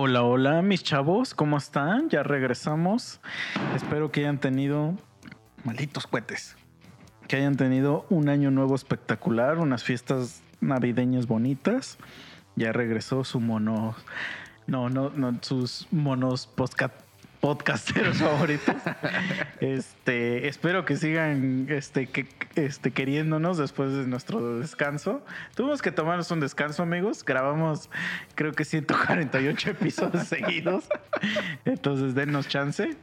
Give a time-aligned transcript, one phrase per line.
[0.00, 2.08] Hola, hola, mis chavos, ¿cómo están?
[2.08, 3.20] Ya regresamos.
[3.74, 4.94] Espero que hayan tenido
[5.64, 6.56] malditos cohetes.
[7.26, 11.98] Que hayan tenido un año nuevo espectacular, unas fiestas navideñas bonitas.
[12.54, 13.96] Ya regresó su mono.
[14.68, 16.94] No, no, no, sus monos podcast
[17.40, 18.74] podcasteros favoritos.
[19.60, 22.26] Este, espero que sigan este, que,
[22.56, 25.24] este, queriéndonos después de nuestro descanso.
[25.54, 27.24] Tuvimos que tomarnos un descanso, amigos.
[27.24, 27.90] Grabamos,
[28.34, 30.88] creo que 148 episodios seguidos.
[31.64, 32.96] Entonces, denos chance.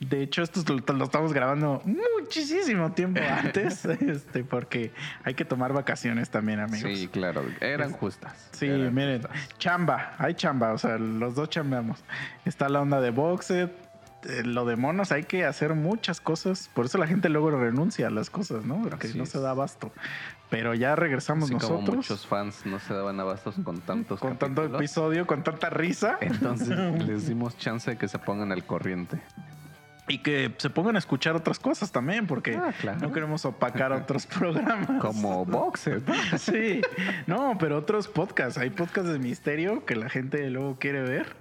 [0.00, 0.60] De hecho, esto
[0.92, 1.82] lo, estamos grabando
[2.18, 4.92] muchísimo tiempo antes, este, porque
[5.24, 6.90] hay que tomar vacaciones también, amigos.
[6.92, 8.48] Sí, claro, eran justas.
[8.52, 9.22] Sí, miren,
[9.58, 12.04] chamba, hay chamba, o sea, los dos chambeamos.
[12.44, 13.70] Está la onda de boxe,
[14.24, 18.08] eh, lo de monos, hay que hacer muchas cosas, por eso la gente luego renuncia
[18.08, 18.82] a las cosas, ¿no?
[18.82, 19.92] Porque no se da abasto.
[20.50, 21.80] Pero ya regresamos nosotros.
[21.84, 26.18] Como muchos fans no se daban abastos con tantos Con tanto episodio, con tanta risa.
[26.20, 26.68] Entonces
[27.06, 29.20] les dimos chance de que se pongan al corriente.
[30.08, 34.26] Y que se pongan a escuchar otras cosas también, porque ah, no queremos opacar otros
[34.38, 35.00] programas.
[35.00, 36.02] Como Boxer.
[36.38, 36.80] sí,
[37.26, 38.58] no, pero otros podcasts.
[38.58, 41.34] Hay podcasts de misterio que la gente luego quiere ver.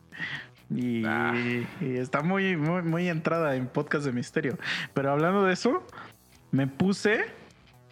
[0.72, 1.34] Y, ah.
[1.82, 4.58] está muy, muy, muy entrada en podcast de misterio.
[4.96, 5.86] Pero hablando de eso,
[6.52, 7.26] me puse,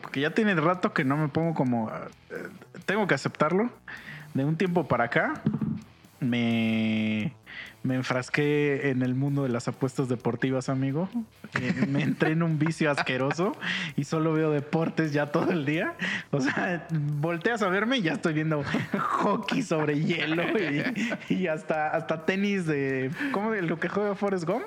[0.02, 2.50] porque ya tiene rato que no me pongo como, eh,
[2.88, 3.70] tengo que aceptarlo,
[4.34, 5.42] de un tiempo para acá,
[6.20, 7.36] me
[7.84, 11.10] me enfrasqué en el mundo de las apuestas deportivas, amigo.
[11.62, 13.52] Eh, me entré en un vicio asqueroso
[13.96, 15.94] y solo veo deportes ya todo el día.
[16.32, 18.64] O sea, volteas a verme y ya estoy viendo
[18.98, 20.44] hockey sobre hielo
[21.30, 23.12] y, hasta, hasta tenis de.
[23.32, 24.66] ¿Cómo de lo que juega Forrest Gump?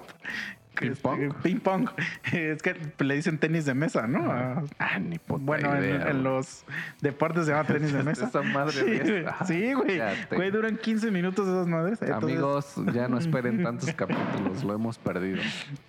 [0.79, 1.35] Ping pong.
[1.43, 1.89] Ping pong.
[2.33, 4.31] Es que le dicen tenis de mesa, ¿no?
[4.31, 6.65] Ah, ah ni Bueno, en, los
[7.01, 8.27] deportes se llama tenis de mesa.
[8.27, 8.73] Esa madre
[9.47, 10.01] sí, güey.
[10.31, 12.03] Güey, duran 15 minutos esas madres.
[12.03, 15.43] Amigos, ya no esperen tantos capítulos, lo hemos perdido.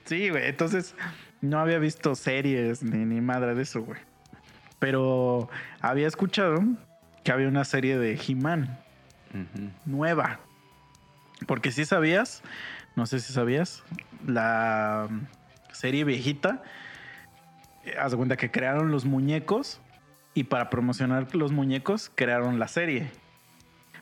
[0.06, 0.48] Sí, güey.
[0.48, 0.96] Entonces,
[1.42, 4.00] no había visto series ni, ni madre de eso, güey.
[4.80, 5.50] Pero
[5.81, 6.64] había escuchado
[7.24, 8.80] que había una serie de He-Man
[9.86, 10.40] nueva.
[11.46, 12.42] Porque si sabías,
[12.97, 13.84] no sé si sabías,
[14.25, 15.08] la
[15.72, 16.63] serie viejita,
[17.85, 19.80] eh, haz de cuenta que crearon los muñecos
[20.34, 23.12] y para promocionar los muñecos crearon la serie.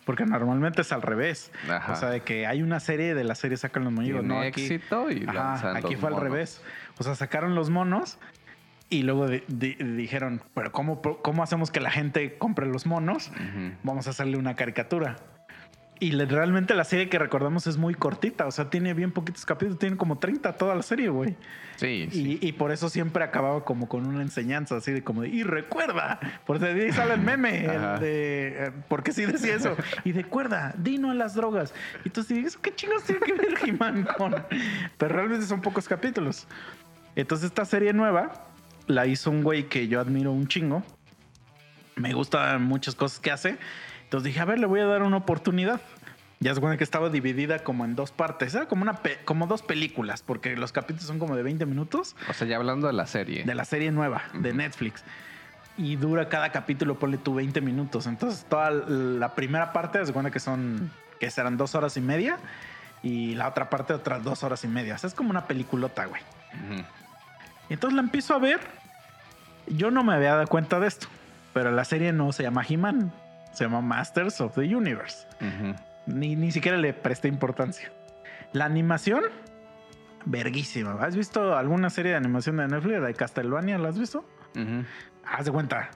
[0.05, 1.51] Porque normalmente es al revés.
[1.89, 4.23] O sea, de que hay una serie, de la serie sacan los muñecos.
[4.23, 6.61] no, aquí, éxito y Aquí fue al revés.
[6.97, 8.17] O sea, sacaron los monos
[8.89, 13.31] y luego dijeron, pero cómo, ¿cómo hacemos que la gente compre los monos?
[13.83, 15.17] Vamos a hacerle una caricatura.
[16.05, 19.79] Y realmente la serie que recordamos es muy cortita, o sea, tiene bien poquitos capítulos,
[19.79, 21.35] tiene como 30 toda la serie, güey.
[21.77, 22.37] Sí, sí.
[22.39, 26.19] Y, por eso siempre acababa como con una enseñanza así de como de, y recuerda,
[26.45, 31.09] porque ahí sale el meme, el de, eh, porque sí decía eso, y recuerda, dino
[31.09, 31.73] a las drogas.
[32.03, 34.35] Y tú dices, ¿qué chingos tiene que ver He-Man con?
[34.99, 36.47] Pero realmente son pocos capítulos.
[37.15, 38.45] Entonces esta serie nueva
[38.85, 40.83] la hizo un güey que yo admiro un chingo.
[41.95, 43.57] Me gustan muchas cosas que hace.
[44.05, 45.81] Entonces dije, a ver, le voy a dar una oportunidad.
[46.39, 48.53] Ya se cuenta que estaba dividida como en dos partes.
[48.53, 52.15] Era como, una como dos películas, porque los capítulos son como de 20 minutos.
[52.29, 53.43] O sea, ya hablando de la serie.
[53.43, 55.03] De la serie nueva, de Netflix.
[55.77, 58.07] Y dura cada capítulo, ponle tú 20 minutos.
[58.07, 62.37] Entonces, toda la primera parte, se cuenta que son, que serán dos horas y media.
[63.01, 64.95] Y la otra parte, otras dos horas y media.
[64.95, 66.21] O sea, es como una peliculota, güey.
[67.69, 68.59] Y entonces la empiezo a ver.
[69.67, 71.07] Yo no me había dado cuenta de esto.
[71.53, 73.11] Pero la serie no se llama He-Man
[73.55, 75.25] se llama Masters of the Universe.
[76.07, 77.91] Ni, ni siquiera le presté importancia.
[78.53, 79.23] La animación,
[80.25, 80.93] verguísima.
[81.01, 83.01] ¿Has visto alguna serie de animación de Netflix?
[83.01, 84.25] de Castlevania, ¿la has visto?
[85.25, 85.89] Haz de cuenta.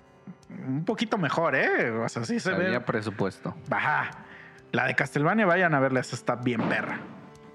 [0.68, 1.92] Un poquito mejor, ¿eh?
[1.92, 3.56] O sea, sí se Había presupuesto.
[3.68, 4.10] Baja.
[4.72, 7.00] La de Castlevania, vayan a verla, esa está bien perra.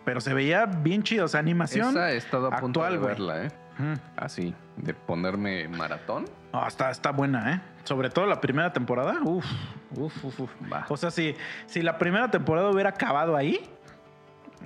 [0.04, 1.90] Pero se veía bien chido, o sea, animación.
[1.90, 3.48] Esa he estado a punto de verla, ¿eh?
[4.16, 6.26] Así, de ponerme maratón.
[6.52, 7.60] Ah, está, está buena, ¿eh?
[7.84, 9.18] Sobre todo la primera temporada.
[9.22, 9.44] Uf,
[9.96, 10.50] uf, uf, uf.
[10.88, 11.34] O sea, si,
[11.66, 13.60] si la primera temporada hubiera acabado ahí,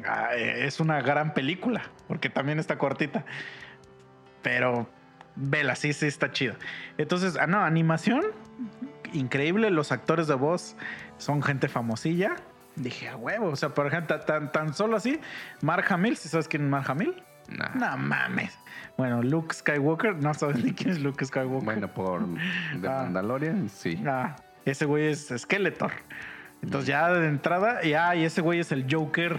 [0.06, 3.24] ah, es una gran película, porque también está cortita.
[4.42, 4.88] Pero,
[5.34, 6.54] vela, sí, sí, está chido.
[6.98, 8.22] Entonces, ah, no, animación,
[9.12, 9.70] increíble.
[9.70, 10.76] Los actores de voz
[11.16, 12.36] son gente famosilla.
[12.76, 15.18] Dije, a huevo, o sea, por ejemplo, tan, tan solo así,
[15.62, 17.14] Mark Hamill, si sabes quién es Mark Hamill.
[17.48, 18.58] No mames.
[18.96, 21.64] Bueno, Luke Skywalker, no sabes ni quién es Luke Skywalker.
[21.64, 22.22] Bueno, por
[22.80, 23.02] The ah.
[23.04, 24.02] Mandalorian, sí.
[24.06, 25.92] Ah, ese güey es Skeletor.
[26.62, 29.36] Entonces ya de entrada, ya, y ese güey es el Joker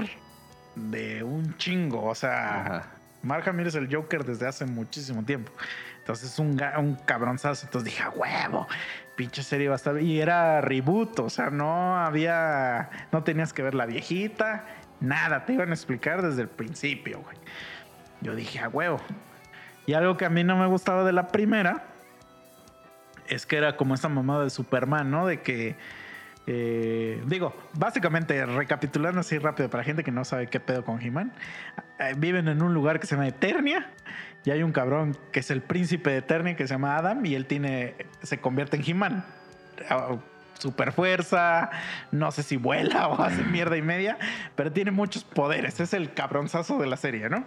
[0.75, 2.03] de un chingo.
[2.05, 2.85] O sea,
[3.21, 5.51] Mark Hamill es el Joker desde hace muchísimo tiempo.
[5.99, 7.65] Entonces un, un cabronzazo.
[7.67, 8.67] Entonces dije, huevo,
[9.15, 10.01] pinche serie va a estar.
[10.01, 14.65] Y era reboot, o sea, no había, no tenías que ver la viejita,
[15.01, 17.37] nada, te iban a explicar desde el principio, güey.
[18.21, 18.99] Yo dije, a huevo.
[19.85, 21.85] Y algo que a mí no me gustaba de la primera
[23.27, 25.25] es que era como esa mamada de Superman, ¿no?
[25.25, 25.75] De que
[26.51, 31.31] eh, digo, básicamente, recapitulando así rápido para gente que no sabe qué pedo con He-Man,
[31.99, 33.91] eh, viven en un lugar que se llama Eternia
[34.45, 37.35] y hay un cabrón que es el príncipe de Eternia que se llama Adam y
[37.35, 39.25] él tiene, se convierte en He-Man.
[39.91, 40.15] Ah,
[40.57, 41.69] super fuerza,
[42.11, 44.17] no sé si vuela o hace mierda y media,
[44.55, 45.79] pero tiene muchos poderes.
[45.79, 47.45] Es el cabronzazo de la serie, ¿no?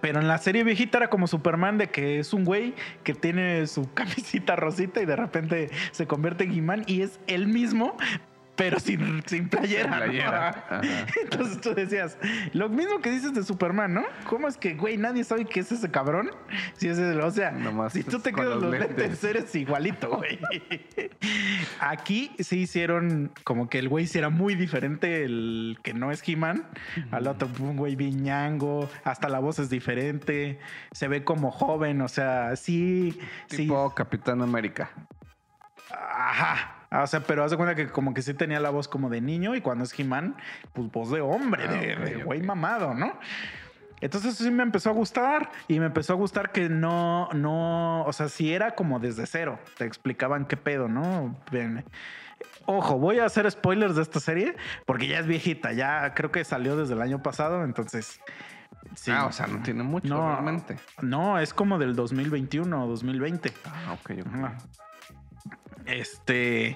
[0.00, 2.74] Pero en la serie viejita era como Superman de que es un güey
[3.04, 7.48] que tiene su camisita rosita y de repente se convierte en He-Man y es él
[7.48, 7.96] mismo,
[8.58, 10.04] pero sin, sin playera.
[11.22, 12.18] Entonces tú decías,
[12.52, 14.04] lo mismo que dices de Superman, ¿no?
[14.26, 16.32] ¿Cómo es que, güey, nadie sabe qué es ese cabrón?
[16.76, 17.54] Si es o sea,
[17.90, 19.22] si tú te quedas los lentes.
[19.22, 20.40] eres igualito, güey.
[21.80, 26.28] Aquí se hicieron como que el güey sí era muy diferente, el que no es
[26.28, 26.66] He-Man,
[27.12, 30.58] al otro, un güey viñango, hasta la voz es diferente,
[30.90, 33.16] se ve como joven, o sea, sí.
[33.46, 34.90] Tipo Capitán América.
[35.90, 39.20] Ajá, o sea, pero hace cuenta que como que sí tenía la voz como de
[39.20, 40.36] niño y cuando es He-Man,
[40.72, 43.18] pues voz de hombre, ah, de, güey mamado, ¿no?
[44.00, 48.04] Entonces eso sí me empezó a gustar y me empezó a gustar que no, no,
[48.04, 51.36] o sea, si era como desde cero, te explicaban qué pedo, ¿no?
[52.66, 54.56] Ojo, voy a hacer spoilers de esta serie
[54.86, 58.20] porque ya es viejita, ya creo que salió desde el año pasado, entonces...
[58.94, 59.10] Sí.
[59.10, 60.76] Ah, o sea, no tiene mucho no, realmente.
[61.02, 63.52] No, es como del 2021 o 2020.
[63.66, 64.50] Ah, ok, ok.
[65.88, 66.66] Este.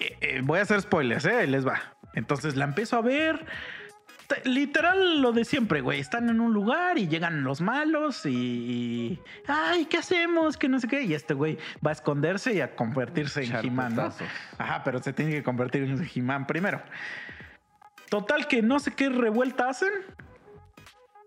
[0.00, 1.46] Eh, eh, voy a hacer spoilers, ¿eh?
[1.46, 1.80] Les va.
[2.14, 3.46] Entonces la empiezo a ver.
[4.44, 6.00] Literal lo de siempre, güey.
[6.00, 10.58] Están en un lugar y llegan los malos y, Ay, ¿qué hacemos?
[10.58, 11.02] Que no sé qué.
[11.02, 14.12] Y este güey va a esconderse y a convertirse en He-Man, ¿no?
[14.58, 16.82] Ajá, pero se tiene que convertir en He-Man primero.
[18.10, 19.92] Total que no sé qué revuelta hacen.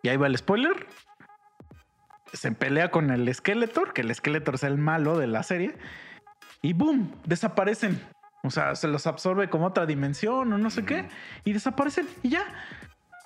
[0.04, 0.86] Y ahí va el spoiler.
[2.34, 5.76] Se pelea con el Skeletor, que el Skeletor es el malo de la serie
[6.62, 8.02] y boom, desaparecen.
[8.44, 11.08] O sea, se los absorbe como otra dimensión o no sé qué
[11.44, 12.44] y desaparecen y ya.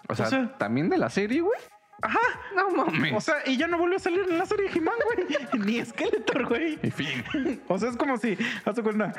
[0.08, 1.60] O sea, también de la serie, güey.
[2.02, 2.20] Ajá.
[2.56, 3.14] No mames.
[3.14, 5.66] O sea, y ya no vuelve a salir en la serie He-Man, güey.
[5.66, 6.80] Ni Skeletor, güey.
[6.82, 7.62] En fin.
[7.68, 9.14] O sea, es como si, hazte cuenta,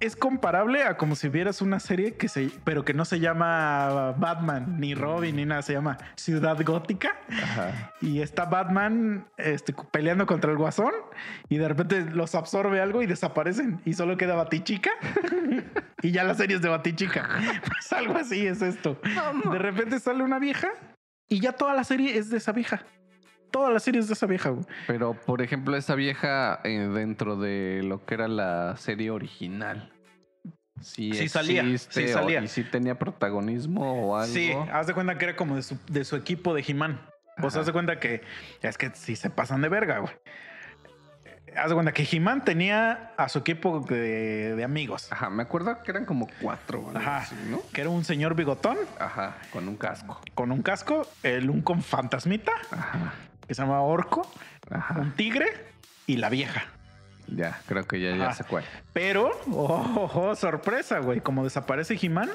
[0.00, 4.12] es comparable a como si vieras una serie que se, pero que no se llama
[4.18, 7.16] Batman, ni Robin, ni nada, se llama Ciudad Gótica.
[8.00, 10.92] Y está Batman este, peleando contra el guasón
[11.48, 14.90] y de repente los absorbe algo y desaparecen y solo queda Batichica.
[16.02, 17.28] y ya la serie es de Batichica.
[17.64, 19.00] Pues algo así es esto.
[19.50, 20.68] De repente sale una vieja
[21.28, 22.84] y ya toda la serie es de esa vieja
[23.54, 24.66] todas las series de esa vieja, güey.
[24.88, 29.92] Pero, por ejemplo, esa vieja eh, dentro de lo que era la serie original.
[30.80, 31.62] Sí, sí salía.
[31.78, 32.42] Sí salía.
[32.42, 34.34] ¿Y sí tenía protagonismo o algo?
[34.34, 37.00] Sí, haz de cuenta que era como de su, de su equipo de He-Man.
[37.36, 38.22] Pues haz de cuenta que
[38.60, 40.12] es que sí se pasan de verga, güey.
[41.56, 45.12] Haz de cuenta que He-Man tenía a su equipo de, amigos.
[45.12, 47.28] Ajá, me acuerdo que eran como cuatro, Ajá.
[47.48, 47.62] ¿no?
[47.72, 48.78] Que era un señor bigotón.
[48.98, 50.20] Ajá, con un casco.
[50.34, 52.50] Con un casco, el un con fantasmita.
[52.72, 53.14] Ajá
[53.46, 54.30] que se llama Orco,
[54.96, 55.46] un tigre
[56.06, 56.64] y la vieja.
[57.26, 58.64] Ya, creo que ya, ya sé cuál.
[58.92, 62.30] Pero, oh, sorpresa, güey, como desaparece He-Man.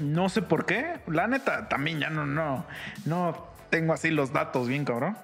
[0.00, 1.00] No sé por qué.
[1.06, 2.66] La neta, también ya no, no,
[3.04, 5.16] no tengo así los datos bien, cabrón.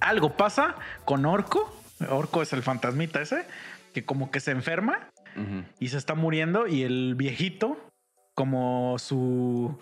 [0.00, 0.74] Algo pasa
[1.04, 1.74] con Orco.
[2.08, 3.44] Orco es el fantasmita ese,
[3.92, 5.08] que como que se enferma
[5.78, 7.78] y se está muriendo y el viejito,
[8.34, 9.78] como su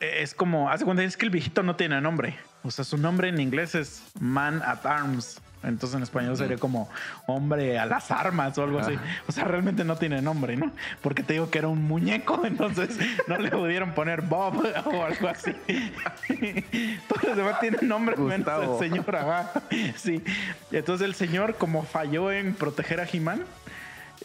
[0.00, 2.36] es como, hace cuenta es que el viejito no tiene nombre.
[2.62, 5.40] O sea, su nombre en inglés es Man at Arms.
[5.64, 6.88] Entonces en español sería como
[7.26, 8.96] hombre a las armas o algo así.
[9.26, 10.70] O sea, realmente no tiene nombre, ¿no?
[11.02, 15.28] Porque te digo que era un muñeco, entonces no le pudieron poner Bob o algo
[15.28, 15.52] así.
[17.08, 19.16] Todos los demás tienen nombre menos el señor.
[19.16, 19.52] Ajá.
[19.96, 20.22] Sí.
[20.70, 23.42] Entonces el señor, como falló en proteger a He-Man,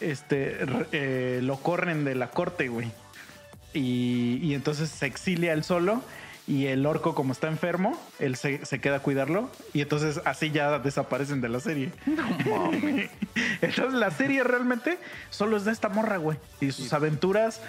[0.00, 0.58] este,
[0.92, 2.92] eh, lo corren de la corte, güey
[3.74, 6.02] y, entonces se exilia él solo
[6.46, 10.78] y el orco como está enfermo, él se, queda a cuidarlo y entonces así ya
[10.78, 11.90] desaparecen de la serie.
[13.60, 14.98] entonces la serie realmente
[15.30, 16.38] solo es de esta morra, güey.
[16.60, 17.60] Y sus aventuras.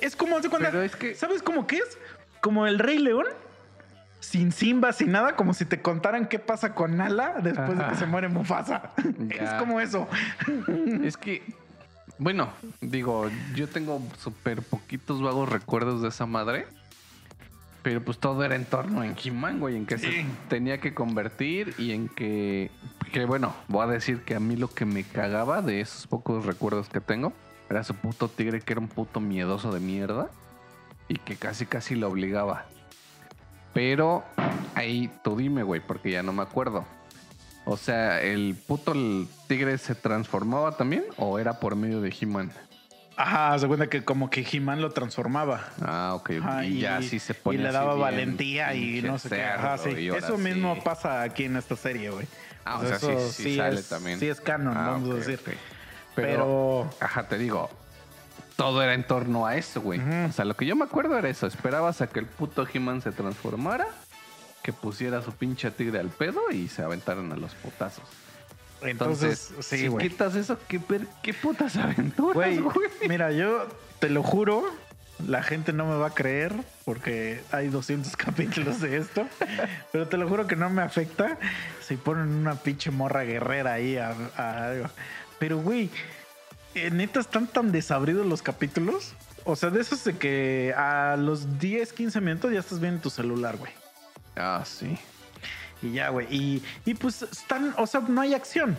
[0.00, 0.82] es como hace cuando...
[0.82, 1.14] Es que...
[1.14, 1.98] ¿Sabes cómo que es?
[2.40, 3.26] Como el Rey León.
[4.20, 7.96] Sin Simba, sin nada, como si te contaran qué pasa con Nala después de que
[7.96, 8.92] se muere Mufasa.
[9.30, 10.08] Es como eso.
[11.02, 11.42] Es que
[12.18, 16.66] bueno, digo, yo tengo súper poquitos vagos recuerdos de esa madre.
[17.82, 21.74] Pero pues todo era en torno en He-Man, güey, en que se tenía que convertir
[21.78, 22.70] y en que,
[23.10, 26.46] que, bueno, voy a decir que a mí lo que me cagaba de esos pocos
[26.46, 27.32] recuerdos que tengo
[27.68, 30.30] era su puto tigre que era un puto miedoso de mierda
[31.08, 32.66] y que casi casi lo obligaba.
[33.74, 34.22] Pero
[34.76, 36.84] ahí tú dime, güey, porque ya no me acuerdo.
[37.64, 42.50] O sea, ¿el puto el tigre se transformaba también o era por medio de He-Man?
[43.16, 45.68] Ajá, se cuenta que como que He-Man lo transformaba.
[45.80, 46.30] Ah, ok.
[46.40, 49.42] Ajá, y, ya sí se ponía Y le así daba valentía y no sé qué.
[49.44, 50.08] Ajá, sí.
[50.08, 50.80] Eso mismo sí.
[50.82, 52.26] pasa aquí en esta serie, güey.
[52.64, 54.18] Ah, o Pues sea, eso sí, sí, sale es, también.
[54.18, 55.40] Sí es canon, Ah, vamos a decir.
[56.14, 57.70] Pero, Ajá, te digo,
[58.56, 60.00] todo era en torno a eso, güey.
[60.00, 61.46] O sea, lo que yo me acuerdo era eso.
[61.46, 63.86] Esperabas a que el puto He-Man se transformara,
[64.62, 68.04] que pusiera su pinche tigre al pedo y se aventaran a los putazos.
[68.82, 70.80] entonces, Entonces, sí, si quitas eso, ¿qué,
[71.22, 72.88] qué putas aventuras, Güey, güey?
[73.08, 73.66] mira, yo
[73.98, 74.64] te lo juro,
[75.26, 76.52] la gente no me va a creer
[76.84, 79.26] porque hay 200 capítulos de esto,
[79.92, 81.38] pero te lo juro que no me afecta
[81.80, 84.88] si ponen una pinche morra guerrera ahí a, a algo.
[85.38, 85.90] Pero, güey,
[86.74, 89.14] eh, neta están tan desabridos los capítulos.
[89.44, 93.10] O sea, de esos de que a los 10, 15 minutos ya estás viendo tu
[93.10, 93.72] celular, güey.
[94.36, 94.98] Ah, sí.
[95.82, 96.26] Y ya, güey.
[96.30, 98.76] Y, y pues están, o sea, no hay acción.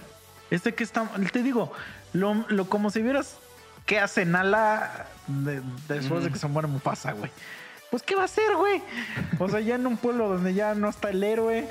[0.49, 1.71] Este que está, te digo,
[2.13, 3.37] lo, lo como si vieras
[3.85, 7.31] qué hace Nala de- después de que se muere Mufasa, güey.
[7.91, 8.81] Pues, ¿qué va a hacer, güey?
[9.39, 11.67] O sea, ya en un pueblo donde ya no está el héroe,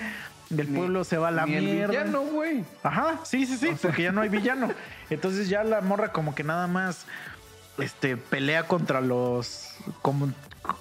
[0.51, 1.89] el Ni- pueblo se va a la Ni el mierda.
[1.89, 2.65] villano, güey.
[2.83, 4.71] Ajá, sí, sí, sí, O sea- porque ya no hay villano.
[5.11, 7.07] Entonces ya la morra como que nada más
[7.79, 9.72] este pelea contra los
[10.03, 10.31] como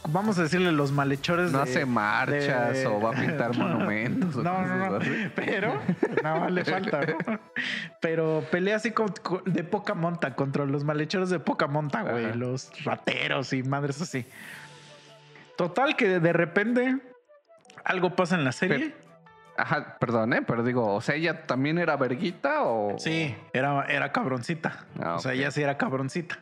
[0.10, 4.36] vamos a decirle los malhechores No de- hace marchas de- o va a pintar monumentos.
[4.36, 5.00] o No, no, no,
[5.36, 5.82] pero
[6.24, 7.40] nada más le falta, ¿no?
[8.00, 9.14] Pero pelea así con-
[9.46, 12.36] de poca monta contra los malhechores de poca monta, güey, Ajá.
[12.36, 14.26] los rateros y madres así.
[15.58, 16.98] Total que de repente
[17.84, 18.94] algo pasa en la serie.
[19.58, 20.42] Ajá, perdón, ¿eh?
[20.42, 22.98] Pero digo, o sea, ¿ella también era verguita o...?
[22.98, 24.86] Sí, era, era cabroncita.
[25.00, 26.40] Ah, o sea, ella sí era cabroncita.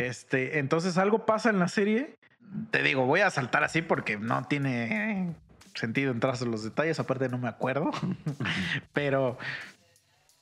[0.00, 2.16] Este, entonces algo pasa en la serie.
[2.70, 5.34] Te digo, voy a saltar así porque no tiene
[5.74, 6.98] sentido entrar en los detalles.
[6.98, 7.90] Aparte, no me acuerdo.
[8.92, 9.38] Pero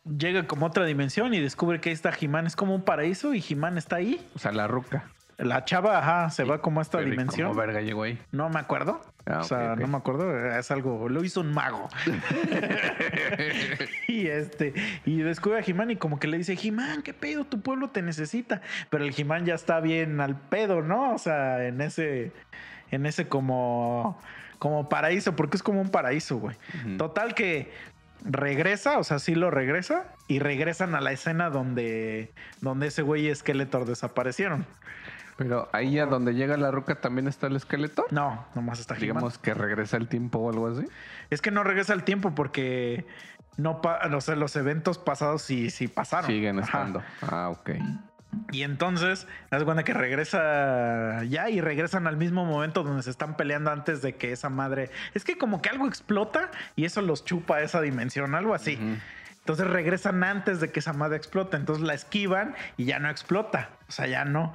[0.04, 2.46] llega como otra dimensión y descubre que ahí está Jimán.
[2.46, 4.24] Es como un paraíso y Jimán está ahí.
[4.34, 5.10] O sea, la ruca.
[5.38, 7.50] La chava, ajá, se va como a esta Pero, ¿y dimensión.
[7.50, 8.18] ¿Cómo verga llegó ahí?
[8.32, 9.00] No me acuerdo.
[9.24, 10.36] Ah, o sea, no me acuerdo.
[10.58, 11.88] Es algo, lo hizo un mago.
[14.08, 17.44] y este, y descubre a Jimán y como que le dice, Jimán, ¿qué pedo?
[17.44, 18.62] Tu pueblo te necesita.
[18.90, 21.14] Pero el Jimán ya está bien al pedo, ¿no?
[21.14, 22.32] O sea, en ese,
[22.90, 24.20] en ese como,
[24.58, 26.56] como paraíso, porque es como un paraíso, güey.
[26.96, 27.70] Total que
[28.24, 33.28] regresa, o sea, sí lo regresa y regresan a la escena donde, donde ese güey
[33.28, 34.66] y Skeletor desaparecieron.
[35.38, 38.04] Pero ahí a donde llega la ruca también está el esqueleto.
[38.10, 38.94] No, nomás está.
[38.96, 40.84] Digamos que regresa el tiempo o algo así.
[41.30, 43.06] Es que no regresa el tiempo porque
[43.56, 46.26] no pa- o sea, los eventos pasados sí, sí pasaron.
[46.28, 46.66] Siguen Ajá.
[46.66, 47.02] estando.
[47.22, 47.70] Ah, ok.
[48.50, 53.36] Y entonces, de cuenta que regresa ya y regresan al mismo momento donde se están
[53.36, 54.90] peleando antes de que esa madre.
[55.14, 58.78] Es que como que algo explota y eso los chupa a esa dimensión, algo así.
[59.38, 61.56] Entonces regresan antes de que esa madre explote.
[61.56, 63.70] Entonces la esquivan y ya no explota.
[63.88, 64.52] O sea, ya no.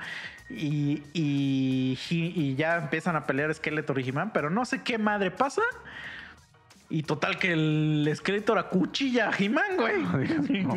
[0.56, 5.32] Y, y, y ya empiezan a pelear Skeletor y He-Man, pero no sé qué madre
[5.32, 5.62] pasa.
[6.90, 10.04] Y total que el Skeletor acuchilla a He-Man, güey.
[10.64, 10.76] No,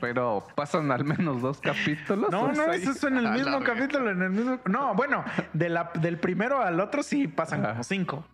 [0.00, 2.30] Pero pasan al menos dos capítulos.
[2.32, 4.58] No, ¿o no, es eso en el mismo capítulo, en el mismo.
[4.66, 7.72] No, bueno, de la- del primero al otro sí pasan Ajá.
[7.72, 8.24] como cinco.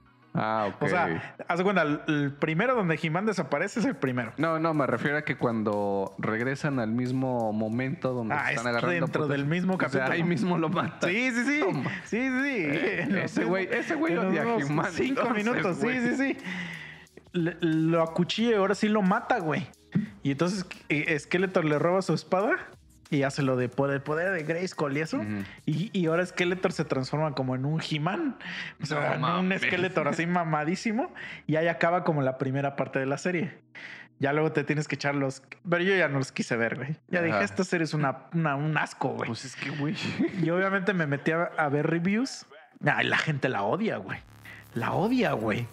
[0.40, 0.82] Ah, ok.
[0.82, 4.32] O sea, haz cuenta, el, el primero donde He-Man desaparece es el primero.
[4.36, 8.56] No, no, me refiero a que cuando regresan al mismo momento donde Ah, se es
[8.58, 8.94] están agarrando.
[9.06, 10.12] dentro putas- del mismo O sea, capítulo.
[10.12, 11.08] ahí mismo lo mata.
[11.08, 11.60] Sí, sí, sí.
[11.60, 11.90] Toma.
[12.04, 12.56] Sí, sí, sí.
[12.56, 16.36] Eh, ese güey- ese güey odia a He-Man, Cinco entonces, minutos, sí, sí, sí.
[17.32, 19.66] Le- lo acuchilla y ahora sí lo mata, güey.
[20.22, 20.64] Y entonces
[21.18, 22.56] Skeletor le roba su espada
[23.10, 25.20] y hace lo de poder, poder de Grayskull y eso.
[25.64, 28.36] Y, y ahora Skeletor se transforma como en un He-Man.
[28.82, 29.58] O sea, No en un.
[29.58, 31.12] Skeletor así mamadísimo.
[31.46, 33.58] Y ahí acaba como la primera parte de la serie.
[34.20, 35.44] Ya luego te tienes que echar los...
[35.70, 36.96] Pero yo ya no los quise ver, güey.
[37.08, 39.28] Ya dije, esta serie es una, una- un asco, güey.
[39.28, 39.94] Pues es que, güey.
[40.42, 42.44] Y obviamente me metí a, a ver reviews.
[42.84, 44.18] Ay, la gente la odia, güey.
[44.74, 45.68] La odia, güey.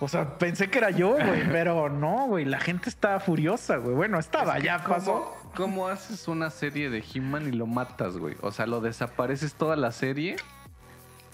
[0.00, 2.44] O sea, pensé que era yo, güey, pero no, güey.
[2.46, 3.94] La gente está furiosa, güey.
[3.94, 5.36] Bueno, estaba, Es que ya ¿cómo- pasó.
[5.54, 8.36] ¿Cómo haces una serie de He-Man y lo matas, güey?
[8.40, 10.36] O sea, lo desapareces toda la serie.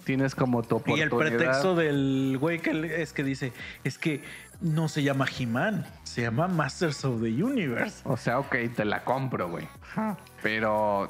[0.05, 3.53] Tienes como tu Y el pretexto del güey que es que dice,
[3.85, 4.23] es que
[4.61, 8.03] no se llama He-Man, se llama Masters of the Universe.
[8.05, 9.67] O sea, ok, te la compro, güey.
[10.43, 11.09] Pero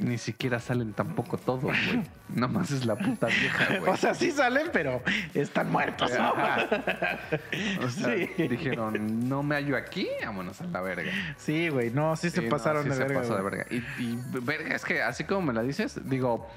[0.00, 1.76] ni siquiera salen tampoco todos, güey.
[2.28, 3.92] Nomás es la puta vieja, güey.
[3.92, 5.02] O sea, sí salen, pero
[5.34, 6.10] están muertos.
[6.18, 6.32] ¿no?
[7.84, 8.48] O sea, Sí.
[8.48, 11.10] dijeron, no me hallo aquí, vámonos a la verga.
[11.36, 11.90] Sí, güey.
[11.90, 13.20] No, sí se Sí, no, pasaron sí de se verga.
[13.20, 13.66] pasó de verga.
[13.70, 16.48] Y, y, verga, es que así como me la dices, digo,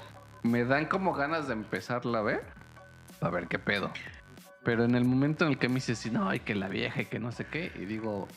[0.42, 2.42] me dan como ganas de empezarla a ver.
[3.20, 3.90] A ver qué pedo.
[4.64, 7.02] Pero en el momento en el que me dices, sí, no, y que la vieja
[7.02, 8.28] y que no sé qué, y digo,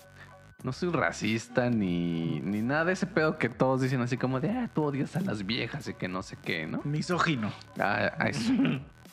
[0.63, 4.49] no soy racista ni, ni nada de ese pedo que todos dicen así como de,
[4.49, 6.81] ah, tú odias a las viejas y que no sé qué, ¿no?
[6.83, 7.51] Misógino.
[7.79, 8.51] Ah, a eso.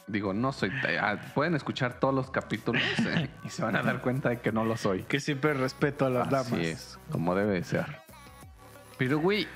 [0.07, 0.71] Digo, no soy.
[1.01, 4.53] ah, pueden escuchar todos los capítulos eh, y se van a dar cuenta de que
[4.53, 5.03] no lo soy.
[5.05, 6.67] Que siempre respeto a las Así damas.
[6.67, 7.87] es, como debe de ser.
[8.99, 9.47] Pero, güey,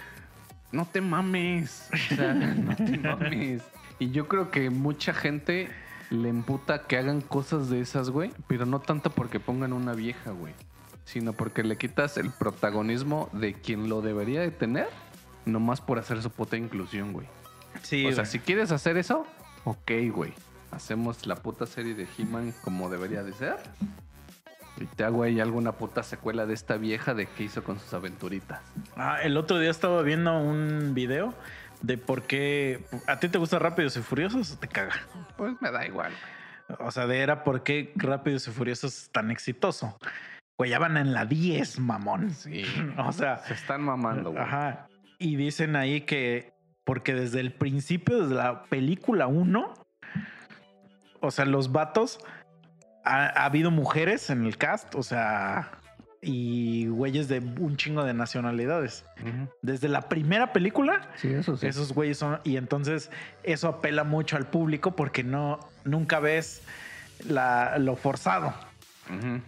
[0.72, 1.88] no te mames.
[1.92, 3.62] O sea, no te mames.
[3.98, 5.68] Y yo creo que mucha gente
[6.10, 8.30] le emputa que hagan cosas de esas, güey.
[8.46, 10.54] Pero no tanto porque pongan una vieja, güey.
[11.08, 14.88] Sino porque le quitas el protagonismo de quien lo debería de tener.
[15.46, 17.26] Nomás por hacer su puta inclusión, güey.
[17.82, 19.26] Sí, O sea, si quieres hacer eso,
[19.64, 20.34] ok, güey.
[20.70, 23.56] Hacemos la puta serie de He-Man como debería de ser.
[24.76, 27.94] Y te hago ahí alguna puta secuela de esta vieja de qué hizo con sus
[27.94, 28.60] aventuritas.
[28.94, 31.32] Ah, el otro día estaba viendo un video
[31.80, 32.84] de por qué.
[33.06, 35.06] ¿A ti te gusta Rápidos y Furiosos o te caga?
[35.38, 36.12] Pues me da igual.
[36.80, 39.98] O sea, de era por qué Rápidos y Furiosos es tan exitoso.
[40.58, 42.30] Güey, ya van en la 10, mamón.
[42.30, 42.64] Sí.
[42.98, 44.42] O sea, Se están mamando, güey.
[44.42, 44.88] ajá.
[45.18, 46.52] Y dicen ahí que
[46.84, 49.74] porque desde el principio, desde la película 1,
[51.20, 52.18] o sea, los vatos,
[53.04, 55.70] ha, ha habido mujeres en el cast, o sea,
[56.22, 59.04] y güeyes de un chingo de nacionalidades.
[59.62, 61.66] Desde la primera película, Sí, eso sí.
[61.66, 62.40] esos güeyes son.
[62.44, 63.10] Y entonces
[63.42, 66.62] eso apela mucho al público porque no nunca ves
[67.28, 68.54] la, lo forzado.
[69.10, 69.40] Ujú.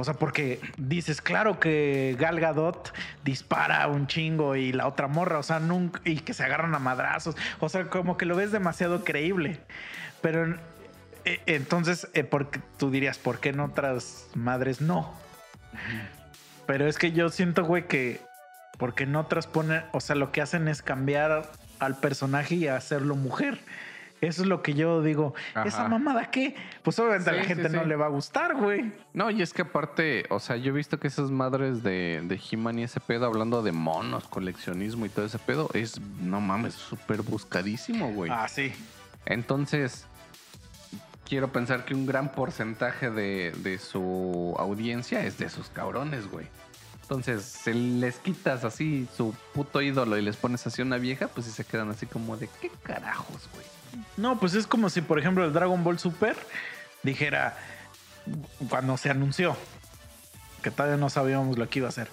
[0.00, 2.92] O sea, porque dices, claro que Gal Gadot
[3.22, 6.78] dispara un chingo y la otra morra, o sea, nunca, y que se agarran a
[6.78, 7.36] madrazos.
[7.60, 9.60] O sea, como que lo ves demasiado creíble.
[10.20, 10.56] Pero
[11.24, 15.14] eh, entonces, eh, porque tú dirías, ¿por qué en otras madres no?
[16.66, 18.20] Pero es que yo siento, güey, que
[18.78, 23.14] porque en otras ponen, o sea, lo que hacen es cambiar al personaje y hacerlo
[23.14, 23.60] mujer.
[24.20, 25.34] Eso es lo que yo digo.
[25.54, 25.66] Ajá.
[25.66, 26.54] ¿Esa mamada qué?
[26.82, 28.92] Pues obviamente a la gente sí, no le va a gustar, güey.
[29.14, 32.40] No, y es que aparte, o sea, yo he visto que esas madres de, de
[32.50, 36.74] He-Man y ese pedo, hablando de monos, coleccionismo y todo ese pedo, es, no mames,
[36.74, 38.30] súper buscadísimo, güey.
[38.32, 38.72] Ah, sí.
[39.26, 40.06] Entonces,
[41.26, 46.46] quiero pensar que un gran porcentaje de, de su audiencia es de esos cabrones, güey.
[47.02, 51.46] Entonces, si les quitas así su puto ídolo y les pones así una vieja, pues
[51.46, 53.66] sí se quedan así como de qué carajos, güey.
[54.16, 56.36] No, pues es como si, por ejemplo, el Dragon Ball Super
[57.02, 57.56] dijera
[58.68, 59.56] cuando se anunció
[60.62, 62.08] que todavía no sabíamos lo que iba a hacer.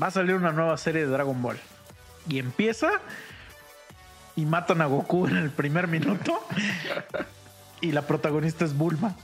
[0.00, 1.58] Va a salir una nueva serie de Dragon Ball.
[2.28, 2.90] Y empieza
[4.34, 6.40] y matan a Goku en el primer minuto.
[7.80, 9.14] y la protagonista es Bulma.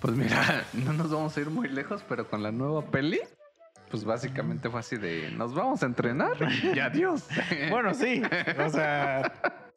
[0.00, 3.20] Pues mira, no nos vamos a ir muy lejos, pero con la nueva peli,
[3.90, 6.36] pues básicamente fue así de nos vamos a entrenar
[6.74, 7.24] y adiós.
[7.70, 8.22] Bueno, sí.
[8.64, 9.32] O sea,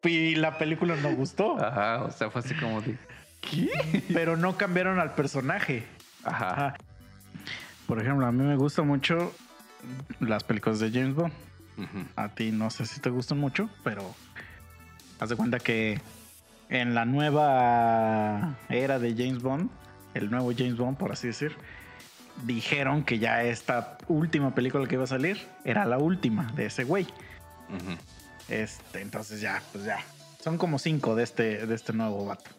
[0.06, 1.62] y la película no gustó.
[1.62, 2.96] Ajá, o sea, fue así como de
[3.40, 4.02] ¿qué?
[4.12, 5.84] Pero no cambiaron al personaje.
[6.24, 6.50] Ajá.
[6.50, 6.76] Ajá.
[7.86, 9.32] Por ejemplo, a mí me gustan mucho
[10.20, 11.32] las películas de James Bond.
[12.16, 14.14] A ti no sé si te gustan mucho, pero
[15.20, 16.00] haz de cuenta que
[16.70, 19.70] en la nueva era de James Bond,
[20.14, 21.54] el nuevo James Bond, por así decir,
[22.44, 26.84] dijeron que ya esta última película que iba a salir era la última de ese
[26.84, 27.04] güey.
[27.68, 27.96] Ujú.
[28.48, 29.98] Este, entonces ya, pues ya.
[30.42, 32.50] Son como cinco de este, de este nuevo vato.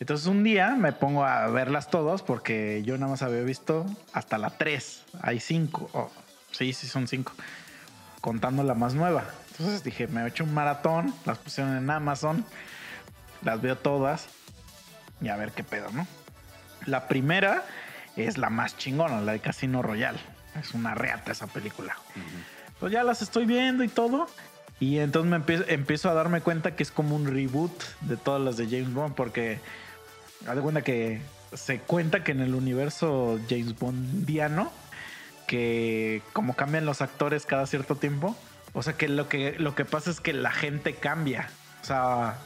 [0.00, 4.38] Entonces un día me pongo a verlas todas porque yo nada más había visto hasta
[4.38, 5.04] la 3.
[5.22, 5.88] Hay cinco.
[5.92, 6.10] Oh,
[6.50, 7.32] sí, sí, son cinco.
[8.20, 9.24] Contando la más nueva.
[9.52, 11.14] Entonces dije, me he hecho un maratón.
[11.24, 12.44] Las pusieron en Amazon.
[13.42, 14.26] Las veo todas.
[15.20, 16.06] Y a ver qué pedo, ¿no?
[16.86, 17.64] La primera
[18.16, 20.18] es la más chingona, la de Casino Royale.
[20.60, 21.96] Es una reata esa película.
[22.80, 24.28] Pues ya las estoy viendo y todo.
[24.80, 28.40] Y entonces me empiezo, empiezo a darme cuenta que es como un reboot de todas
[28.40, 29.14] las de James Bond.
[29.14, 29.60] Porque
[30.46, 31.20] haz de cuenta que
[31.52, 34.72] se cuenta que en el universo James Bondiano,
[35.46, 38.36] que como cambian los actores cada cierto tiempo,
[38.72, 41.48] o sea que lo que, lo que pasa es que la gente cambia.
[41.82, 42.38] O sea,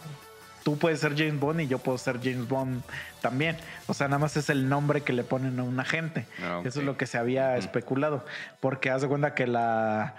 [0.62, 2.82] tú puedes ser James Bond y yo puedo ser James Bond
[3.22, 3.56] también.
[3.86, 6.26] O sea, nada más es el nombre que le ponen a una gente.
[6.42, 8.26] Ah, Eso es lo que se había especulado.
[8.60, 10.14] Porque haz de cuenta que la.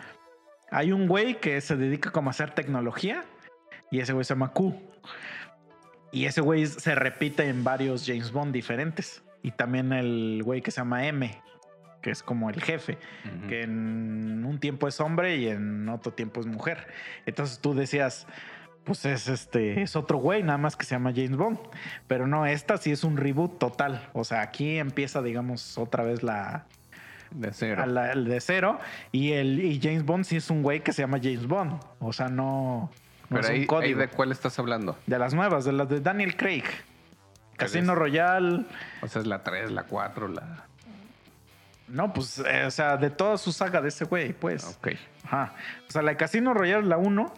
[0.72, 3.24] Hay un güey que se dedica como a hacer tecnología
[3.92, 4.76] y ese güey se llama Q.
[6.12, 9.24] Y ese güey se repite en varios James Bond diferentes.
[9.42, 11.42] Y también el güey que se llama M.
[12.02, 12.98] que es como el jefe,
[13.48, 16.88] que en un tiempo es hombre y en otro tiempo es mujer.
[17.26, 18.26] Entonces tú decías,
[18.86, 21.60] pues es este, es otro güey, nada más que se llama James Bond.
[22.08, 24.10] Pero no, esta sí es un reboot total.
[24.14, 26.68] O sea, aquí empieza, digamos, otra vez la,
[27.32, 27.84] De cero.
[27.84, 28.80] a la- de cero.
[29.12, 31.80] Y el y James Bond sí es un güey que se llama James Bond.
[32.00, 32.90] O sea, no,
[33.30, 34.00] no Pero es ahí, un ahí código.
[34.00, 34.98] de cuál estás hablando.
[35.08, 36.64] De las nuevas, de las de Daniel Craig.
[37.58, 38.00] Casino es?
[38.00, 38.66] Royale.
[39.02, 40.66] O sea, es la 3, la 4, la.
[41.88, 44.64] No, pues, eh, o sea, de toda su saga de ese güey, pues.
[44.78, 44.90] Ok.
[45.26, 45.54] Ajá.
[45.88, 47.34] O sea, la de Casino Royale, la 1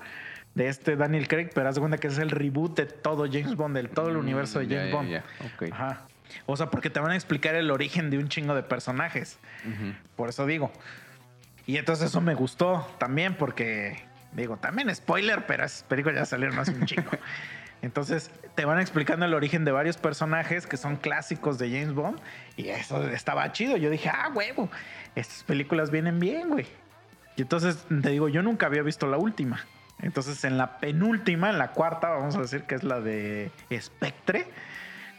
[0.56, 3.56] de este Daniel Craig, pero haz de cuenta que es el reboot de todo James
[3.56, 5.10] Bond, de todo el universo de Mm, James Bond.
[5.10, 5.24] ya.
[5.56, 5.72] Ok.
[5.72, 6.02] Ajá.
[6.46, 9.38] O sea, porque te van a explicar el origen de un chingo de personajes.
[9.66, 9.94] Ujú.
[10.16, 10.72] Por eso digo.
[11.66, 16.58] Y entonces eso me gustó también porque, digo, también spoiler, pero esas películas ya salieron
[16.60, 17.12] hace un chingo.
[17.82, 22.20] Entonces te van explicando el origen de varios personajes que son clásicos de James Bond
[22.56, 23.76] y eso estaba chido.
[23.78, 24.70] Yo dije, ah, huevo,
[25.16, 26.68] estas películas vienen bien, güey.
[27.38, 29.66] Y entonces te digo, yo nunca había visto la última.
[30.00, 34.48] Entonces en la penúltima, en la cuarta, vamos a decir que es la de Spectre,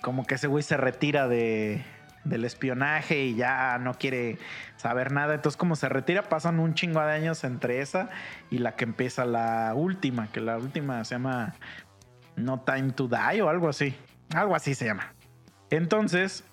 [0.03, 1.83] como que ese güey se retira de,
[2.25, 4.38] del espionaje y ya no quiere
[4.77, 5.35] saber nada.
[5.35, 8.11] Entonces, como se retira, pasan un chingo de años entre esa
[8.51, 11.55] y la que empieza la última, que la última se llama
[12.37, 13.95] No Time to Die o algo así.
[14.35, 15.15] Algo así se llama.
[15.71, 16.45] Entonces,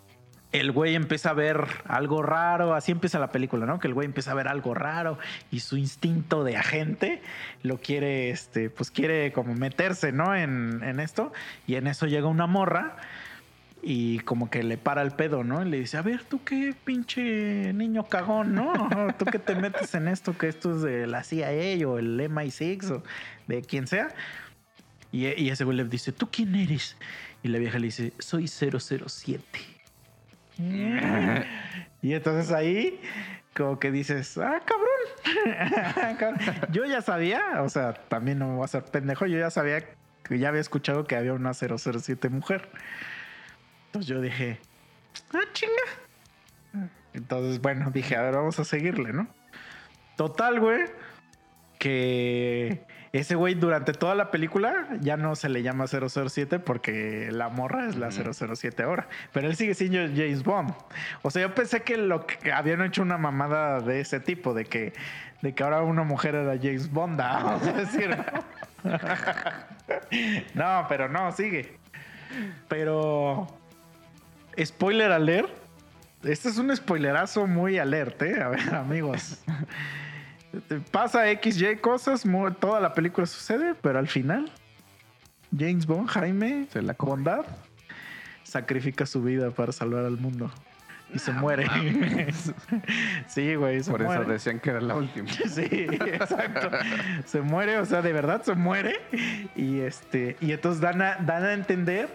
[0.52, 3.80] el güey empieza a ver algo raro, así empieza la película, ¿no?
[3.80, 5.20] Que el güey empieza a ver algo raro
[5.52, 7.22] y su instinto de agente
[7.62, 10.36] lo quiere, este, pues quiere como meterse, ¿no?
[10.36, 11.32] En, en esto.
[11.68, 12.98] Y en eso llega una morra
[13.82, 15.65] y como que le para el pedo, ¿no?
[15.65, 18.74] Y le dice, a ver, tú qué pinche niño cagón, ¿no?
[19.18, 22.92] Tú que te metes en esto, que esto es de la CIA o el MI6
[22.92, 23.04] o
[23.48, 24.10] de quien sea.
[25.12, 26.98] Y, y ese güey le dice, ¿tú quién eres?
[27.42, 29.42] Y la vieja le dice, soy 007.
[32.02, 33.00] y entonces ahí
[33.56, 34.89] como que dices, ah, cabrón.
[36.18, 36.39] Cabrón.
[36.72, 39.84] Yo ya sabía, o sea, también no me voy a hacer pendejo, yo ya sabía
[40.24, 42.70] que ya había escuchado que había una 007 mujer.
[43.89, 44.60] Entonces yo dije,
[45.34, 46.88] ah, chinga.
[47.13, 49.28] Entonces, bueno, dije, a ver, vamos a seguirle, ¿no?
[50.15, 50.84] Total, güey,
[51.80, 57.49] que ese güey durante toda la película ya no se le llama 007 porque la
[57.49, 58.56] morra es la Ujú.
[58.56, 59.08] 007 ahora.
[59.34, 60.71] Pero él sigue siendo James Bond.
[61.23, 64.65] O sea, yo pensé que lo que habían hecho una mamada de ese tipo, de
[64.65, 64.93] que,
[65.41, 67.17] de que ahora una mujer era James Bond.
[67.17, 68.15] Vamos a decir.
[70.54, 71.75] no, pero no, sigue.
[72.67, 73.47] Pero.
[74.63, 75.50] Spoiler alert.
[76.24, 78.41] Este es un spoilerazo muy alert, ¿eh?
[78.41, 79.41] A ver, amigos.
[80.91, 82.24] Pasa XY cosas,
[82.60, 84.52] toda la película sucede, pero al final,
[85.58, 87.45] James Bond, Jaime, Se la bondad,
[88.43, 90.52] sacrifica su vida para salvar al mundo.
[91.13, 91.67] Y se muere.
[93.28, 94.22] sí, güey, se Por muere.
[94.22, 95.28] eso decían que era la última.
[95.48, 96.69] Sí, exacto.
[97.26, 99.00] Se muere, o sea, de verdad se muere.
[99.56, 102.10] Y este, y entonces dan a, dan a entender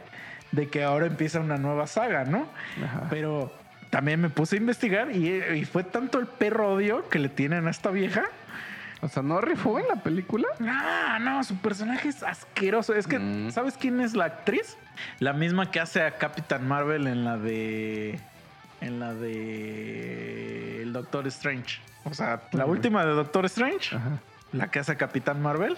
[0.54, 2.46] de que ahora empieza una nueva saga, ¿no?
[2.84, 3.06] Ajá.
[3.10, 3.52] Pero
[3.90, 7.66] también me puse a investigar y, y fue tanto el perro odio que le tienen
[7.66, 8.24] a esta vieja.
[9.00, 10.48] O sea, ¿no rifó en la película?
[10.66, 12.94] Ah, no, su personaje es asqueroso.
[12.94, 13.50] Es que, Mm.
[13.50, 14.78] ¿sabes quién es la actriz?
[15.18, 18.18] La misma que hace a Capitán Marvel en la de.
[18.80, 20.82] En la de.
[20.82, 21.80] El Doctor Strange.
[22.04, 24.18] O sea, la última de Doctor Strange, Ajá.
[24.52, 25.76] la que hace a Capitán Marvel.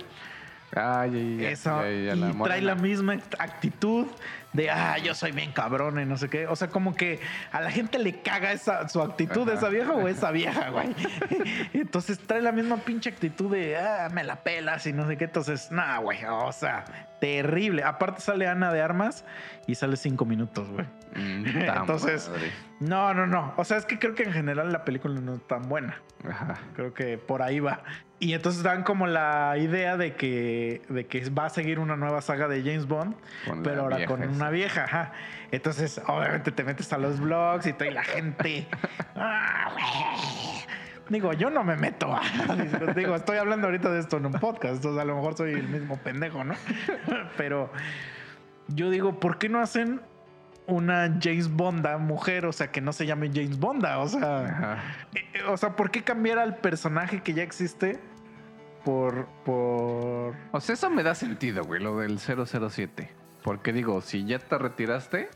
[0.74, 1.80] Ah, ya, ya, Eso.
[1.82, 4.06] ya, y la trae la misma actitud
[4.52, 6.46] de, ah, yo soy bien cabrón y no sé qué.
[6.46, 7.20] O sea, como que
[7.52, 10.88] a la gente le caga esa, su actitud de esa vieja o esa vieja, güey.
[11.72, 15.24] Entonces trae la misma pinche actitud de, ah, me la pelas y no sé qué.
[15.24, 16.18] Entonces, nada, güey.
[16.24, 16.84] O sea,
[17.20, 17.84] terrible.
[17.84, 19.24] Aparte sale Ana de Armas
[19.66, 20.86] y sale cinco minutos, güey.
[21.14, 21.46] Mm,
[21.80, 22.50] Entonces- madre.
[22.80, 23.54] No, no, no.
[23.56, 25.98] O sea, es que creo que en general la película no es tan buena.
[26.28, 26.56] Ajá.
[26.74, 27.82] Creo que por ahí va.
[28.18, 32.22] Y entonces dan como la idea de que, de que va a seguir una nueva
[32.22, 33.14] saga de James Bond,
[33.46, 34.84] Con pero ahora vieja con una vieja.
[34.84, 35.12] Ajá.
[35.50, 38.66] Entonces, obviamente te metes a los blogs y toda la gente.
[39.16, 40.64] "Ah, güey".
[41.10, 42.12] Digo, yo no me meto.
[42.14, 42.22] a-
[42.96, 45.68] Digo, estoy hablando ahorita de esto en un podcast, entonces a lo mejor soy el
[45.68, 46.54] mismo pendejo, ¿no?
[47.36, 47.70] Pero
[48.68, 50.00] yo digo, ¿por qué no hacen
[50.66, 52.46] una James Bonda mujer?
[52.46, 54.44] O sea, que no se llame James Bonda, o sea.
[54.44, 54.78] Ajá.
[55.14, 58.00] Eh, O sea, ¿por qué cambiar al personaje que ya existe
[58.84, 59.26] por.
[59.44, 60.34] por.
[60.52, 63.10] O sea, eso me da sentido, güey, lo del 007.
[63.42, 65.28] Porque digo, si ya te retiraste,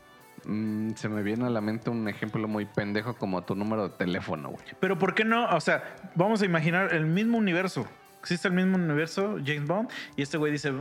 [0.45, 3.95] mm, se me viene a la mente un ejemplo muy pendejo como tu número de
[3.95, 4.65] teléfono, güey.
[4.79, 5.47] Pero ¿por qué no?
[5.55, 7.85] O sea, vamos a imaginar el mismo universo.
[8.19, 10.71] Existe el mismo universo, James Bond, y este güey dice,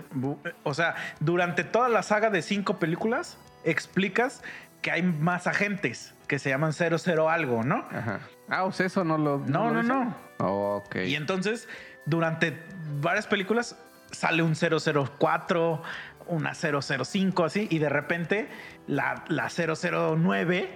[0.62, 4.42] o sea, durante toda la saga de cinco películas, explicas
[4.82, 7.86] que hay más agentes, que se llaman 00 algo, ¿no?
[7.90, 8.20] Ajá.
[8.48, 9.38] Ah, o sea, eso no lo.
[9.38, 9.88] No, no, dicen?
[9.88, 10.16] no.
[10.38, 10.96] Oh, ok.
[11.06, 11.68] Y entonces,
[12.06, 12.58] durante
[13.00, 13.76] varias películas
[14.10, 15.82] sale un 004,
[16.26, 18.48] una 005, así, y de repente
[18.86, 20.68] la, la 009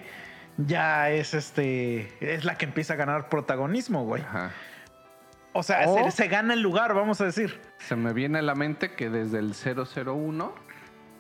[0.59, 2.13] ya es este.
[2.21, 4.23] Es la que empieza a ganar protagonismo, güey.
[4.23, 4.51] Ajá.
[5.57, 7.61] O sea, se, se gana el lugar, vamos a decir.
[7.79, 10.53] Se me viene a la mente que desde el 001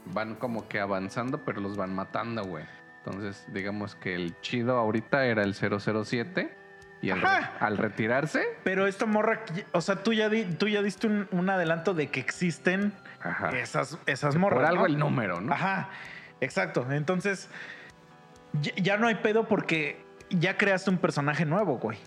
[0.06, 2.64] van como que avanzando, pero los van matando, güey.
[3.04, 6.56] Entonces, digamos que el chido ahorita era el 007
[7.02, 7.22] y al,
[7.60, 9.40] al retirarse, Pero esta morra,
[9.72, 13.50] o sea, tú ya, di- tú ya diste un, un adelanto de que existen ajá.
[13.58, 14.60] esas, esas morras.
[14.60, 14.86] por algo ¿no?
[14.86, 15.52] el número, ¿no?
[15.52, 15.90] Ajá,
[16.40, 16.86] exacto.
[16.90, 17.50] Entonces,
[18.62, 21.98] ya, ya no hay pedo porque ya creaste un personaje nuevo, güey.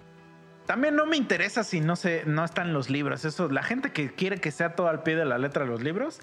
[0.66, 3.24] También no me interesa si no se, no están los libros.
[3.24, 5.84] Eso, la gente que quiere que sea todo al pie de la letra de los
[5.84, 6.20] libros,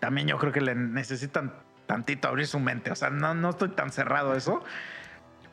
[0.00, 1.52] también yo creo que le necesitan
[1.86, 2.90] tantito abrir su mente.
[2.90, 4.62] O sea, no, no estoy tan cerrado a eso.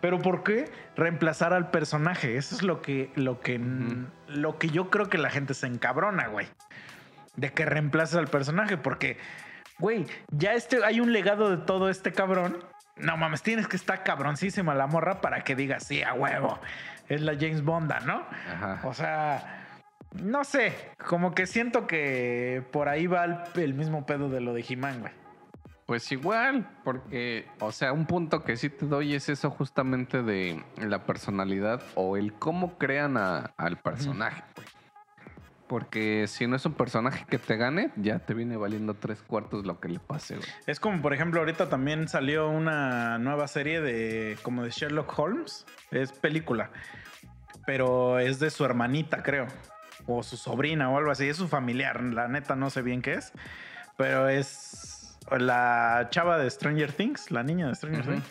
[0.01, 2.35] Pero ¿por qué reemplazar al personaje?
[2.35, 3.61] Eso es lo que, lo que,
[4.27, 6.47] lo que yo creo que la gente se encabrona, güey.
[7.37, 9.17] De que reemplaces al personaje, porque,
[9.79, 12.57] güey, ya este, hay un legado de todo este cabrón.
[12.97, 16.59] No mames, tienes que estar cabroncísima la morra para que digas, sí, a huevo.
[17.07, 18.27] Es la James Bonda, ¿no?
[18.51, 18.81] Ajá.
[18.83, 19.62] O sea,
[20.21, 20.73] no sé,
[21.07, 25.01] como que siento que por ahí va el, el mismo pedo de lo de He-Man,
[25.01, 25.13] güey.
[25.85, 30.63] Pues igual, porque, o sea, un punto que sí te doy es eso justamente de
[30.77, 34.67] la personalidad o el cómo crean a- al personaje, güey.
[35.67, 39.65] Porque si no es un personaje que te gane, ya te viene valiendo tres cuartos
[39.65, 40.47] lo que le pase, güey.
[40.67, 45.65] Es como, por ejemplo, ahorita también salió una nueva serie de como de Sherlock Holmes.
[45.91, 46.69] Es película.
[47.65, 49.47] Pero es de su hermanita, creo.
[50.05, 51.27] O su sobrina o algo así.
[51.29, 52.01] Es su familiar.
[52.03, 53.31] La neta no sé bien qué es.
[53.97, 58.05] Pero es la chava de Stranger Things, la niña de Stranger.
[58.05, 58.25] Things.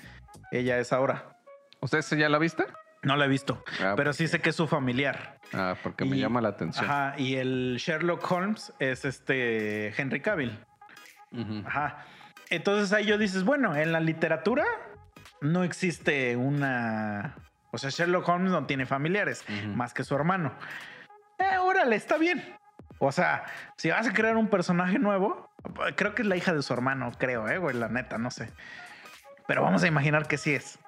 [0.51, 1.37] Ella es ahora.
[1.81, 2.65] ¿Ustedes ya la viste?
[3.03, 3.65] No la he visto.
[3.83, 5.39] Ah, pero sí sé que es su familiar.
[5.53, 6.85] Ah, porque me Y- llama la atención.
[6.85, 7.15] Ajá.
[7.19, 10.57] Y el Sherlock Holmes es este Henry Cavill.
[11.67, 12.05] Ajá.
[12.51, 14.65] Entonces ahí yo dices, bueno, en la literatura
[15.41, 17.35] no existe una...
[17.71, 20.53] O sea, Sherlock Holmes no tiene familiares, más que su hermano.
[21.91, 22.57] Está bien.
[22.99, 23.45] O sea,
[23.77, 25.51] si vas a crear un personaje nuevo,
[25.97, 28.53] creo que es la hija de su hermano, creo, eh, güey, la neta, no sé.
[29.49, 30.79] Pero vamos a imaginar que sí es.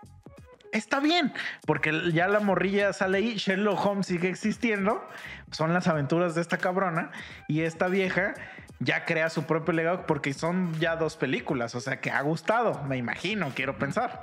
[0.70, 1.32] Está bien,
[1.66, 5.04] porque ya la morrilla sale ahí, Sherlock Holmes sigue existiendo,
[5.50, 7.10] son las aventuras de esta cabrona
[7.48, 8.34] y esta vieja
[8.80, 12.82] ya crea su propio legado porque son ya dos películas, o sea que ha gustado,
[12.84, 14.20] me imagino, quiero pensar.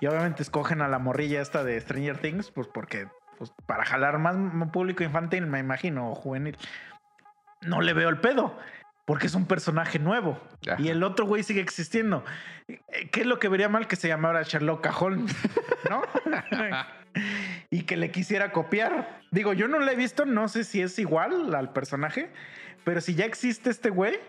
[0.00, 3.06] Y obviamente escogen a la morrilla esta de Stranger Things, pues porque
[3.38, 4.36] pues, para jalar más
[4.70, 6.56] público infantil, me imagino, o juvenil.
[7.62, 8.56] No le veo el pedo.
[9.04, 10.40] Porque es un personaje nuevo.
[10.66, 10.80] Ajá.
[10.80, 12.24] Y el otro güey sigue existiendo.
[13.10, 15.34] ¿Qué es lo que vería mal que se llamara Sherlock Holmes?
[15.90, 16.02] ¿No?
[17.70, 19.20] y que le quisiera copiar.
[19.30, 22.30] Digo, yo no le he visto, no sé si es igual al personaje,
[22.84, 24.20] pero si ya existe este güey,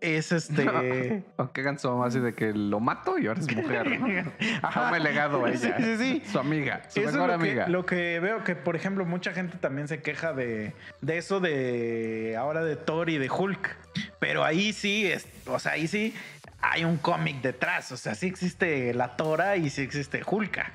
[0.00, 1.22] es este.
[1.36, 4.32] O que hagan su mamá así de que lo mato y ahora es mujer, ¿no?
[4.62, 4.86] Ajá.
[4.86, 5.76] Tome legado a ella.
[5.76, 6.22] Sí, sí, sí.
[6.30, 7.68] Su amiga, su Eso mejor lo que, amiga.
[7.68, 12.36] lo que veo que, por ejemplo, mucha gente también se queja de, de eso de
[12.38, 13.76] ahora de Thor y de Hulk.
[14.18, 16.14] Pero ahí sí, es, o sea, ahí sí
[16.62, 17.92] hay un cómic detrás.
[17.92, 20.72] O sea, sí existe la Tora y sí existe Hulka.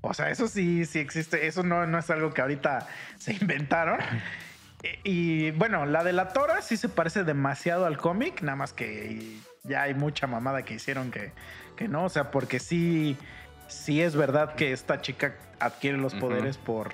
[0.00, 1.46] O sea, eso sí, sí existe.
[1.46, 2.86] Eso no, no es algo que ahorita
[3.18, 3.98] se inventaron.
[5.04, 9.36] Y, bueno, la de la Tora sí se parece demasiado al cómic, nada más que
[9.64, 11.32] ya hay mucha mamada que hicieron que,
[11.76, 12.04] que no.
[12.04, 13.16] O sea, porque sí,
[13.68, 16.92] sí es verdad que esta chica adquiere los poderes por,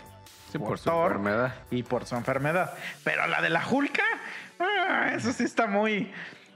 [0.51, 1.13] Sí, por por su Thor.
[1.13, 1.55] enfermedad.
[1.71, 2.73] y por su enfermedad.
[3.05, 4.03] Pero la de la Hulka,
[4.59, 6.11] ah, eso sí está muy.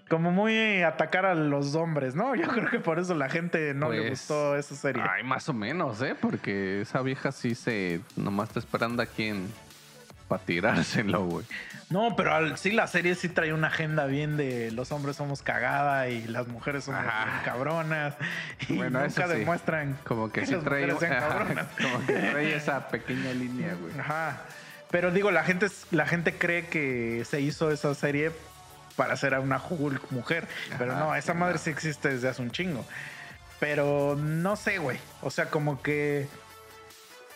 [0.08, 2.36] Como muy atacar a los hombres, ¿no?
[2.36, 5.02] Yo creo que por eso la gente no le Pues, gustó esa serie.
[5.04, 6.14] Ay, más o menos, ¿eh?
[6.14, 8.00] Porque esa vieja sí se...
[8.14, 9.52] Nomás está esperando a quien...
[10.28, 11.46] Para tirárselo, güey.
[11.88, 15.42] No, pero al- sí, la serie sí trae una agenda bien de los hombres somos
[15.42, 17.12] cagada y las mujeres somos bien
[17.44, 18.14] cabronas.
[18.68, 19.38] Y Bueno, eso nunca sí.
[19.38, 20.88] demuestran Como que que sí las trae...
[20.98, 21.66] cabronas.
[21.80, 23.96] Como que trae esa pequeña línea, güey.
[24.00, 24.42] Ajá.
[24.90, 28.32] Pero digo, la gente, la gente cree que se hizo esa serie
[28.96, 30.48] para hacer a una Hulk mujer.
[30.78, 32.84] Pero no, esa madre sí existe desde hace un chingo.
[33.60, 34.98] Pero no sé, güey.
[35.22, 36.26] O sea, como que.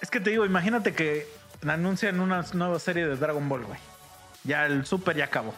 [0.00, 1.26] Es que te digo, imagínate que
[1.66, 3.78] anuncian una nueva serie de Dragon Ball, güey.
[4.44, 5.54] Ya el Super ya acabó.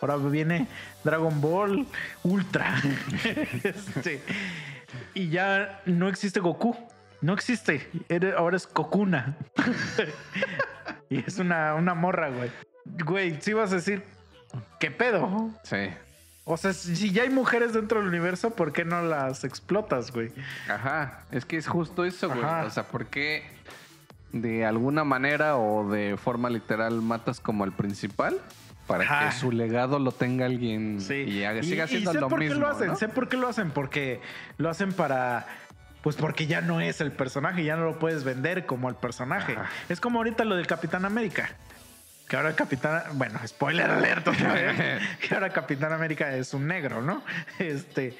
[0.00, 0.66] Ahora viene
[1.04, 1.86] Dragon Ball
[2.22, 2.74] Ultra.
[3.62, 4.22] Este,
[5.14, 6.76] y ya no existe Goku.
[7.20, 7.88] No existe.
[8.36, 9.36] Ahora es Kokuna.
[11.10, 12.50] y es una, una morra, güey.
[12.84, 14.04] Güey, si vas a decir,
[14.78, 15.50] ¿qué pedo?
[15.64, 15.88] Sí.
[16.44, 20.30] O sea, si ya hay mujeres dentro del universo, ¿por qué no las explotas, güey?
[20.68, 22.44] Ajá, es que es justo eso, güey.
[22.44, 22.64] Ajá.
[22.64, 23.55] O sea, ¿por qué
[24.32, 28.38] de alguna manera o de forma literal matas como al principal?
[28.86, 29.26] Para Ajá.
[29.30, 31.14] que su legado lo tenga alguien Sí.
[31.14, 32.54] y haga- siga haciendo sé lo por mismo.
[32.54, 32.96] qué lo hacen, ¿no?
[32.96, 34.20] sé por qué lo hacen, porque
[34.58, 35.46] lo hacen para.
[36.02, 39.54] Pues porque ya no es el personaje, ya no lo puedes vender como el personaje.
[39.54, 39.68] Ajá.
[39.88, 41.50] Es como ahorita lo del Capitán América.
[42.28, 43.02] Que ahora el Capitán.
[43.14, 44.76] Bueno, spoiler alert otra vez.
[45.20, 47.24] que ahora Capitán América es un negro, ¿no?
[47.58, 48.16] Este.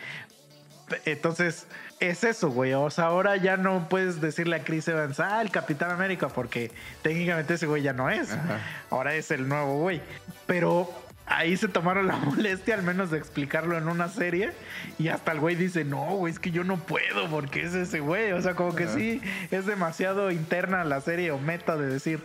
[1.05, 1.67] Entonces,
[2.01, 2.75] es eso, güey.
[2.75, 6.71] O sea, ahora ya no puedes decirle a Chris Evans, ah, el Capitán América, porque
[7.03, 8.33] técnicamente ese güey ya no es.
[8.33, 8.61] Ajá.
[8.91, 10.01] Ahora es el nuevo güey.
[10.47, 10.91] Pero
[11.27, 14.53] ahí se tomaron la molestia al menos de explicarlo en una serie.
[14.99, 18.01] Y hasta el güey dice, no, güey, es que yo no puedo porque es ese
[18.01, 18.33] güey.
[18.33, 22.21] O sea, como que sí, es demasiado interna la serie o meta de decir,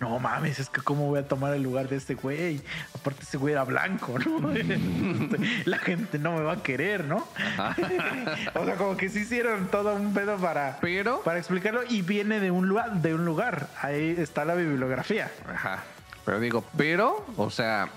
[0.00, 2.60] no mames, es que cómo voy a tomar el lugar de este güey.
[2.94, 4.52] Aparte ese güey era blanco, ¿no?
[5.64, 7.16] la gente no me va a querer, ¿no?
[8.54, 10.78] o sea, como que sí hicieron todo un pedo para...
[10.80, 13.68] Pero, Para explicarlo y viene de un lugar, de un lugar.
[13.80, 15.30] Ahí está la bibliografía.
[15.48, 15.84] ajá.
[16.24, 17.90] Pero digo, pero, o sea,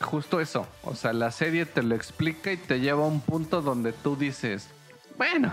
[0.00, 0.66] justo eso.
[0.82, 4.16] O sea, la serie te lo explica y te lleva a un punto donde tú
[4.16, 4.68] dices,
[5.16, 5.52] bueno,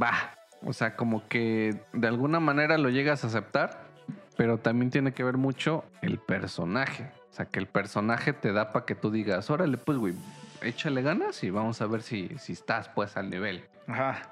[0.00, 0.34] va.
[0.64, 3.87] O sea, como que de alguna manera lo llegas a aceptar,
[4.38, 7.10] pero también tiene que ver mucho el personaje.
[7.28, 10.14] O sea, que el personaje te da para que tú digas, órale, pues, güey,
[10.62, 13.64] échale ganas y vamos a ver si, si estás, pues, al nivel.
[13.88, 14.22] Ajá.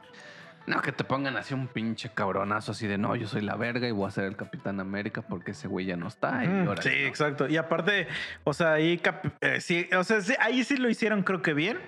[0.69, 3.89] No, que te pongan así un pinche cabronazo así de no, yo soy la verga
[3.89, 6.45] y voy a ser el Capitán América porque ese güey ya no está.
[6.45, 6.95] y Mm, sí, ¿no?
[7.09, 7.49] exacto.
[7.49, 8.07] Y aparte,
[8.45, 9.01] o sea, ahí,
[9.41, 11.79] eh, sí, o sea, sí, ahí sí lo hicieron creo que bien.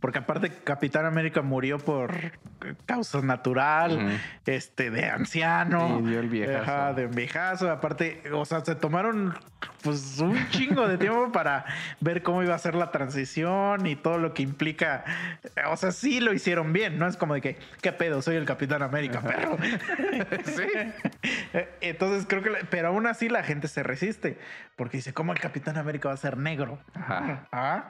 [0.00, 2.14] Porque aparte Capitán América murió por
[2.86, 4.08] causas natural, Ujú.
[4.46, 5.98] este, de anciano.
[5.98, 6.62] Sí, dio el viejazo.
[6.62, 7.70] Ajá, de viejazo.
[7.70, 9.34] Aparte, o sea, se tomaron
[9.82, 11.64] pues un chingo de tiempo para
[12.00, 15.04] ver cómo iba a ser la transición y todo lo que implica.
[15.68, 17.06] O sea, sí lo hicieron bien, ¿no?
[17.08, 18.22] Es como de que, ¿qué pedo?
[18.22, 19.56] Soy el Capitán América, perro.
[20.44, 20.66] Sí.
[21.80, 24.38] Entonces creo que, pero aún así la gente se resiste
[24.76, 26.78] porque dice, ¿cómo el Capitán América va a ser negro?
[26.94, 27.48] Ajá.
[27.52, 27.88] Ah.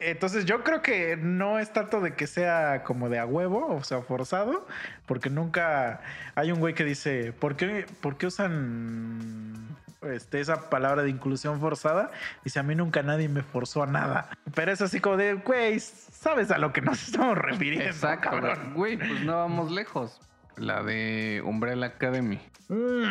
[0.00, 3.84] Entonces yo creo que no es tanto de que sea como de a huevo, o
[3.84, 4.66] sea, forzado,
[5.06, 6.00] porque nunca
[6.34, 11.60] hay un güey que dice, ¿por qué, por qué usan este, esa palabra de inclusión
[11.60, 12.10] forzada?
[12.44, 14.30] Dice, a mí nunca nadie me forzó a nada.
[14.54, 17.86] Pero es así como de, güey, sabes a lo que nos estamos refiriendo.
[17.90, 18.30] Exacto.
[18.30, 18.72] cabrón.
[18.74, 20.18] Güey, pues no vamos lejos.
[20.56, 22.40] La de Umbrella Academy.
[22.68, 23.04] Mm.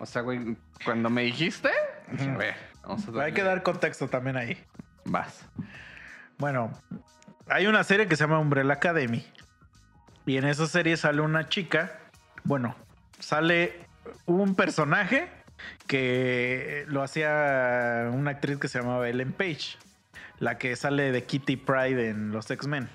[0.00, 1.70] O sea, güey, cuando me dijiste,
[2.10, 3.34] dije, a ver, vamos a Hay darle.
[3.34, 4.58] que dar contexto también ahí.
[5.06, 5.44] Vas.
[6.38, 6.70] Bueno,
[7.48, 9.24] hay una serie que se llama Umbrella Academy.
[10.26, 11.98] Y en esa serie sale una chica.
[12.44, 12.74] Bueno,
[13.18, 13.86] sale
[14.26, 15.28] un personaje
[15.86, 19.78] que lo hacía una actriz que se llamaba Ellen Page.
[20.38, 22.88] La que sale de Kitty Pride en los X-Men.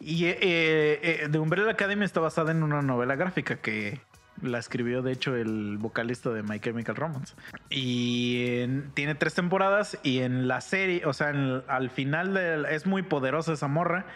[0.00, 4.00] Y eh, eh, The Umbrella Academy está basada en una novela gráfica que
[4.42, 7.34] la escribió, de hecho, el vocalista de My Chemical Romance.
[7.70, 11.28] Y en- tiene tres temporadas y en la serie, o sea,
[11.68, 14.06] al final es muy poderosa esa morra.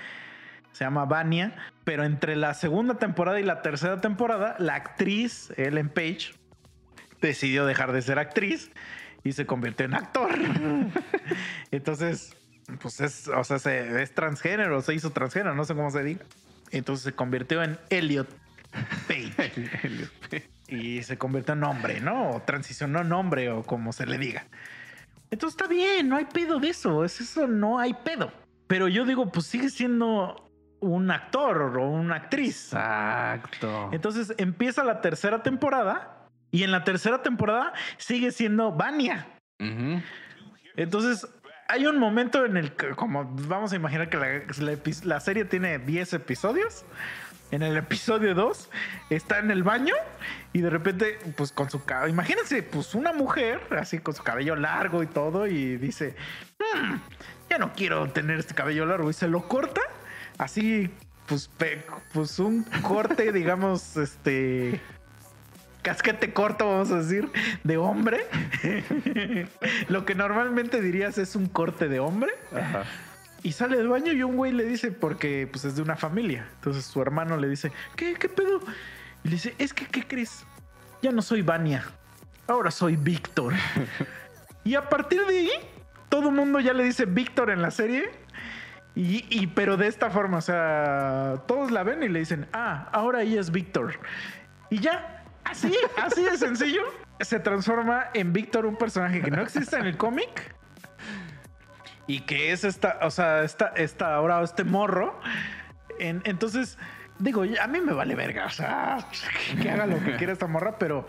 [0.73, 5.89] Se llama Vania, pero entre la segunda temporada y la tercera temporada, la actriz Ellen
[5.89, 6.33] Page
[7.21, 8.71] decidió dejar de ser actriz
[9.25, 10.31] y se convirtió en actor.
[11.71, 12.37] Entonces,
[12.81, 16.25] pues es, o sea, se- es transgénero, se hizo transgénero, no sé cómo se diga.
[16.71, 18.29] Entonces se convirtió en Elliot
[19.09, 19.63] Page
[20.69, 22.31] y se convirtió en hombre, ¿no?
[22.31, 24.47] O transicionó en hombre o como se le diga.
[25.31, 28.33] Entonces está bien, no hay pedo de eso, es eso, no hay pedo.
[28.69, 30.49] Pero yo digo, pues sigue siendo
[30.81, 32.73] un actor o una actriz.
[32.73, 33.91] Exacto.
[33.93, 39.27] Entonces empieza la tercera temporada y en la tercera temporada sigue siendo Vania.
[40.77, 41.27] Entonces,
[41.69, 45.21] hay un momento en el que, como vamos a imaginar que la, la epi- la
[45.21, 46.85] serie tiene 10 episodios.
[47.51, 48.71] En el episodio 2
[49.11, 49.95] está en el baño
[50.53, 54.55] y de repente, pues con su cabello, imagínense, pues una mujer así con su cabello
[54.55, 56.15] largo y todo y dice,
[56.59, 56.95] "Mm,
[57.51, 59.81] ya no quiero tener este cabello largo y se lo corta,
[60.39, 60.91] así,
[61.27, 61.51] pues,
[62.13, 64.81] pues un corte, digamos, este,
[65.83, 67.29] casquete corto, vamos a decir,
[67.65, 68.27] de hombre.
[69.89, 72.33] Lo que normalmente dirías es un corte de hombre.
[72.53, 72.85] Ajá.
[73.43, 76.47] Y sale del baño y un güey le dice, porque pues es de una familia.
[76.57, 78.61] Entonces su hermano le dice, ¿qué, qué pedo?
[79.25, 80.45] Y le dice, es que, ¿qué crees?
[81.03, 81.85] Ya no soy Vania.
[82.47, 83.55] Ahora soy Víctor.
[84.65, 85.51] y a partir de ahí,
[86.09, 88.11] todo el mundo ya le dice Víctor en la serie.
[88.95, 92.89] Y, y- pero de esta forma, o sea, todos la ven y le dicen, ah,
[92.93, 93.95] ahora ella es Víctor.
[94.69, 96.83] Y ya, así, así de sencillo,
[97.21, 100.55] se transforma en Víctor, un personaje que no existe en el cómic.
[102.15, 105.19] Y que es esta, o sea, esta, esta ahora este morro.
[105.99, 106.79] En- entonces,
[107.19, 108.99] digo, a mí me vale verga, o sea,
[109.63, 111.07] que haga lo que quiera esta morra, pero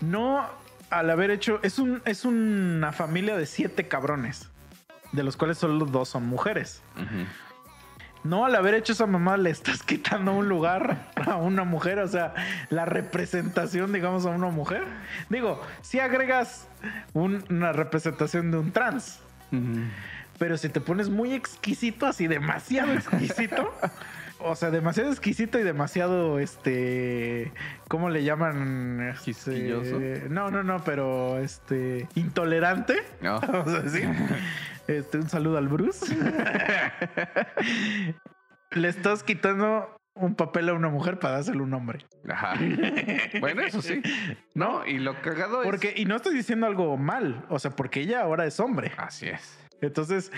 [0.00, 0.46] no
[0.90, 4.48] al haber hecho, es, un, es una familia de siete cabrones,
[5.12, 6.82] de los cuales solo dos son mujeres.
[8.24, 12.08] No, al haber hecho esa mamá le estás quitando un lugar a una mujer, o
[12.08, 12.34] sea,
[12.70, 14.84] la representación, digamos, a una mujer.
[15.28, 16.68] Digo, si agregas
[17.12, 19.20] un- una representación de un trans,
[19.50, 19.80] Ujú.
[20.38, 23.72] Pero si te pones muy exquisito, así demasiado exquisito,
[24.38, 27.52] o sea, demasiado exquisito y demasiado, este,
[27.88, 29.00] ¿cómo le llaman?
[29.10, 29.98] Este, Quisquilloso.
[30.30, 32.96] no, no, no, pero este, intolerante.
[33.20, 33.40] No.
[33.52, 34.08] Vamos a decir.
[34.86, 36.06] Este, un saludo al Bruce.
[38.70, 42.06] Le estás quitando un papel a una mujer para dárselo a un hombre.
[42.28, 42.54] Ajá.
[43.40, 44.02] Bueno, eso sí.
[44.54, 45.66] No, y lo cagado es.
[45.66, 48.92] Porque, y no estoy diciendo algo mal, o sea, porque ella ahora es hombre.
[48.96, 49.67] Así es.
[49.80, 50.30] Entonces,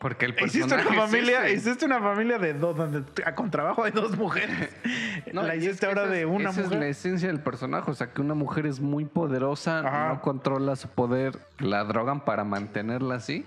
[0.00, 0.88] Porque el hiciste personaje.
[0.88, 1.54] una es familia, ese.
[1.56, 3.02] hiciste una familia de dos, donde
[3.36, 4.70] con trabajo hay dos mujeres.
[5.32, 6.64] No, la es hiciste que ahora esa de es- una esa mujer.
[6.74, 7.90] es la esencia del personaje.
[7.90, 10.08] O sea, que una mujer es muy poderosa, Ajá.
[10.14, 13.46] no controla su poder, la drogan para mantenerla así.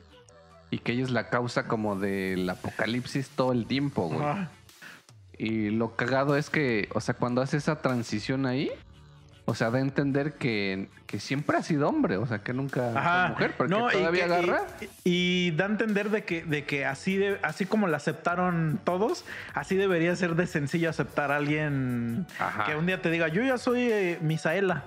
[0.72, 4.22] Y que ella es la causa como del apocalipsis todo el tiempo, güey.
[4.26, 4.50] Ajá.
[5.38, 8.72] Y lo cagado es que, o sea, cuando hace esa transición ahí,
[9.48, 12.90] o sea, da a entender que, que siempre ha sido hombre, o sea, que nunca
[12.98, 13.28] Ajá.
[13.30, 14.64] mujer, porque No, todavía que- agarra.
[15.04, 18.80] Y, y da a entender de que, de que así, de, así como la aceptaron
[18.84, 19.24] todos,
[19.54, 22.66] así debería ser de sencillo aceptar a alguien Ajá.
[22.66, 24.84] que un día te diga, yo ya soy eh, Misaela.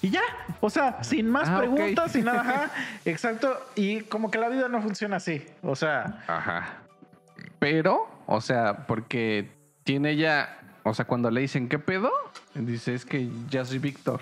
[0.00, 0.22] Y ya,
[0.60, 2.70] o sea, sin más Ah, preguntas, sin nada, ajá,
[3.06, 3.58] exacto.
[3.74, 5.46] Y como que la vida no funciona así.
[5.62, 6.78] O sea, Ajá.
[7.58, 9.50] Pero, o sea, porque
[9.84, 12.10] tiene ya, o sea, cuando le dicen, ¿qué pedo?
[12.54, 14.20] Dice, es que ya soy Víctor.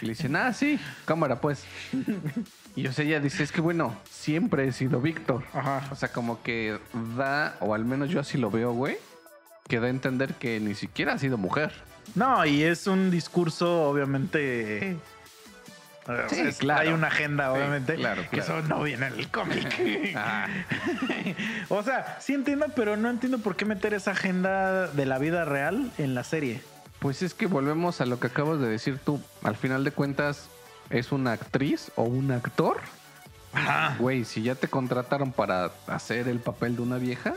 [0.00, 1.64] Y le dicen, ah, sí, cámara, pues.
[2.74, 5.44] Y o sea, ella dice, es que bueno, siempre he sido Víctor.
[5.52, 5.86] ajá.
[5.90, 6.78] O sea, como que
[7.16, 8.96] da, o al menos yo así lo veo, güey,
[9.68, 11.72] que da a entender que ni siquiera ha sido mujer.
[12.16, 14.92] No, y es un discurso, obviamente.
[14.92, 14.96] eh,
[16.30, 16.80] Sí, es- claro.
[16.80, 18.58] Hay una agenda, Sí, obviamente, claro, que claro.
[18.58, 20.16] eso no viene en el cómic.
[20.16, 20.48] Ajá.
[21.68, 25.44] o sea, sí entiendo, pero no entiendo por qué meter esa agenda de la vida
[25.44, 26.60] real en la serie.
[27.02, 29.20] Pues es que volvemos a lo que acabas de decir tú.
[29.42, 30.48] Al final de cuentas,
[30.88, 32.76] ¿es una actriz o un actor?
[33.52, 33.96] Ajá.
[33.98, 37.34] Güey, si ya te contrataron para hacer el papel de una vieja,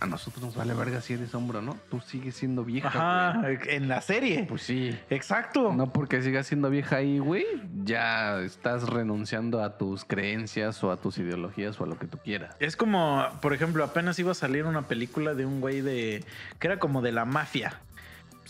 [0.00, 1.76] a nosotros nos vale verga si eres hombre o no.
[1.90, 3.58] Tú sigues siendo vieja, Ajá, güey.
[3.68, 4.44] en la serie.
[4.48, 4.96] Pues sí.
[5.10, 5.72] Exacto.
[5.72, 7.44] No porque sigas siendo vieja ahí, güey,
[7.84, 12.18] ya estás renunciando a tus creencias o a tus ideologías o a lo que tú
[12.18, 12.54] quieras.
[12.60, 16.22] Es como, por ejemplo, apenas iba a salir una película de un güey de.
[16.60, 17.80] que era como de la mafia,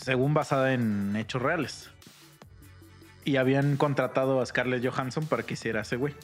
[0.00, 1.90] según basada en hechos reales.
[3.24, 6.14] Y habían contratado a Scarlett Johansson para que hiciera ese güey.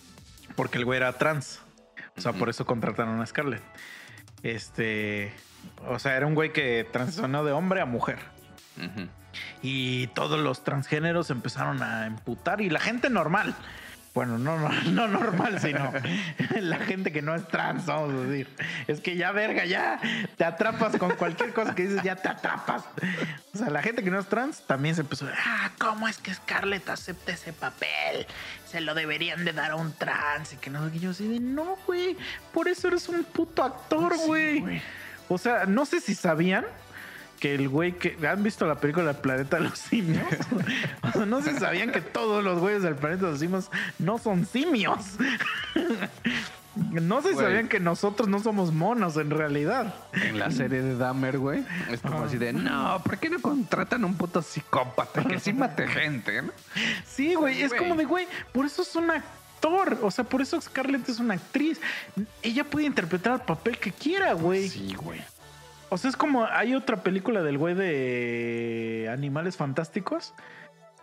[0.56, 1.60] Porque el güey era trans.
[2.16, 3.62] O sea, por eso contrataron a Scarlett.
[4.42, 5.32] Este.
[5.88, 8.18] O sea, era un güey que transicionó de hombre a mujer.
[9.62, 13.54] Y todos los transgéneros empezaron a emputar y la gente normal.
[14.14, 15.92] Bueno, no, no, no normal, sino
[16.60, 18.48] la gente que no es trans, vamos a decir.
[18.86, 20.00] Es que ya, verga, ya
[20.36, 22.84] te atrapas con cualquier cosa que dices, ya te atrapas.
[23.52, 26.32] O sea, la gente que no es trans también se empezó, ah, ¿cómo es que
[26.32, 28.26] Scarlett acepta ese papel?
[28.70, 31.40] Se lo deberían de dar a un trans y que no, y yo así de,
[31.40, 32.16] no, güey,
[32.52, 34.80] por eso eres un puto actor, güey.
[35.28, 36.64] o sea, no sé si sabían
[37.38, 40.24] que el güey que han visto la película El planeta de los simios.
[41.26, 44.98] No se sabían que todos los güeyes del planeta de los simios no son simios.
[46.76, 47.44] No se Güey.
[47.46, 49.94] sabían que nosotros no somos monos en realidad.
[50.12, 54.02] En la serie de Dahmer, güey, es como así de, no, ¿por qué no contratan
[54.02, 56.42] a un puto psicópata que sí mate gente?
[56.42, 56.50] ¿no?
[57.06, 57.80] Sí, güey, es Güey.
[57.80, 61.34] como de güey, por eso es un actor, o sea, por eso Scarlett es una
[61.34, 61.80] actriz.
[62.42, 64.68] Ella puede interpretar el papel que quiera, güey.
[64.68, 65.20] Sí, güey.
[65.94, 70.34] O sea, es como hay otra película del güey de Animales Fantásticos,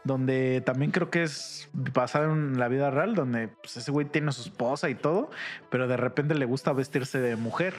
[0.03, 4.27] donde también creo que es basada en la vida real, donde pues, ese güey tiene
[4.27, 5.31] a su esposa y todo,
[5.69, 7.73] pero de repente le gusta vestirse de mujer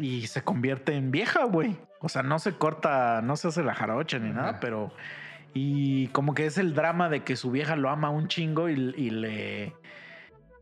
[0.00, 1.76] y se convierte en vieja, güey.
[2.00, 4.92] O sea, no se corta, no se hace la jarocha ni nada, pero...
[5.54, 8.72] Y como que es el drama de que su vieja lo ama un chingo y,
[8.72, 9.72] y le...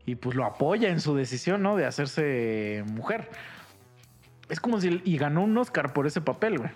[0.05, 1.77] Y pues lo apoya en su decisión, ¿no?
[1.77, 3.27] De hacerse mujer.
[4.51, 5.01] Es como si...
[5.05, 6.69] Y ganó un Oscar por ese papel, güey.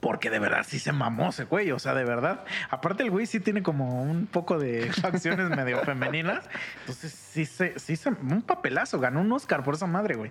[0.00, 2.44] Porque de verdad sí se mamó ese güey, o sea, de verdad.
[2.70, 6.48] Aparte el güey sí tiene como un poco de facciones medio femeninas.
[6.80, 10.30] Entonces sí se, sí se, un papelazo, ganó un Oscar por esa madre, güey.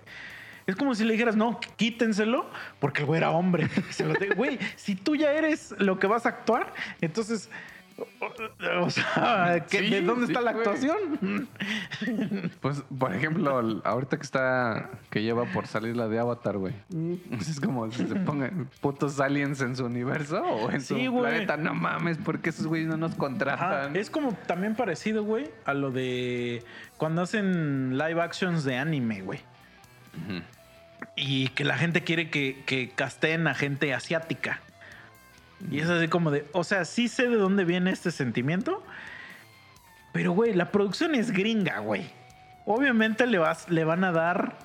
[0.66, 2.48] Es como si le dijeras, no, quítenselo,
[2.78, 3.68] porque el güey era hombre.
[3.90, 7.50] Se lo de- Güey, si tú ya eres lo que vas a actuar, entonces,
[8.80, 10.64] O sea, ¿qué- Sí, ¿de dónde sí, está la güey.
[10.66, 11.48] actuación?
[12.60, 16.74] Pues, por ejemplo, ahorita que está, que lleva por salir la de Avatar, güey.
[17.40, 21.30] Es como si se pongan putos aliens en su universo o en Sí, su güey.
[21.32, 21.56] planeta.
[21.56, 23.96] No mames, ¿por qué esos güeyes no nos Ajá, contratan?
[23.96, 26.62] Es como también parecido, güey, a lo de
[26.96, 29.40] cuando hacen live actions de anime, güey.
[31.16, 34.60] Y que la gente quiere que, que casteen a gente asiática.
[35.70, 38.82] Y es así como de, o sea, sí sé de dónde viene este sentimiento.
[40.12, 42.10] Pero, güey, la producción es gringa, güey.
[42.66, 44.56] Obviamente le, vas, le van a dar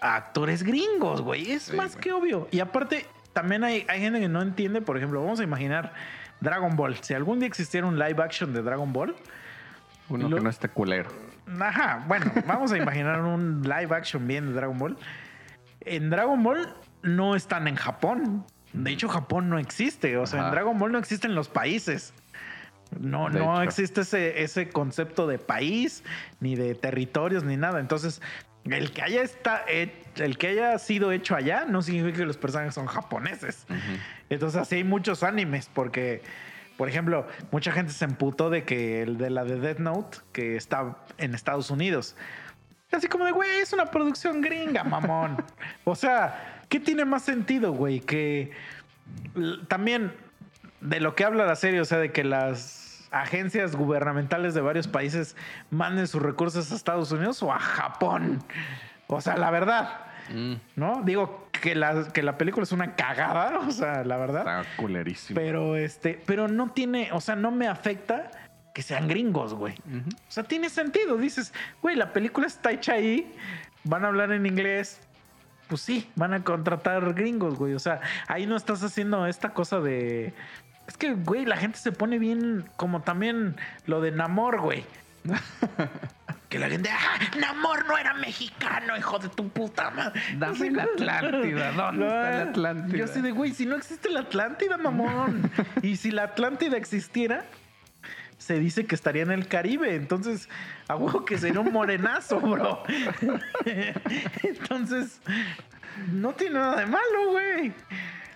[0.00, 1.52] a actores gringos, güey.
[1.52, 2.02] Es Sí, más güey.
[2.02, 2.48] que obvio.
[2.50, 5.92] Y aparte, también hay, hay gente que no entiende, por ejemplo, vamos a imaginar
[6.40, 6.96] Dragon Ball.
[7.02, 9.14] Si algún día existiera un live action de Dragon Ball,
[10.08, 11.10] Uno Lo- que no esté culero.
[11.60, 14.96] Ajá, bueno, vamos a imaginar un live action bien de Dragon Ball.
[15.80, 18.44] En Dragon Ball no están en Japón.
[18.72, 20.16] De hecho, Japón no existe.
[20.16, 20.50] O sea, en.
[20.50, 22.14] Dragon Ball no existen los países.
[22.98, 23.62] No, De no hecho.
[23.62, 26.04] existe ese, ese concepto de país,
[26.40, 27.80] ni de territorios, ni nada.
[27.80, 28.20] Entonces,
[28.64, 32.74] el que haya está, el que haya sido hecho allá no significa que los personajes
[32.74, 33.66] son japoneses.
[34.30, 36.22] Entonces así hay muchos animes porque,
[36.76, 40.56] por ejemplo, mucha gente se emputó de que el de la de Death Note, que
[40.56, 42.14] está en Estados Unidos.
[42.92, 45.42] Así como de, güey, es una producción gringa, mamón.
[45.84, 48.00] o sea, ¿qué tiene más sentido, güey?
[48.00, 48.50] Que
[49.68, 50.10] también
[50.80, 54.88] de lo que habla la serie, o sea, de que las agencias gubernamentales de varios
[54.88, 55.36] países
[55.68, 58.42] manden sus recursos a Estados Unidos o a Japón.
[59.06, 60.06] O sea, la verdad.
[60.32, 61.02] Mm, ¿no?
[61.04, 64.62] Digo que la, que la película es una cagada, o sea, la verdad.
[64.62, 65.38] está culerísimo.
[65.38, 68.30] Pero este, pero no tiene, o sea, no me afecta
[68.72, 69.74] que sean gringos, güey.
[69.76, 71.18] O sea, tiene sentido.
[71.18, 71.52] Dices,
[71.82, 73.30] güey, la película está hecha ahí,
[73.84, 75.06] van a hablar en inglés.
[75.72, 77.72] Pues sí, van a contratar gringos, güey.
[77.72, 80.34] O sea, ahí no estás haciendo esta cosa de.
[80.86, 83.56] Es que, güey, la gente se pone bien, como también
[83.86, 84.84] lo de Namor, güey.
[86.50, 90.20] que la gente, ah, Namor no era mexicano, hijo de tu puta madre.
[90.36, 92.98] Dame la Atlántida, ¿dónde está la Atlántida?
[92.98, 95.50] Yo así de, güey, si no existe la Atlántida, mamón.
[95.82, 97.46] y si la Atlántida existiera,
[98.42, 99.94] se dice que estaría en el Caribe.
[99.94, 100.48] Entonces,
[100.88, 102.82] a huevo que sería un morenazo, bro.
[104.42, 105.20] Entonces,
[106.10, 107.72] no tiene nada de malo, güey.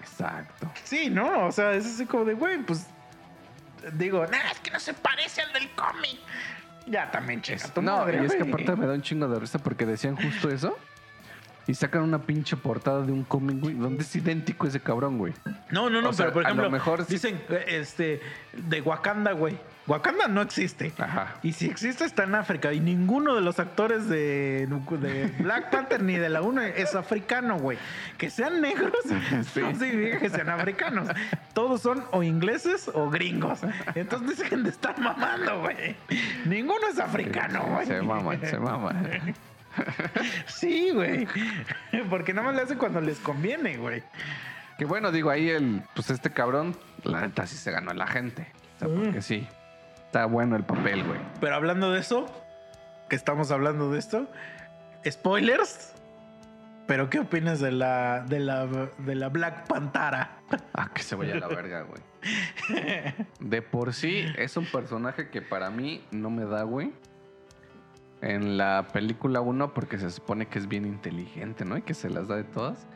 [0.01, 0.71] Exacto.
[0.85, 1.47] Sí, ¿no?
[1.47, 2.87] O sea, es así como de, güey, pues.
[3.93, 6.19] Digo, nah, es que no se parece al del cómic.
[6.87, 9.41] Ya también, checa tu No, madre, y es que aparte me da un chingo de
[9.41, 10.77] risa porque decían justo eso.
[11.69, 15.35] Y sacan una pinche portada de un cómic, güey, donde es idéntico ese cabrón, güey.
[15.71, 18.21] No, no, no, O sea, pero por a lo ejemplo, mejor dicen eh, este
[18.53, 19.59] de Wakanda, güey.
[19.87, 20.93] Wakanda no existe.
[20.99, 21.35] Ajá.
[21.43, 26.03] Y si existe está en África y ninguno de los actores de, de Black Panther
[26.03, 27.79] ni de la 1 es africano, güey.
[28.19, 28.93] Que sean negros
[29.57, 31.09] no significa que sean africanos.
[31.55, 33.61] Todos son o ingleses o gringos.
[33.95, 35.97] Entonces dejen de estar mamando, güey.
[36.45, 37.87] Ninguno es africano, güey.
[37.87, 39.35] Se maman, se maman.
[40.47, 41.29] Sí, güey.
[42.09, 44.03] Porque nada más le hacen cuando les conviene, güey.
[44.79, 48.07] Que bueno, digo, ahí el, pues este cabrón, la neta sí se ganó a la
[48.07, 48.47] gente.
[48.77, 49.47] O sea, porque sí.
[50.17, 51.21] Está bueno el papel, güey.
[51.43, 52.25] Pero hablando de eso,
[53.11, 54.27] que estamos hablando de esto,
[55.07, 55.93] spoilers.
[56.87, 60.39] Pero ¿qué opinas de la de la de la Black Pantara?
[60.73, 62.01] Ah, que se vaya a la verga, güey.
[63.41, 66.95] De por sí, es un personaje que para mí no me da, güey.
[68.23, 71.77] En la película 1, porque se supone que es bien inteligente, ¿no?
[71.77, 72.87] Y que se las da de todas.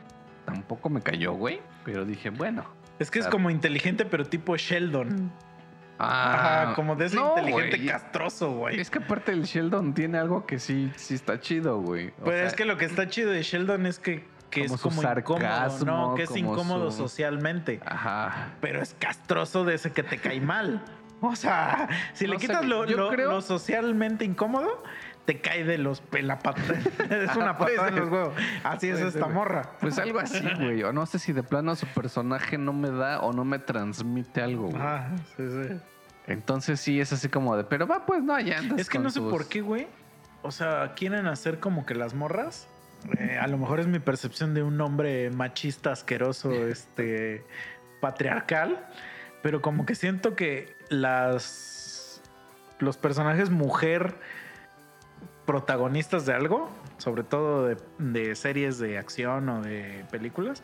[0.45, 1.61] Tampoco me cayó, güey.
[1.85, 2.65] Pero dije, bueno.
[2.97, 5.31] Es que es como inteligente, pero tipo Sheldon.
[6.03, 8.79] Ah, Ajá, como de ese no, inteligente castroso, güey.
[8.79, 12.11] Es que aparte el Sheldon tiene algo que sí, sí está chido, güey.
[12.23, 14.81] Pero sea, es que lo que está chido de Sheldon es que, que Como es
[14.81, 16.15] como incómodo, sarcasmo, ¿no?
[16.15, 17.79] Que es incómodo su- socialmente.
[17.85, 18.49] Ajá.
[18.61, 20.83] Pero es castroso de ese que te cae mal.
[21.23, 24.81] O sea, si le sé, quitas lo, lo- creo- lo socialmente incómodo,
[25.25, 26.59] te cae de los pe- la pata.
[27.11, 28.33] es una patada en los huevos.
[28.63, 29.73] Así es esta morra.
[29.79, 30.81] Pues algo así, güey.
[30.81, 34.41] O no sé si de plano su personaje no me da o no me transmite
[34.41, 34.81] algo, güey.
[34.81, 35.79] Ajá, sí, sí.
[36.31, 39.09] Entonces sí es así como de, pero va, pues no, ya andas Es que no
[39.09, 39.87] sé tus- por qué, güey.
[40.43, 42.67] O sea, quieren hacer como que las morras.
[43.17, 47.43] eh, a lo mejor es mi percepción de un hombre machista, asqueroso, este,
[47.99, 48.87] patriarcal.
[49.43, 52.21] Pero como que siento que las.
[52.79, 54.15] Los personajes mujer
[55.45, 60.63] protagonistas de algo, sobre todo de, de series de acción o de películas,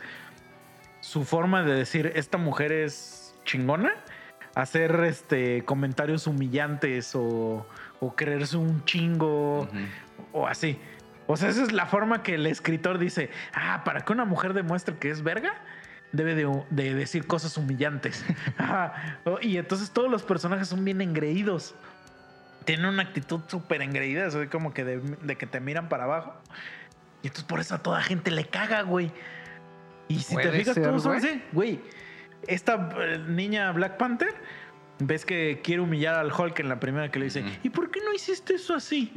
[1.01, 3.93] su forma de decir esta mujer es chingona,
[4.57, 7.67] hacer este comentarios humillantes o,
[7.99, 9.67] o creerse un chingo
[10.33, 10.79] o así.
[11.27, 14.53] O sea, esa es la forma que el escritor dice, ah, para que una mujer
[14.53, 15.53] demuestre que es verga,
[16.11, 18.25] debe de, de decir cosas humillantes.
[19.41, 21.75] Y entonces todos los personajes son bien engreídos.
[22.65, 26.33] Tienen una actitud súper engreída, así como que de, de que te miran para abajo.
[27.21, 29.11] Y entonces por eso a toda gente le caga, güey.
[30.07, 31.79] Y si te fijas, todos son así, güey.
[32.47, 34.33] Esta eh, niña Black Panther,
[34.99, 37.43] ves que quiere humillar al Hulk en la primera que le dice.
[37.63, 39.11] ¿y por qué no hiciste eso así?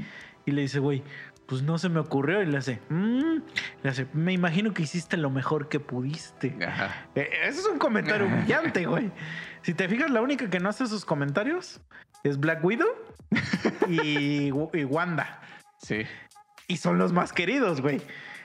[0.47, 1.03] Y le dice, güey,
[1.47, 2.43] pues no se me ocurrió.
[2.43, 3.39] Y le hace, "Mm".
[3.83, 6.57] le hace, me imagino que hiciste lo mejor que pudiste.
[6.67, 7.07] Ajá.
[7.15, 9.11] Eh, Ese es un comentario humillante, güey.
[9.63, 11.81] Si te fijas, la única que no hace esos comentarios
[12.25, 12.89] es Black Widow
[13.89, 15.41] y, y Wanda.
[15.79, 16.03] Sí.
[16.69, 18.01] Y son los más queridos, güey.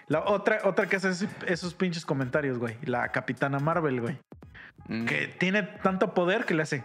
[0.07, 2.76] La otra, otra que hace esos pinches comentarios, güey.
[2.84, 4.17] La Capitana Marvel, güey.
[4.88, 5.05] Mm.
[5.05, 6.83] Que tiene tanto poder que le hace.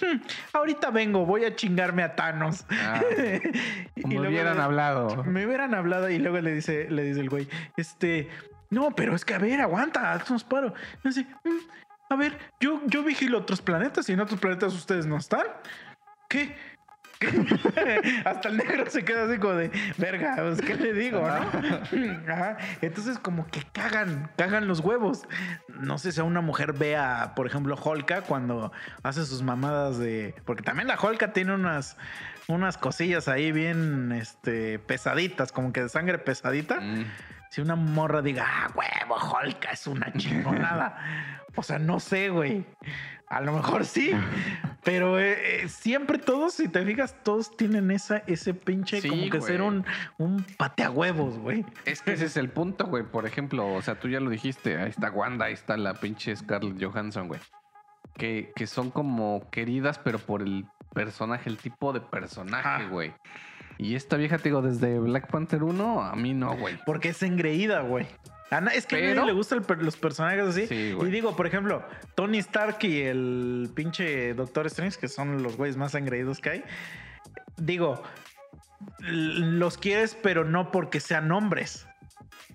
[0.00, 0.20] "Hmm,
[0.52, 2.66] ahorita vengo, voy a chingarme a Thanos.
[2.70, 3.00] Ah,
[3.96, 5.24] Y luego hubieran le- hablado.
[5.24, 8.28] Me hubieran hablado y luego le dice, le dice el güey, este,
[8.70, 10.74] no, pero es que a ver, aguanta, haznos paro.
[11.04, 15.06] Y así, "Mm, a ver, yo, yo vigilo otros planetas y en otros planetas ustedes
[15.06, 15.46] no están.
[16.28, 16.54] ¿Qué?
[18.24, 22.32] Hasta el negro se queda así como de, verga, pues, ¿qué le digo, no?
[22.32, 22.58] Ajá.
[22.82, 25.26] Entonces, como que cagan, cagan los huevos.
[25.68, 30.34] No sé si a una mujer vea, por ejemplo, Holka cuando hace sus mamadas de.
[30.44, 31.96] Porque también la Holka tiene unas,
[32.48, 36.80] unas cosillas ahí bien este, pesaditas, como que de sangre pesadita.
[36.80, 37.06] Mm.
[37.50, 40.98] Si una morra diga, ah, huevo, Holka es una chingonada.
[41.56, 42.64] o sea, no sé, güey.
[43.28, 44.12] A lo mejor sí.
[44.84, 49.22] Pero eh, eh, siempre todos, si te fijas, todos tienen esa, ese pinche Sí, como
[49.30, 49.50] que güey.
[49.50, 49.84] ser un,
[50.18, 51.64] un pateahuevos, güey.
[51.86, 53.02] Es que ese es el punto, güey.
[53.02, 54.76] Por ejemplo, o sea, tú ya lo dijiste.
[54.80, 57.40] Ahí está Wanda, ahí está la pinche Scarlett Johansson, güey.
[58.14, 62.88] Que, que son como queridas, pero por el personaje, el tipo de personaje, Ajá.
[62.88, 63.12] güey.
[63.78, 66.78] Y esta vieja, te digo, desde Black Panther 1, a mí no, güey.
[66.86, 68.06] Porque es engreída, güey.
[68.50, 70.66] A na- Es que a Pero- nadie le gustan los personajes así.
[70.68, 71.82] Sí, y digo, por ejemplo,
[72.14, 76.64] Tony Stark y el pinche Doctor Strange, que son los güeyes más engreídos que hay.
[77.56, 78.02] Digo,
[79.00, 81.86] los quieres, pero no porque sean hombres.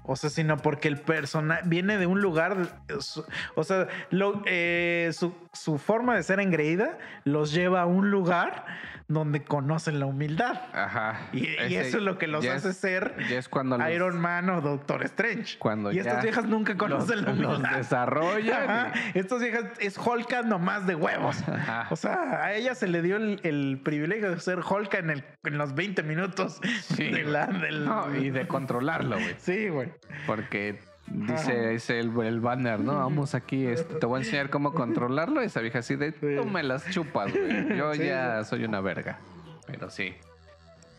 [0.03, 2.81] O sea, sino porque el personaje viene de un lugar.
[2.99, 3.25] su-
[3.55, 8.65] O sea, lo- eh, su, su forma de ser engreída los lleva a un lugar
[9.07, 10.61] donde conocen la humildad.
[10.73, 11.19] Ajá.
[11.33, 11.45] Y,
[11.75, 14.61] eso es lo que los hace es- ser Ya es cuando los, Iron Man o
[14.61, 15.57] Doctor Strange.
[15.59, 17.77] Cuando y estas viejas nunca conocen los, la los humildad.
[17.77, 18.63] desarrollan.
[18.69, 18.93] Ajá.
[19.13, 21.43] Estas viejas es Holka nomás de huevos.
[21.47, 21.87] Ajá.
[21.89, 25.25] O sea, a ella se le dio el, el privilegio de ser Holka en, el,
[25.43, 29.35] en los 20 minutos Sí, de la- del- No, y de controlarlo, güey.
[29.39, 29.90] Sí, güey.
[30.27, 32.95] Porque dice el, el banner, ¿no?
[32.95, 35.41] Vamos aquí, este, te voy a enseñar cómo controlarlo.
[35.41, 37.77] Esa vieja así de, tú me las chupas, güey.
[37.77, 39.19] Yo Sí, ya soy una verga.
[39.67, 40.13] Pero sí.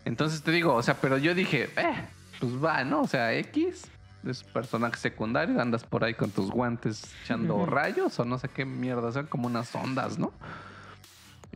[0.05, 1.95] Entonces te digo, o sea, pero yo dije, eh,
[2.40, 3.03] pues va, ¿no?
[3.03, 3.86] O sea, X
[4.28, 8.64] es personaje secundario, andas por ahí con tus guantes echando rayos o no sé qué
[8.64, 10.32] mierda, son como unas ondas, ¿no?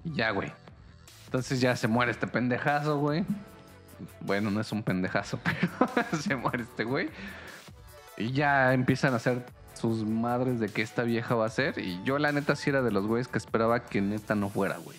[0.05, 0.53] Y ya, güey.
[1.27, 3.25] Entonces ya se muere este pendejazo, güey.
[4.21, 5.39] Bueno, no es un pendejazo,
[5.95, 7.09] pero se muere este güey.
[8.17, 9.45] Y ya empiezan a hacer
[9.75, 11.79] sus madres de que esta vieja va a ser.
[11.79, 14.79] Y yo, la neta, sí era de los güeyes que esperaba que neta no fuera,
[14.79, 14.99] güey.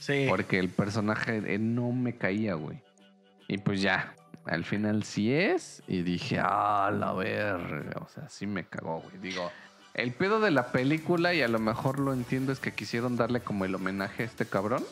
[0.00, 0.26] Sí.
[0.28, 2.82] Porque el personaje eh, no me caía, güey.
[3.48, 5.82] Y pues ya, al final sí es.
[5.86, 8.00] Y dije, ah, la verga.
[8.00, 9.18] O sea, sí me cagó, güey.
[9.18, 9.50] Digo,
[9.94, 13.40] el pedo de la película, y a lo mejor lo entiendo, es que quisieron darle
[13.40, 14.84] como el homenaje a este cabrón.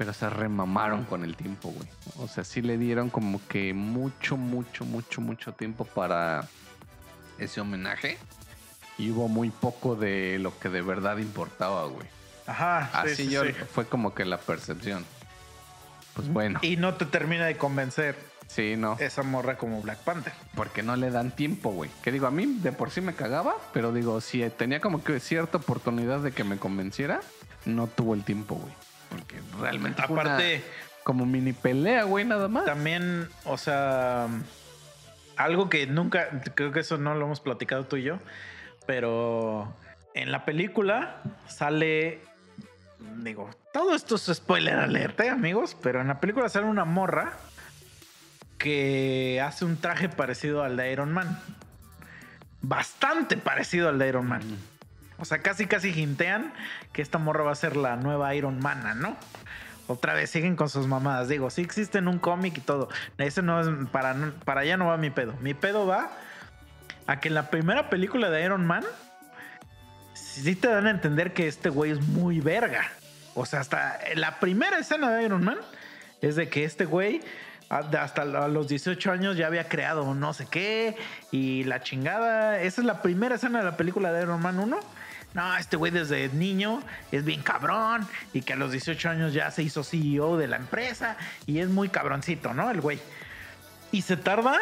[0.00, 1.86] Pero se remamaron con el tiempo, güey.
[2.20, 6.48] O sea, sí le dieron como que mucho, mucho, mucho, mucho tiempo para
[7.36, 8.16] ese homenaje.
[8.96, 12.06] Y hubo muy poco de lo que de verdad importaba, güey.
[12.46, 12.88] Ajá.
[12.90, 13.52] sí, Así sí, yo sí.
[13.52, 15.04] fue como que la percepción.
[16.14, 18.96] Pues bueno, Y no te termina de convencer sí, no.
[19.00, 20.32] esa morra como Black Panther.
[20.54, 21.90] Porque no le dan tiempo, güey.
[22.02, 25.20] Que digo, a mí de por sí me cagaba, pero digo, si tenía como que
[25.20, 27.20] cierta oportunidad de que me convenciera,
[27.66, 28.72] no tuvo el tiempo, güey.
[29.10, 30.62] Porque realmente fue una Aparte,
[31.04, 32.64] como mini pelea, güey, nada más.
[32.64, 34.28] también, o sea,
[35.36, 38.18] algo que nunca, creo que eso no lo hemos platicado tú y yo,
[38.86, 39.74] pero
[40.14, 42.20] en la película sale,
[43.18, 47.32] digo, todo esto es spoiler alert, ¿eh, amigos, pero en la película sale una morra
[48.58, 51.40] que hace un traje parecido al de Iron Man.
[52.60, 54.42] Bastante parecido al de Iron Man.
[55.18, 56.52] O sea, casi casi hintean
[57.00, 59.16] esta morra va a ser la nueva Iron Man, ¿no?
[59.86, 61.28] Otra vez siguen con sus mamadas.
[61.28, 62.88] Digo, sí existe en un cómic y todo.
[63.18, 65.34] Ese no es para, para allá no va mi pedo.
[65.40, 66.10] Mi pedo va
[67.06, 68.84] a que en la primera película de Iron Man
[70.14, 72.84] sí te dan a entender que este güey es muy verga.
[73.34, 75.58] O sea, hasta la primera escena de Iron Man
[76.22, 77.20] es de que este güey
[77.68, 80.96] hasta los 18 años ya había creado no sé qué
[81.30, 82.60] y la chingada.
[82.60, 84.78] Esa es la primera escena de la película de Iron Man 1.
[85.34, 89.50] No, este güey desde niño es bien cabrón y que a los 18 años ya
[89.50, 91.16] se hizo CEO de la empresa
[91.46, 92.70] y es muy cabroncito, ¿no?
[92.70, 93.00] El güey.
[93.92, 94.58] Y se tarda,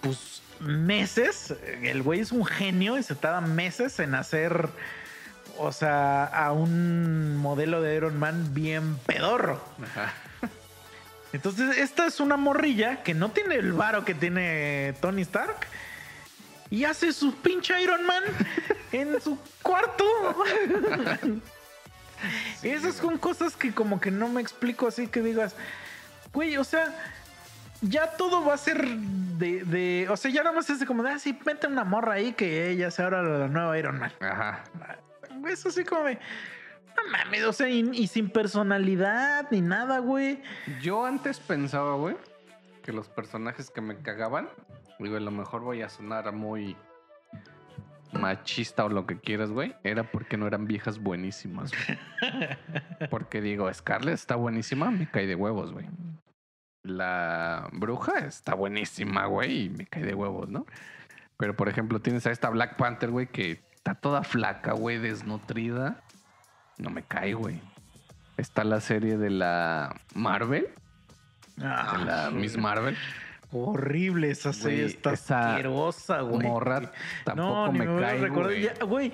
[0.00, 1.54] pues, meses.
[1.82, 4.68] El güey es un genio y se tarda meses en hacer,
[5.58, 9.64] o sea, a un modelo de Iron Man bien pedorro.
[9.82, 10.12] Ajá.
[11.32, 15.66] Entonces, esta es una morrilla que no tiene el varo que tiene Tony Stark.
[16.70, 18.22] Y hace su pinche Iron Man
[18.92, 20.04] en su cuarto.
[22.62, 25.54] Esas son cosas que como que no me explico así que digas,
[26.32, 26.94] güey, o sea,
[27.82, 31.02] ya todo va a ser de, de- o sea, ya nada más es de como
[31.02, 34.12] de, ah, sí, mete una morra ahí que ella sea ahora la nueva Iron Man.
[34.20, 34.64] Ajá.
[35.46, 40.42] Eso así como de, no mames, o sea, y, y sin personalidad ni nada, güey.
[40.80, 42.16] Yo antes pensaba, güey,
[42.82, 44.48] que los personajes que me cagaban,
[44.98, 46.76] digo, a lo mejor voy a sonar muy
[48.12, 51.98] machista o lo que quieras, güey, era porque no eran viejas buenísimas, güey.
[53.10, 55.86] Porque digo, Scarlett está buenísima, me cae de huevos, güey.
[56.82, 60.64] La bruja está buenísima, güey, y me cae de huevos, ¿no?
[61.36, 66.02] Pero, por ejemplo, tienes a esta Black Panther, güey, que está toda flaca, güey, desnutrida.
[66.78, 67.60] No me cae, güey.
[68.36, 70.68] Está la serie de la Marvel,
[71.56, 72.96] de la Ah, Miss Marvel.
[73.56, 76.46] Horrible esa serie, está asquerosa, güey.
[76.46, 76.90] Morra
[77.24, 78.72] tampoco no, me, a cae, güey.
[78.80, 79.12] Güey,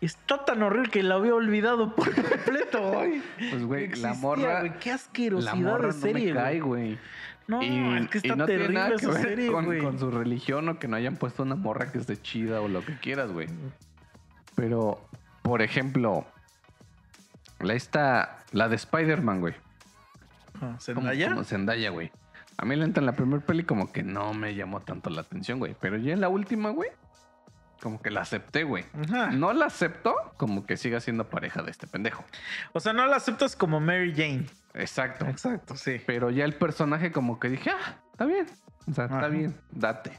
[0.00, 3.22] está tan horrible que la había olvidado por completo, güey.
[3.50, 4.60] Pues, güey, la morra...
[4.60, 6.98] güey, Qué La asquerosidad morra de serie, no me cae, güey.
[7.46, 9.64] No, y, es que y está no tiene terrible nada que esa ver serie, con,
[9.66, 9.82] güey.
[9.82, 12.82] con su religión o que no hayan puesto una morra que esté chida o lo
[12.82, 13.48] que quieras, güey.
[14.54, 15.06] Pero,
[15.42, 16.24] por ejemplo,
[17.60, 19.54] la esta, la de Spider-Man, güey.
[20.54, 21.28] Ah, Como, ¿Zendaya?
[21.28, 22.10] como Zendaya, güey.
[22.58, 25.22] A mí la neta en la primera peli como que no me llamó tanto la
[25.22, 25.74] atención, güey.
[25.80, 26.90] Pero ya en la última, güey,
[27.80, 28.84] como que la acepté, güey.
[29.08, 29.30] Ajá.
[29.30, 32.24] No la acepto como que siga siendo pareja de este pendejo.
[32.72, 34.46] O sea, no la aceptas como Mary Jane.
[34.74, 35.26] Exacto.
[35.26, 36.00] Exacto, sí.
[36.06, 38.46] Pero ya el personaje como que dije, ah, está bien.
[38.88, 39.16] O sea, Ajá.
[39.16, 40.18] está bien, date.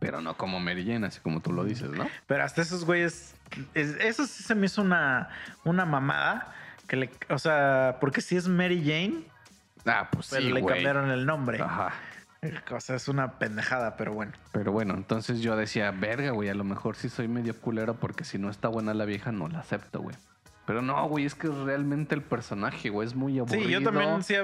[0.00, 2.06] Pero no como Mary Jane, así como tú lo dices, ¿no?
[2.26, 3.34] Pero hasta esos güeyes.
[3.74, 5.28] es- eso sí se me hizo una,
[5.64, 6.52] una mamada.
[6.88, 9.24] Que le, o sea, porque si es Mary Jane,
[9.86, 10.74] Ah, pues pero sí, le güey.
[10.74, 11.60] cambiaron el nombre.
[11.62, 11.92] Ajá.
[12.72, 14.32] O sea, es una pendejada, pero bueno.
[14.52, 18.24] Pero bueno, entonces yo decía, verga, güey, a lo mejor sí soy medio culero porque
[18.24, 20.14] si no está buena la vieja no la acepto, güey.
[20.66, 23.64] Pero no, güey, es que realmente el personaje, güey, es muy aburrido.
[23.64, 24.34] Sí, yo también sí,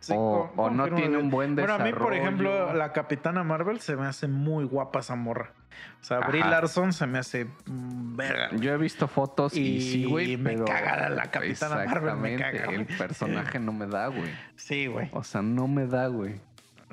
[0.00, 2.22] sí, O- con- o no tiene un buen Bueno, a mí, por desarrollo.
[2.22, 5.52] ejemplo, la Capitana Marvel se me hace muy guapa esa morra.
[6.00, 6.40] O sea, Brie.
[6.42, 8.48] Larson se me hace mm, verga.
[8.56, 10.64] Yo he visto fotos y, Y sí, güey, me pero...
[10.64, 12.98] caga la Capitana Marvel, me caga, el güey.
[12.98, 14.30] personaje no me da, güey.
[14.54, 15.10] Sí, güey.
[15.12, 16.40] O sea, no me da, güey.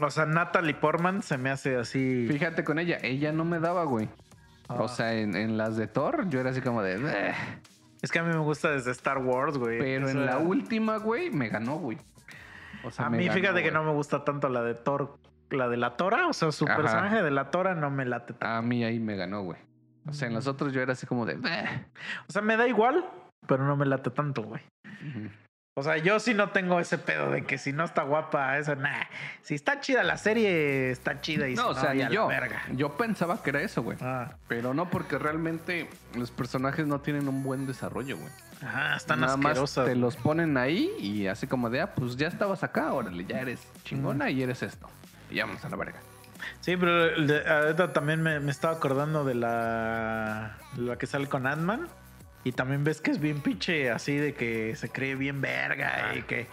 [0.02, 2.26] O sea, Natalie Portman se me hace así.
[2.28, 4.10] Fíjate con ella, ella no me daba, güey.
[4.68, 4.76] Ah.
[4.82, 7.34] O sea, en, en las de Thor, yo era así como de...
[8.04, 9.80] Es que a mí me gusta desde Star Wars, güey.
[9.80, 11.97] Pero en la última, güey, me ganó, güey.
[12.84, 15.18] O sea, A mí, ganó, fíjate que no me gusta tanto la de Thor,
[15.49, 16.28] la de la Tora.
[16.28, 16.76] O sea, su Ajá.
[16.76, 18.45] personaje de la Tora no me late tanto.
[18.45, 19.58] A mí ahí me ganó, güey.
[20.06, 21.36] O sea, en los otros yo era así como de...
[22.28, 23.06] O sea, me da igual,
[23.47, 24.62] pero no me late tanto, güey.
[24.86, 25.30] Ujú.
[25.76, 28.76] O sea, yo sí no tengo ese pedo de que si no está guapa, eso,
[28.76, 29.06] nah.
[29.42, 32.28] Si está chida la serie, está chida y No, si o sea, yo.
[32.28, 32.62] verga.
[32.74, 33.98] Yo pensaba que era eso, güey.
[34.00, 38.30] Ah, Pero no porque realmente los personajes no tienen un buen desarrollo, güey.
[38.62, 42.28] ajá, están Nada más te los ponen ahí y así como de, ah, pues ya
[42.28, 44.88] estabas acá, órale, ya eres chingona y eres esto.
[45.32, 46.00] Y ya vamos a la verga.
[46.62, 51.48] Sí, pero de- ahorita también me, me estaba acordando de la, la que sale con
[51.48, 51.88] Ant-Man.
[52.44, 56.24] Y también ves que es bien pinche así de que se cree bien verga y
[56.24, 56.48] que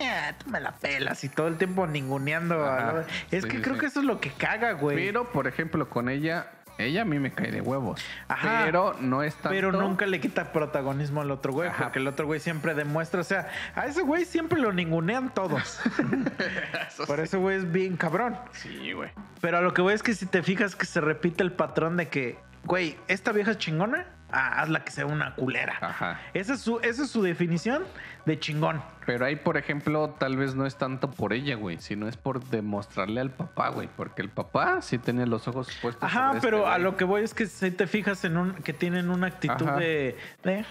[0.00, 2.64] "Ah, tú me la pelas y todo el tiempo ninguneando.
[2.64, 4.96] Ajá, Es sí, que sí, creo que eso es lo que caga, güey.
[4.96, 8.04] Pero, por ejemplo, con ella, ella a mí me cae de huevos.
[8.28, 8.62] Ajá.
[8.64, 9.50] Pero no es tanto...
[9.50, 11.84] Pero nunca le quita protagonismo al otro güey, Ajá.
[11.84, 15.80] porque el otro güey siempre demuestra, o sea, a ese güey siempre lo ningunean todos.
[16.88, 17.22] Eso Por sí.
[17.22, 18.36] eso güey es bien cabrón.
[18.52, 19.10] Sí, güey.
[19.40, 21.96] Pero a lo que voy es que si te fijas que se repite el patrón
[21.96, 25.74] de que, güey, esta vieja es chingona, ah, hazla que sea una culera.
[25.80, 26.20] Ajá.
[26.34, 27.84] Esa es su, esa es su definición
[28.24, 28.82] de chingón.
[29.06, 32.42] Pero ahí, por ejemplo, tal vez no es tanto por ella, güey, sino es por
[32.44, 33.88] demostrarle al papá, güey.
[33.96, 36.02] Porque el papá sí tenía los ojos puestos.
[36.02, 38.54] Ajá, sobre este pero a lo que voy es que si te fijas en un
[38.54, 39.76] que tienen una actitud Ajá.
[39.76, 40.64] de, de "Eh,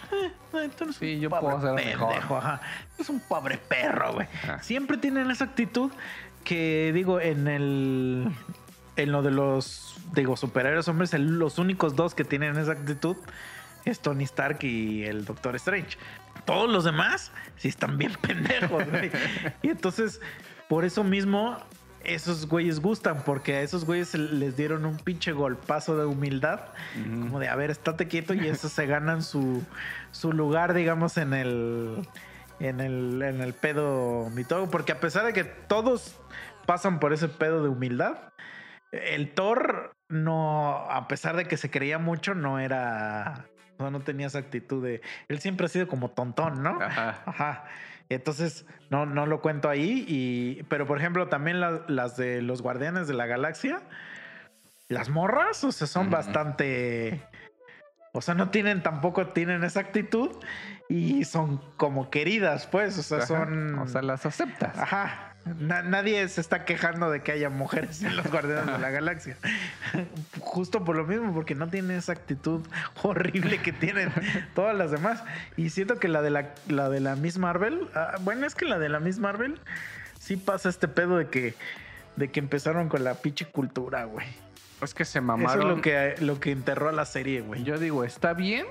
[0.78, 2.10] tú eres Sí, un yo pobre puedo mejor".
[2.10, 2.62] pendejo, ajá.
[2.98, 4.28] Es un pobre perro, güey.
[4.62, 5.92] Siempre tienen esa actitud
[6.44, 8.28] que digo en el
[8.98, 13.18] en lo de los digo superhéroes hombres, el- los únicos dos que tienen esa actitud
[13.86, 15.98] es Tony Stark y el Doctor Strange.
[16.46, 19.12] Todos los demás sí están bien pendejos, güey.
[19.62, 20.22] Y entonces
[20.70, 21.58] por eso mismo
[22.04, 26.60] esos güeyes gustan, porque a esos güeyes les dieron un pinche golpazo de humildad,
[27.04, 29.64] como de, a ver, estate quieto y eso se ganan su,
[30.12, 32.08] su lugar, digamos, en el,
[32.60, 36.16] en el, en el pedo mito, porque a pesar de que todos
[36.68, 38.18] pasan por ese pedo de humildad,
[38.92, 43.46] el Thor no, a pesar de que se creía mucho, no era,
[43.80, 46.82] no, no tenía esa actitud de, él siempre ha sido como tontón, ¿no?
[46.82, 47.24] Ajá.
[47.26, 47.66] Ajá.
[48.10, 50.06] Entonces, no, no lo cuento ahí.
[50.08, 53.82] Y, pero, por ejemplo, también las de los Guardianes de la Galaxia,
[54.90, 57.24] las morras, o sea, son bastante.
[58.14, 60.30] O sea, no tienen tampoco tienen esa actitud
[60.88, 62.96] y son como queridas, pues.
[63.00, 63.80] O sea, son.
[63.80, 64.78] O sea, las aceptas.
[64.78, 69.38] Ajá nadie se está quejando de que haya mujeres en los Guardianes de la Galaxia.
[70.40, 72.62] Justo por lo mismo, porque no tiene esa actitud
[73.04, 74.12] horrible que tienen
[74.56, 75.24] todas las demás.
[75.56, 78.66] Y siento que la de la, la de la Miss Marvel, ah, bueno, es que
[78.66, 79.60] la de la Miss Marvel
[80.20, 81.54] sí pasa este pedo de que,
[82.16, 84.26] de que empezaron con la pinche cultura, güey.
[84.82, 85.60] Es que se mamaron.
[85.60, 87.64] Eso es lo que, lo que enterró a la serie, güey.
[87.64, 88.66] Yo digo, está bien,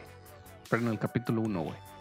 [0.68, 1.93] pero en el capítulo 1, güey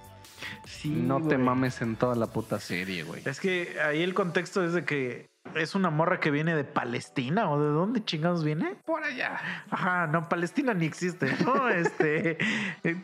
[0.86, 3.22] no te mames en toda la puta serie, güey.
[3.26, 7.50] Es que ahí el contexto es de que es una morra que viene de Palestina
[7.50, 8.76] o de dónde chingados viene?
[8.86, 9.40] Por allá.
[9.70, 11.70] Ajá, no, Palestina ni existe, ¿no?
[11.70, 12.38] este,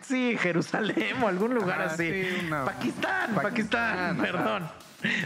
[0.01, 2.11] sí, Jerusalén o algún lugar así.
[2.65, 4.69] Pakistán, Pakistán, perdón.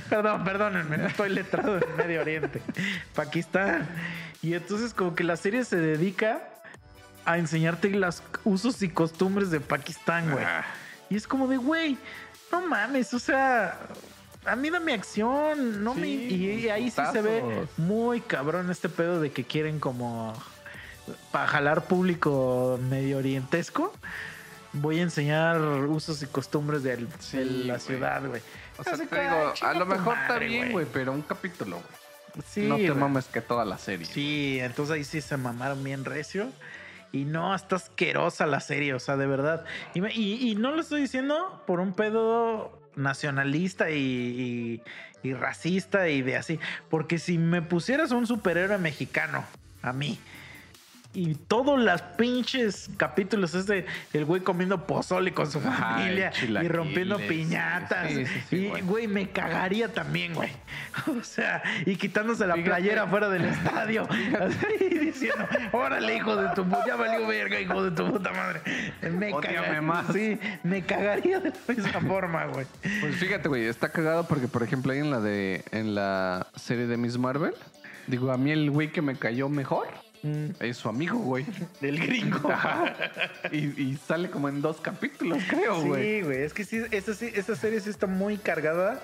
[0.07, 2.61] Perdón, perdónenme, estoy letrado en Medio Oriente.
[3.15, 3.87] Pakistán.
[4.41, 6.41] Y entonces como que la serie se dedica
[7.25, 10.45] a enseñarte los usos y costumbres de Pakistán, güey.
[11.13, 11.95] Y es como de, güey,
[12.51, 13.77] no mames, o sea,
[14.47, 16.07] a mí dame acción, no me.
[16.07, 20.33] Y ahí sí se ve muy cabrón este pedo de que quieren como
[21.31, 23.93] para jalar público medio orientesco.
[24.71, 27.05] Voy a enseñar usos y costumbres de,
[27.67, 28.41] la ciudad, güey.
[28.79, 32.43] O sea, te digo, a lo mejor está bien, güey, pero un capítulo, güey.
[32.43, 34.07] Sí, no te mames que toda la serie.
[34.07, 36.51] Sí, entonces ahí sí se mamaron bien recio.
[37.13, 39.63] Y no, está asquerosa la serie, o sea, de verdad.
[39.93, 44.81] Y, no lo estoy diciendo por un pedo nacionalista y,
[45.21, 46.59] y, racista y de así.
[46.89, 49.45] Porque si me pusieras un superhéroe mexicano
[49.83, 50.17] a mí
[51.13, 56.67] y todos los pinches capítulos es de el güey comiendo pozole con su familia y
[56.67, 58.11] rompiendo piñatas.
[58.51, 60.49] y güey, me cagaría también, güey.
[61.07, 64.07] O sea, y quitándose la playera fuera del estadio.
[64.79, 68.61] y diciendo, órale, hijo de tu puta, ya valió verga, hijo de tu puta madre.
[69.11, 70.07] Me cagaría más.
[70.13, 72.65] Sí, me cagaría de misma forma, güey.
[73.01, 76.87] Pues fíjate, güey, está cagado porque, por ejemplo, ahí en la de en la serie
[76.87, 77.53] de Miss Marvel,
[78.07, 79.87] digo, a mí el güey que me cayó mejor
[80.23, 80.51] Mm.
[80.61, 81.45] Es su amigo, güey.
[81.81, 82.49] Del gringo.
[83.51, 86.03] Y, sale como en dos capítulos, creo, güey.
[86.03, 86.41] Sí, güey.
[86.41, 87.13] Es que sí, esta,
[87.55, 89.01] serie sí está muy cargada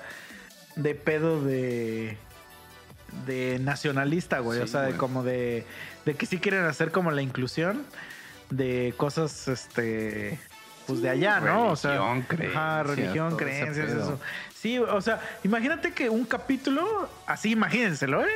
[0.75, 2.17] de pedo de.
[3.27, 4.61] de nacionalista, güey.
[4.61, 5.65] o sea, de como de.
[6.05, 7.85] de que sí quieren hacer como la inclusión
[8.49, 10.39] de cosas, este.
[10.87, 11.67] Pues de allá, ¿no?
[11.67, 14.19] O sea, creencias, religión, creencias, eso.
[14.55, 18.29] Sí, o sea, imagínate que un capítulo, así imagínenselo, ¿eh?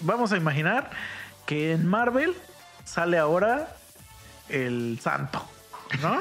[0.00, 0.90] Vamos a imaginar
[1.48, 2.34] que en Marvel
[2.84, 3.74] sale ahora
[4.50, 5.42] el santo.
[6.02, 6.18] ¿No?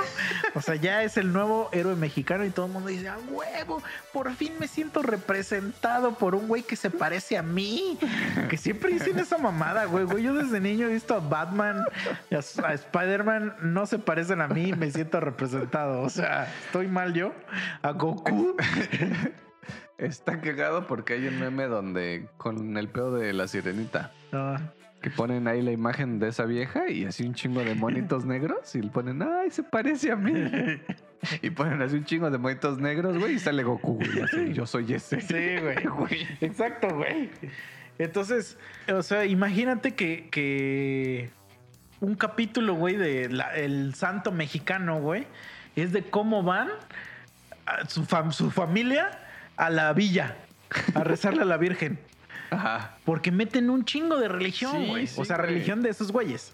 [0.56, 3.84] O sea, ya es el nuevo héroe mexicano y todo el mundo dice, ¡ah, huevo!
[4.14, 8.00] Por fin me siento representado por un güey que se parece a mí.
[8.50, 10.24] Que siempre dicen esa mamada, güey.
[10.24, 11.84] Yo desde niño he visto a Batman
[12.30, 16.04] y a, a Spider-Man, no se parecen a mí me siento representado.
[16.04, 17.34] O sea, estoy mal yo.
[17.82, 18.56] A Goku.
[19.98, 24.12] Está cagado porque hay un meme donde con el pedo de la sirenita.
[24.32, 24.62] Ah.
[25.02, 28.74] Que ponen ahí la imagen de esa vieja y así un chingo de monitos negros
[28.76, 30.34] y le ponen, ay, se parece a mí.
[31.42, 34.22] y ponen así un chingo de monitos negros, güey, y sale Goku, güey.
[34.22, 35.22] Así, yo soy ese.
[35.22, 35.58] Sí,
[35.98, 36.28] güey.
[36.42, 37.30] Exacto, güey.
[38.00, 38.58] Entonces,
[38.94, 41.30] o sea, imagínate que, que
[42.00, 43.24] un capítulo, güey, de
[43.56, 45.26] El Santo Mexicano, güey,
[45.76, 46.70] es de cómo van
[47.88, 49.20] su, su familia
[49.58, 50.36] a la villa
[50.94, 52.00] a rezarle a la Virgen.
[52.50, 52.98] Ajá.
[53.06, 55.08] Porque meten un chingo de religión, güey.
[55.16, 56.54] o sea, religión de esos güeyes.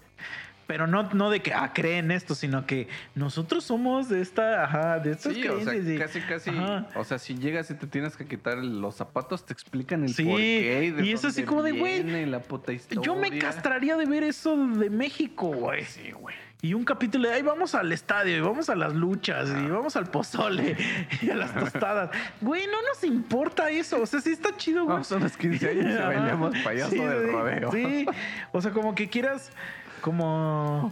[0.66, 4.98] Pero no, no de que ah, creen esto, sino que nosotros somos de esta, ajá,
[4.98, 6.50] de estas sí, O sea, casi, casi.
[6.94, 10.36] O sea, si llegas y te tienes que quitar los zapatos, te explican el por
[10.36, 10.94] qué.
[10.98, 12.04] Y, y es así como de, güey.
[13.02, 15.84] Yo me castraría de ver eso de México, güey.
[15.84, 16.34] Sí, güey.
[16.64, 19.96] Y un capítulo de ahí vamos al estadio y vamos a las luchas y vamos
[19.96, 20.74] al pozole
[21.20, 22.08] y a las tostadas.
[22.40, 24.00] Güey, no nos importa eso.
[24.00, 25.04] O sea, sí está chido, güey.
[25.04, 27.70] son los 15 años y bailamos payaso sí, de rodeo.
[27.70, 28.06] Sí.
[28.52, 29.50] O sea, como que quieras
[30.00, 30.90] como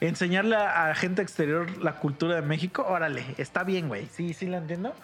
[0.00, 2.86] enseñarle a, gente exterior la cultura de México.
[2.88, 4.06] Órale, está bien, güey.
[4.12, 4.94] Sí, sí la entiendo.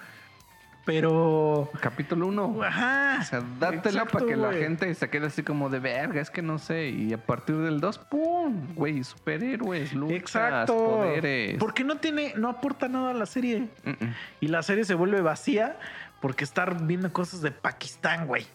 [0.85, 1.71] Pero.
[1.81, 2.63] Capítulo 1.
[2.63, 3.19] Ajá.
[3.21, 6.31] O sea, dátela Exacto, para que la gente se quede así como de verga, es
[6.31, 6.89] que no sé.
[6.89, 8.75] Y a partir del 2, ¡pum!
[8.75, 10.77] Güey, superhéroes, luchas, Exacto.
[10.77, 11.57] poderes.
[11.59, 13.69] Porque no tiene, no aporta nada a la serie.
[14.41, 15.79] Y la serie se vuelve vacía
[16.21, 18.47] porque estar viendo cosas de Pakistán, güey.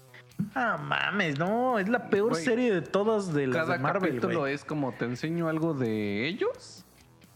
[0.55, 4.47] Ah, mames, no, es la peor serie de todas de las Cada de Marvel, capítulo
[4.47, 6.85] es como te enseño algo de ellos.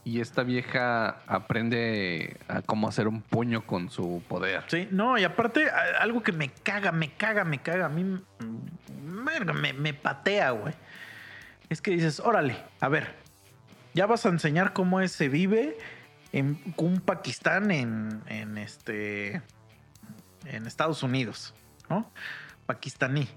[0.05, 4.63] Y esta vieja aprende a cómo hacer un puño con su poder.
[4.67, 8.19] Sí, no, y aparte, algo que me caga, me caga, me caga, a mí
[8.89, 10.73] me, me patea, güey.
[11.69, 13.15] Es que dices, órale, a ver,
[13.93, 15.77] ya vas a enseñar cómo es, se vive
[16.33, 19.41] en un Pakistán en, en este
[20.45, 21.53] en Estados Unidos,
[21.89, 22.11] ¿no?
[22.65, 23.27] Pakistaní.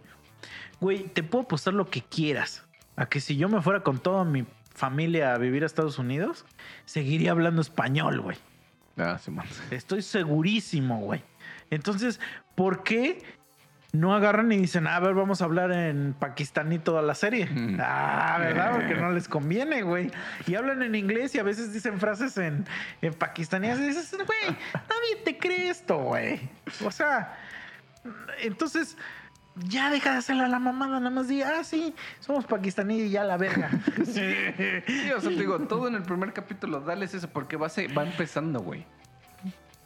[0.80, 2.64] Güey, te puedo apostar lo que quieras.
[2.96, 4.46] A que si yo me fuera con toda mi
[4.76, 6.44] familia a vivir a Estados Unidos,
[6.84, 8.36] seguiría hablando español, güey.
[8.98, 9.46] Ah, sí, man.
[9.70, 11.22] Estoy segurísimo, güey.
[11.70, 12.20] Entonces,
[12.54, 13.22] ¿por qué
[13.92, 17.46] no agarran y dicen, a ver, vamos a hablar en pakistaní toda la serie?
[17.46, 17.78] Mm.
[17.80, 18.72] Ah, ¿verdad?
[18.72, 20.10] Porque no les conviene, güey.
[20.46, 22.66] Y hablan en inglés y a veces dicen frases en,
[23.00, 23.68] en pakistaní.
[23.68, 26.40] Y dices, güey, nadie te cree esto, güey.
[26.84, 27.36] O sea,
[28.42, 28.96] entonces...
[29.64, 33.10] Ya deja de hacerle a la mamada, nada más di, ah, sí, somos pakistaní y
[33.10, 33.70] ya la verga.
[34.04, 37.70] Sí, o sea, te digo, todo en el primer capítulo, dales eso, porque va, a
[37.70, 38.84] ser- va empezando, güey.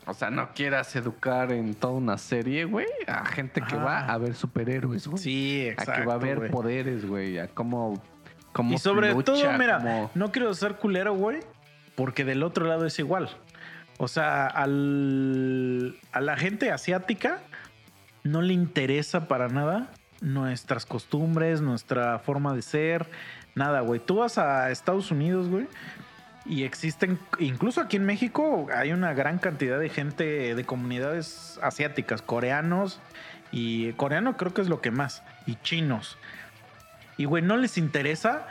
[0.06, 4.18] O sea, no quieras educar en toda una serie, güey, a gente que va a
[4.18, 5.22] ver superhéroes, güey.
[5.22, 5.92] Sí, a exacto.
[6.00, 8.02] que va a ver poderes, güey, a cómo,
[8.52, 11.38] cómo Y sobre lucha, todo, mira, cómo- no quiero ser culero, güey,
[11.94, 13.28] porque del otro lado es igual.
[13.98, 17.40] O sea, al, a la gente asiática
[18.24, 19.90] no le interesa para nada
[20.20, 23.08] nuestras costumbres, nuestra forma de ser,
[23.54, 24.00] nada, güey.
[24.00, 25.66] Tú vas a Estados Unidos, güey,
[26.44, 32.22] y existen, incluso aquí en México, hay una gran cantidad de gente de comunidades asiáticas,
[32.22, 33.00] coreanos,
[33.52, 36.18] y coreano creo que es lo que más, y chinos.
[37.16, 38.46] Y, güey, no les interesa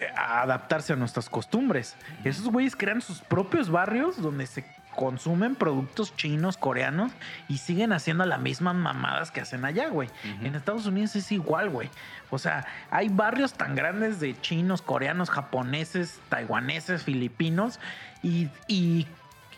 [0.00, 1.96] eh, adaptarse a nuestras costumbres.
[2.24, 4.64] Esos güeyes crean sus propios barrios donde se
[4.96, 7.12] consumen productos chinos, coreanos
[7.48, 10.08] y siguen haciendo las mismas mamadas que hacen allá, güey.
[10.42, 11.88] En Estados Unidos es igual, güey.
[12.30, 17.78] O sea, hay barrios tan grandes de chinos, coreanos, japoneses, taiwaneses, filipinos
[18.22, 19.06] y,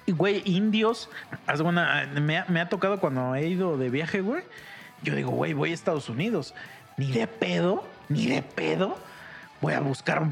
[0.06, 1.08] güey, indios.
[1.46, 4.42] Ha, me ha tocado cuando he ido de viaje, güey.
[5.02, 6.54] Yo digo, güey, voy a Estados Unidos.
[6.96, 8.98] Ni de pedo, ni de pedo.
[9.60, 10.26] Voy a buscar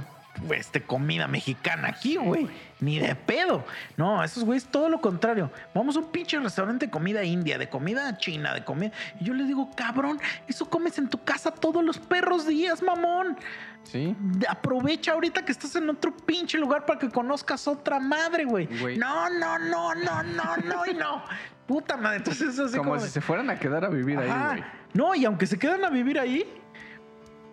[0.54, 2.48] este, comida mexicana aquí, güey.
[2.80, 3.64] Ni de pedo.
[3.96, 5.50] No, esos güeyes todo lo contrario.
[5.74, 8.92] Vamos a un pinche restaurante de comida india, de comida china, de comida.
[9.20, 13.36] Y yo les digo, cabrón, eso comes en tu casa todos los perros días, mamón.
[13.84, 14.14] Sí.
[14.48, 18.66] Aprovecha ahorita que estás en otro pinche lugar para que conozcas otra madre, güey.
[18.98, 21.22] No, no, no, no, no, no y no.
[21.66, 22.18] Puta madre.
[22.18, 23.00] Entonces es así como, como.
[23.00, 24.50] si de- se fueran a quedar a vivir Ajá.
[24.50, 24.70] ahí, güey.
[24.94, 26.44] No, y aunque se quedan a vivir ahí,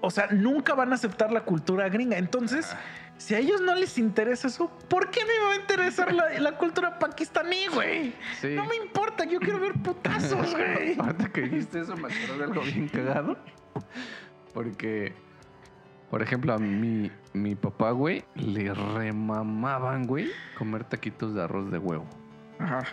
[0.06, 2.18] o sea, nunca van a aceptar la cultura gringa.
[2.18, 2.76] Entonces,
[3.18, 6.58] si a ellos no les interesa eso, ¿por qué me va a interesar la, la
[6.58, 8.14] cultura pakistaní, güey?
[8.42, 8.50] Sí.
[8.50, 11.00] No me importa, yo quiero ver putazos, güey.
[11.00, 13.38] Ahorita que dijiste eso, me acordé de algo bien cagado.
[14.54, 15.14] Porque,
[16.10, 21.78] por ejemplo, a mi, mi papá, güey, le remamaban, güey, comer taquitos de arroz de
[21.78, 22.06] huevo.
[22.60, 22.84] Ajá.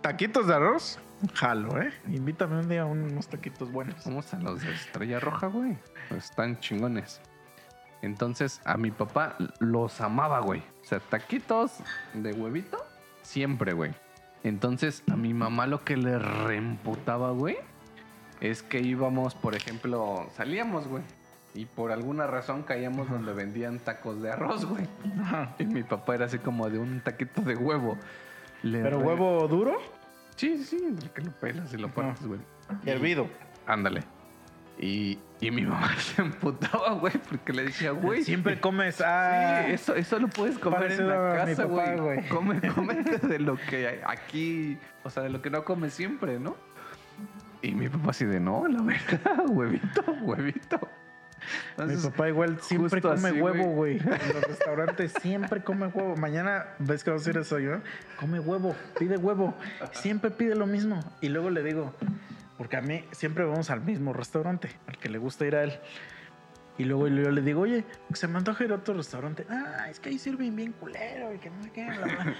[0.00, 0.98] Taquitos de arroz,
[1.34, 1.92] jalo, ¿eh?
[2.08, 4.04] Invítame un día a unos taquitos buenos.
[4.04, 5.76] Vamos a los de Estrella Roja, güey.
[6.16, 7.20] Están chingones.
[8.02, 10.60] Entonces, a mi papá los amaba, güey.
[10.82, 11.78] O sea, taquitos
[12.14, 12.78] de huevito,
[13.22, 13.92] siempre, güey.
[14.44, 17.56] Entonces, a mi mamá lo que le reemputaba, güey,
[18.40, 21.02] es que íbamos, por ejemplo, salíamos, güey.
[21.54, 24.86] Y por alguna razón caíamos donde vendían tacos de arroz, güey.
[25.22, 25.54] Ajá.
[25.58, 27.96] Y mi papá era así como de un taquito de huevo.
[28.62, 29.78] Le ¿Pero re- huevo duro?
[30.36, 32.40] Sí, sí, sí, el que lo pelas y lo partes, güey.
[32.84, 33.28] Hervido.
[33.66, 34.02] Ándale.
[34.78, 38.22] Y, y mi mamá se emputaba, güey, porque le decía, güey.
[38.22, 39.00] Siempre comes.
[39.00, 42.16] Ah, Sí, eso, eso lo puedes comer en la casa, papá, güey.
[42.16, 42.28] güey.
[42.28, 46.38] Come, cómete de lo que hay aquí, o sea, de lo que no comes siempre,
[46.38, 46.56] ¿no?
[47.62, 50.78] Y mi papá así de, no, la verdad, huevito, huevito.
[51.76, 53.98] Mi Entonces, papá igual siempre come así, huevo, güey.
[53.98, 56.16] En los restaurantes siempre come huevo.
[56.16, 57.82] Mañana ves que vamos a ir a desayunar.
[58.18, 59.54] Come huevo, pide huevo.
[59.92, 61.00] Siempre pide lo mismo.
[61.20, 61.94] Y luego le digo,
[62.58, 65.78] porque a mí siempre vamos al mismo restaurante, al que le gusta ir a él.
[66.78, 69.46] Y luego yo le digo, oye, se me antoja ir a otro restaurante.
[69.48, 71.84] Ah, es que ahí sirven bien culero y que no sé qué.
[71.84, 72.34] bla, bla".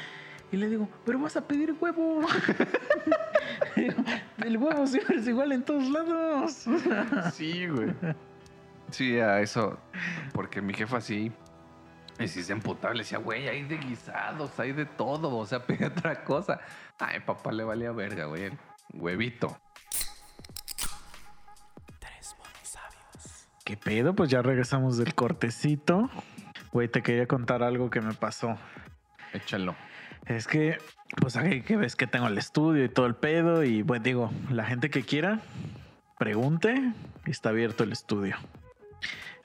[0.53, 2.21] Y le digo, pero vas a pedir huevo.
[3.77, 3.97] Digo,
[4.45, 6.67] El huevo siempre es igual en todos lados.
[7.35, 7.93] sí, güey.
[8.91, 9.78] Sí, a eso,
[10.32, 11.32] porque mi jefa sí,
[12.18, 15.62] Y si se emputaba, le decía, güey, hay de guisados, hay de todo, o sea,
[15.66, 16.61] pide otra cosa.
[16.99, 18.59] Ay, papá le valía verga, güey, el
[18.95, 19.59] huevito.
[23.66, 24.14] ¿Qué pedo?
[24.14, 26.09] Pues ya regresamos del cortecito.
[26.70, 28.57] Güey, te quería contar algo que me pasó.
[29.32, 29.74] Échalo.
[30.24, 30.78] Es que,
[31.20, 33.64] pues aquí que ves que tengo el estudio y todo el pedo.
[33.64, 35.41] Y bueno, digo, la gente que quiera,
[36.16, 36.93] pregunte.
[37.24, 38.37] Está abierto el estudio.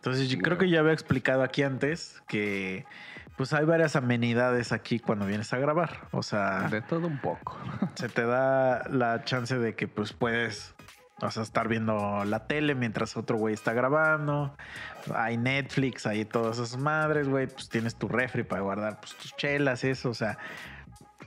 [0.01, 2.87] Entonces, yo creo que ya había explicado aquí antes que
[3.37, 6.07] pues hay varias amenidades aquí cuando vienes a grabar.
[6.09, 7.55] O sea, De todo un poco.
[7.93, 10.73] se te da la chance de que pues puedes
[11.21, 14.55] o sea, estar viendo la tele mientras otro güey está grabando.
[15.13, 17.45] Hay Netflix, hay todas esas madres, güey.
[17.45, 20.09] Pues tienes tu refri para guardar pues, tus chelas, eso.
[20.09, 20.39] O sea,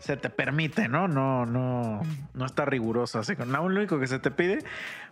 [0.00, 1.06] se te permite, ¿no?
[1.06, 2.02] No, no,
[2.34, 3.20] no está riguroso.
[3.20, 4.58] Así que lo único que se te pide,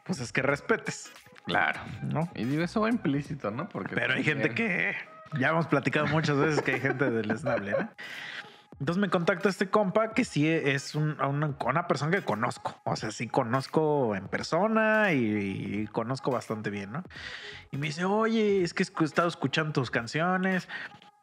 [0.05, 1.13] pues es que respetes,
[1.45, 1.80] Claro.
[2.03, 2.28] ¿no?
[2.34, 3.68] Y digo, eso va implícito, ¿no?
[3.68, 4.95] Porque Pero hay gente que
[5.38, 7.88] ya hemos platicado muchas veces que hay gente deleznable, ¿no?
[8.80, 12.80] Entonces me contacta este compa que sí es un- una, una persona que conozco.
[12.84, 17.05] O sea, sí conozco en persona y, y conozco bastante bien, ¿no?
[17.70, 20.68] Y me dice, oye, es que he estado escuchando tus canciones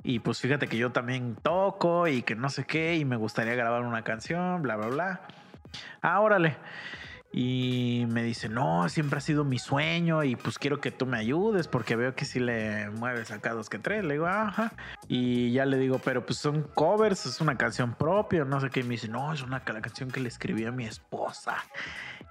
[0.03, 3.55] y pues fíjate que yo también toco y que no sé qué y me gustaría
[3.55, 5.21] grabar una canción, bla, bla, bla.
[6.01, 6.55] Ah, órale.
[7.31, 11.17] Y me dice, no, siempre ha sido mi sueño y pues quiero que tú me
[11.17, 14.03] ayudes porque veo que si le mueves acá dos que tres.
[14.03, 14.73] Le digo, ajá.
[15.07, 18.79] Y ya le digo, pero pues son covers, es una canción propia, no sé qué.
[18.79, 21.57] Y me dice, no, es una canción que le escribí a mi esposa.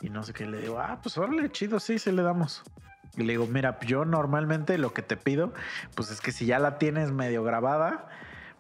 [0.01, 0.46] Y no sé qué.
[0.46, 2.64] Le digo, ah, pues órale, chido, sí, sí le damos.
[3.16, 5.53] Y le digo, mira, yo normalmente lo que te pido,
[5.94, 8.09] pues es que si ya la tienes medio grabada,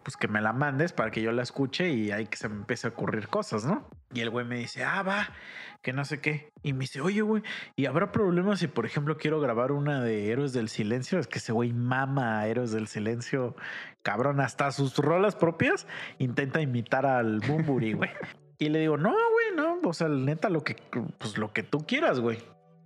[0.02, 2.56] pues que me la mandes para que yo la escuche y ahí que se me
[2.56, 3.86] empiece a ocurrir cosas, ¿no?
[4.12, 5.28] Y el güey me dice, ah, va,
[5.82, 6.50] que no sé qué.
[6.62, 7.42] Y me dice, oye, güey,
[7.76, 11.18] ¿y habrá problemas si, por ejemplo, quiero grabar una de Héroes del Silencio?
[11.18, 13.56] Es que ese güey mama a Héroes del Silencio,
[14.02, 15.86] cabrón, hasta sus rolas propias
[16.18, 18.10] intenta imitar al Bumburi, güey.
[18.60, 20.74] Y le digo, no, güey, no, o sea, neta, lo que,
[21.18, 22.38] pues lo que tú quieras, güey.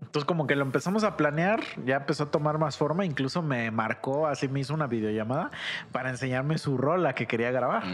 [0.03, 3.71] Entonces como que lo empezamos a planear, ya empezó a tomar más forma, incluso me
[3.71, 5.51] marcó, así me hizo una videollamada
[5.93, 7.85] para enseñarme su rola que quería grabar.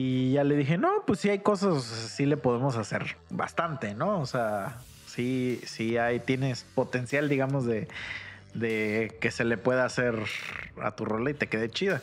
[0.00, 4.20] Y ya le dije, no, pues sí hay cosas, sí le podemos hacer bastante, ¿no?
[4.20, 7.88] O sea, sí, sí hay, tienes potencial, digamos, de,
[8.54, 10.14] de que se le pueda hacer
[10.80, 12.00] a tu rola y te quede chida.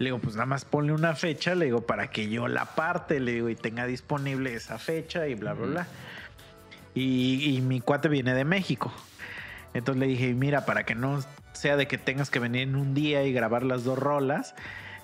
[0.00, 3.20] Le digo, pues nada más ponle una fecha, le digo, para que yo la parte,
[3.20, 5.86] le digo, y tenga disponible esa fecha y bla, bla, bla.
[6.96, 8.92] Y, y mi cuate viene de México.
[9.72, 11.22] Entonces le dije, mira, para que no
[11.52, 14.56] sea de que tengas que venir en un día y grabar las dos rolas,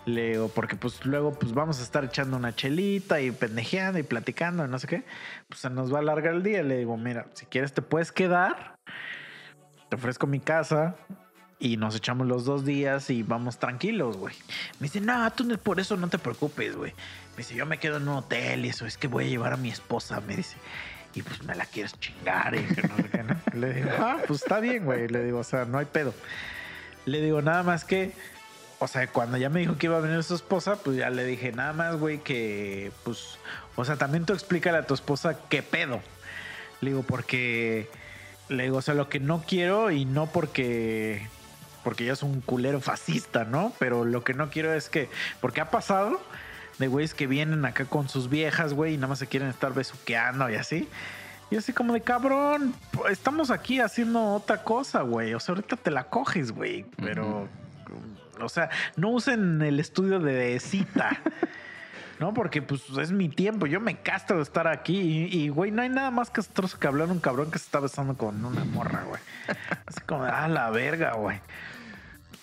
[0.04, 4.02] le digo, porque pues luego pues vamos a estar echando una chelita y pendejeando y
[4.02, 5.04] platicando y no sé qué,
[5.48, 6.62] pues se nos va a alargar el día.
[6.62, 8.74] Le digo, mira, si quieres te puedes quedar,
[9.88, 10.96] te ofrezco mi casa
[11.58, 14.34] y nos echamos los dos días y vamos tranquilos, güey.
[14.80, 16.92] Me dice, no, tú no- por eso no te preocupes, güey.
[17.32, 19.52] Me dice, yo me quedo en un hotel y eso, es que voy a llevar
[19.52, 20.56] a mi esposa, me dice.
[21.14, 23.36] Y pues me la quieres chingar y que no qué, ¿no?
[23.60, 25.06] Le digo, ah, pues está bien, güey.
[25.08, 26.14] Le digo, o sea, no hay pedo.
[27.04, 28.12] Le digo, nada más que,
[28.82, 31.24] o sea, cuando ya me dijo que iba a venir su esposa, pues ya le
[31.24, 33.38] dije, nada más, güey, que, pues,
[33.76, 36.00] o sea, también tú explícale a tu esposa qué pedo.
[36.80, 37.88] Le digo, porque,
[38.48, 41.28] le digo, o sea, lo que no quiero y no porque,
[41.84, 43.72] porque ella es un culero fascista, ¿no?
[43.78, 45.08] Pero lo que no quiero es que,
[45.40, 46.20] porque ha pasado
[46.80, 49.72] de güeyes que vienen acá con sus viejas, güey, y nada más se quieren estar
[49.72, 50.88] besuqueando y así.
[51.52, 52.74] Y así como de cabrón,
[53.08, 55.34] estamos aquí haciendo otra cosa, güey.
[55.34, 56.84] O sea, ahorita te la coges, güey.
[56.96, 57.46] Pero,
[58.40, 61.20] o sea, no usen el estudio de cita.
[62.20, 62.32] ¿No?
[62.34, 63.66] Porque pues es mi tiempo.
[63.66, 65.28] Yo me castro de estar aquí.
[65.32, 68.16] Y, güey, no hay nada más castroso que hablar un cabrón que se está besando
[68.16, 69.20] con una morra, güey.
[69.86, 71.40] Así como, ah, la verga, güey.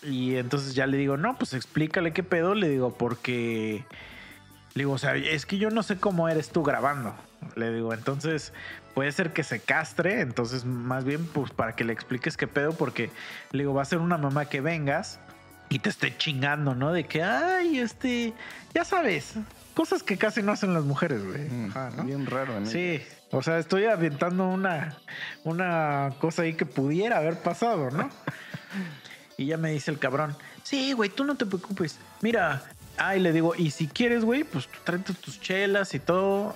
[0.03, 2.55] Y entonces ya le digo, no, pues explícale qué pedo.
[2.55, 3.85] Le digo, porque.
[4.73, 7.15] Le digo, o sea, es que yo no sé cómo eres tú grabando.
[7.55, 8.51] Le digo, entonces
[8.93, 10.19] puede ser que se castre.
[10.19, 13.11] Entonces, más bien, pues para que le expliques qué pedo, porque
[13.53, 15.21] le digo, va a ser una mamá que vengas
[15.69, 16.91] y te esté chingando, ¿no?
[16.91, 18.33] De que, ay, este,
[18.73, 19.33] ya sabes,
[19.73, 21.47] cosas que casi no hacen las mujeres, güey.
[21.49, 22.03] Mm, Ajá, ¿no?
[22.03, 22.65] Bien raro, ¿no?
[22.65, 24.97] Sí, o sea, estoy avientando una,
[25.43, 28.09] una cosa ahí que pudiera haber pasado, ¿no?
[29.37, 31.99] y ya me dice el cabrón, sí, güey, tú no te preocupes.
[32.21, 32.63] Mira,
[32.97, 36.55] ah, y le digo, y si quieres, güey, pues tráete tus chelas y todo,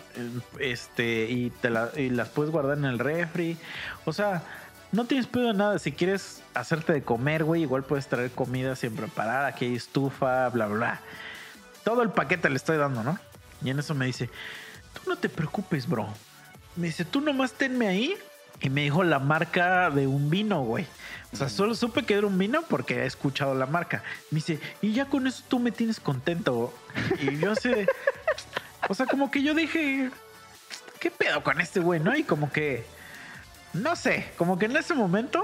[0.59, 3.57] este, y, te la- y las puedes guardar en el refri.
[4.05, 4.43] O sea,
[4.93, 5.79] no tienes pedo de nada.
[5.79, 9.45] Si quieres hacerte de comer, güey, igual puedes traer comida sin preparar.
[9.45, 11.01] Aquí hay estufa, bla, bla, bla.
[11.83, 13.19] Todo el paquete le estoy dando, ¿no?
[13.63, 14.29] Y en eso me dice,
[14.93, 16.07] tú no te preocupes, bro.
[16.75, 18.15] Me dice, tú nomás tenme ahí
[18.61, 20.85] Y me dijo la marca de un vino, güey.
[21.33, 24.03] O sea, solo supe que era un vino porque he escuchado la marca.
[24.29, 26.71] Me dice, y ya con eso tú me tienes contento.
[27.19, 27.87] Y yo sé,
[28.89, 30.11] o sea, como que yo dije,
[30.99, 32.15] ¿qué pedo con este güey, no?
[32.15, 32.85] Y como que,
[33.73, 35.41] no sé, como que en ese momento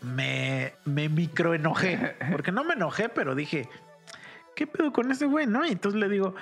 [0.00, 2.16] me, me microenojé.
[2.32, 3.68] Porque no me enojé, pero dije,
[4.54, 5.66] ¿qué pedo con ese güey, no?
[5.66, 6.34] Y entonces le digo,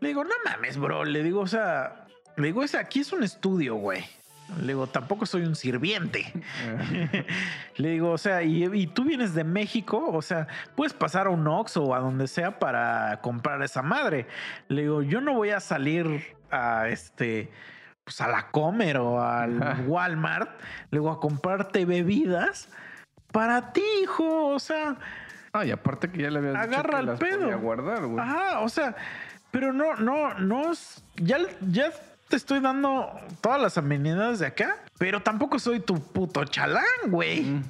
[0.00, 1.04] le digo, no mames, bro.
[1.04, 4.04] Le digo, o sea, le digo, ese aquí es un estudio, güey.
[4.60, 6.30] Le digo, tampoco soy un sirviente.
[7.76, 10.46] le digo, o sea, y, tú vienes de México, o sea,
[10.76, 14.26] puedes pasar a un Ox o a donde sea para comprar esa madre.
[14.68, 17.50] Le digo, yo no voy a salir a este,
[18.04, 20.50] pues a la Comer o al Walmart,
[20.90, 22.68] le digo, a comprarte bebidas
[23.32, 24.46] para ti, hijo.
[24.48, 24.96] O sea.
[25.52, 27.58] Ay, aparte que ya le habías agarra dicho que el pedo.
[27.58, 28.18] guardar, güey.
[28.18, 28.94] Ajá, o sea,
[29.50, 30.72] pero no, no, no,
[31.16, 31.38] ya,
[31.70, 31.92] ya
[32.28, 37.62] te estoy dando todas las amenidades de acá, pero tampoco soy tu puto chalán, güey.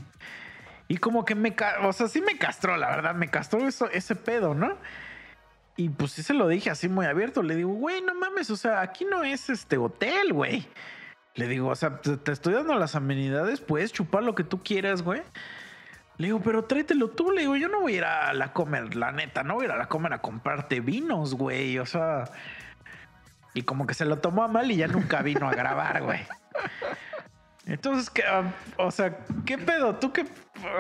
[0.89, 4.15] Y como que me, o sea, sí me castró, la verdad, me castró eso, ese
[4.15, 4.77] pedo, ¿no?
[5.77, 7.43] Y pues sí se lo dije así muy abierto.
[7.43, 10.67] Le digo, güey, no mames, o sea, aquí no es este hotel, güey.
[11.35, 15.03] Le digo, o sea, te, estoy dando las amenidades, puedes chupar lo que tú quieras,
[15.03, 15.23] güey.
[16.17, 17.33] Le digo, pero tráetelo tú.
[17.33, 19.67] Le digo, yo no voy a ir a la comer, la neta, no voy a
[19.67, 21.79] ir a la comer a comprarte vinos, güey.
[21.81, 22.31] O sea,
[23.53, 26.21] y como que se lo tomó a mal y ya nunca vino a grabar, güey.
[27.67, 29.95] Entonces, ¿qué, um, o sea, ¿qué pedo?
[29.97, 30.27] ¿Tú qué?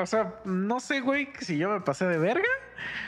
[0.01, 2.45] O sea, no sé, güey, si yo me pasé de verga.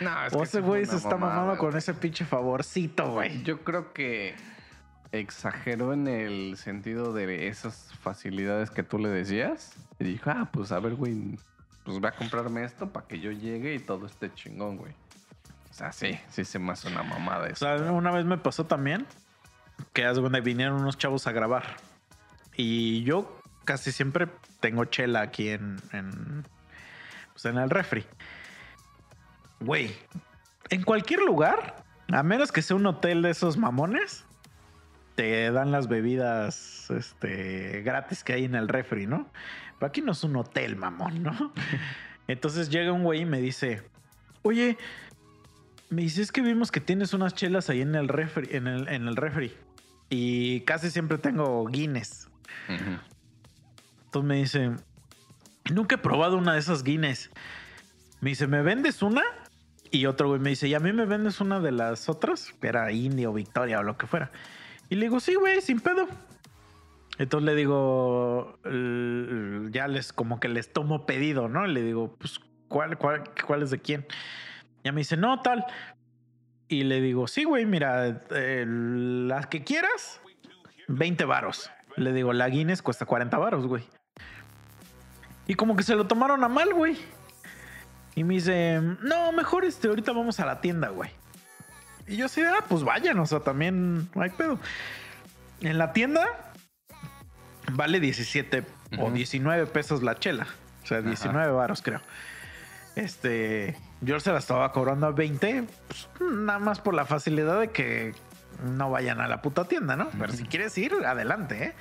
[0.01, 3.43] No, es o ese güey se está mamando con ese pinche favorcito, güey.
[3.43, 4.35] Yo creo que
[5.13, 9.75] exageró en el sentido de esas facilidades que tú le decías.
[9.99, 11.39] Y dijo, ah, pues a ver, güey,
[11.85, 14.93] pues va a comprarme esto para que yo llegue y todo esté chingón, güey.
[15.71, 17.67] O sea, sí, sí se me hace una mamada eso.
[17.67, 19.07] O sea, una vez me pasó también
[19.93, 21.77] que es donde vinieron unos chavos a grabar.
[22.57, 23.36] Y yo
[23.67, 24.29] casi siempre
[24.61, 26.47] tengo chela aquí en, en,
[27.33, 28.07] pues en el refri.
[29.61, 29.95] Güey,
[30.71, 34.25] en cualquier lugar, a menos que sea un hotel de esos mamones,
[35.17, 39.31] te dan las bebidas este, gratis que hay en el refri, ¿no?
[39.79, 41.53] Pero aquí no es un hotel, mamón, ¿no?
[42.29, 43.83] Entonces llega un güey y me dice,
[44.43, 44.79] oye,
[45.91, 49.09] me dices que vimos que tienes unas chelas ahí en el refri, en el, en
[49.09, 49.55] el refri.
[50.09, 52.29] Y casi siempre tengo Guinness.
[54.23, 54.73] Me dice,
[55.73, 57.31] nunca he probado una de esas Guinness.
[58.21, 59.23] Me dice, ¿me vendes una?
[59.91, 62.53] Y otro güey me dice, ¿y a mí me vendes una de las otras?
[62.61, 64.31] Que era India o Victoria o lo que fuera.
[64.89, 66.09] Y le digo, sí, güey, sin pedo.
[67.19, 68.59] Entonces le digo,
[69.71, 71.67] ya les como que les tomo pedido, ¿no?
[71.67, 74.07] Le digo, pues, ¿cuál, cuál, cuál es de quién?
[74.85, 75.65] Ya me dice, no, tal.
[76.69, 80.21] Y le digo, sí, güey, mira, las que quieras,
[80.89, 81.71] 20 varos.
[81.97, 83.85] Le digo, la Guinness cuesta 40 varos, güey.
[85.47, 86.99] Y como que se lo tomaron a mal, güey.
[88.15, 91.11] Y me dice, no, mejor este, ahorita vamos a la tienda, güey.
[92.07, 94.59] Y yo así, ah, pues vayan, o sea, también no hay pedo.
[95.61, 96.53] En la tienda
[97.73, 98.65] vale 17
[98.99, 100.47] o 19 pesos la chela.
[100.83, 102.01] O sea, 19 varos, creo.
[102.95, 107.69] Este, yo se la estaba cobrando a 20, pues, nada más por la facilidad de
[107.69, 108.15] que
[108.65, 110.09] no vayan a la puta tienda, ¿no?
[110.19, 111.75] Pero si quieres ir, adelante, ¿eh?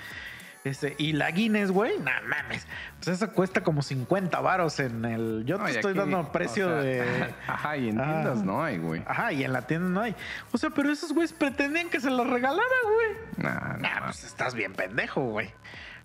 [0.65, 2.65] Este, y la Guinness, güey, no mames.
[2.95, 5.43] Pues esa cuesta como 50 varos en el.
[5.45, 7.05] Yo te estoy dando precio de.
[7.47, 9.03] Ajá, y en tiendas no hay, güey.
[9.05, 10.15] Ajá, y en la tienda no hay.
[10.51, 13.17] O sea, pero esos güeyes pretendían que se la regalara, güey.
[13.37, 15.51] Nah, nah, pues estás bien pendejo, güey.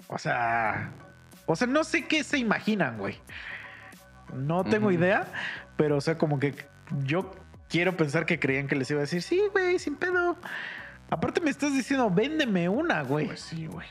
[0.08, 0.90] O sea.
[1.46, 3.18] O sea, no sé qué se imaginan, güey.
[4.34, 5.26] No tengo idea,
[5.78, 6.54] pero, o sea, como que
[7.04, 7.34] yo
[7.70, 10.36] quiero pensar que creían que les iba a decir, sí, güey, sin pedo.
[11.08, 13.26] Aparte me estás diciendo, véndeme una, güey.
[13.26, 13.86] Pues sí, güey.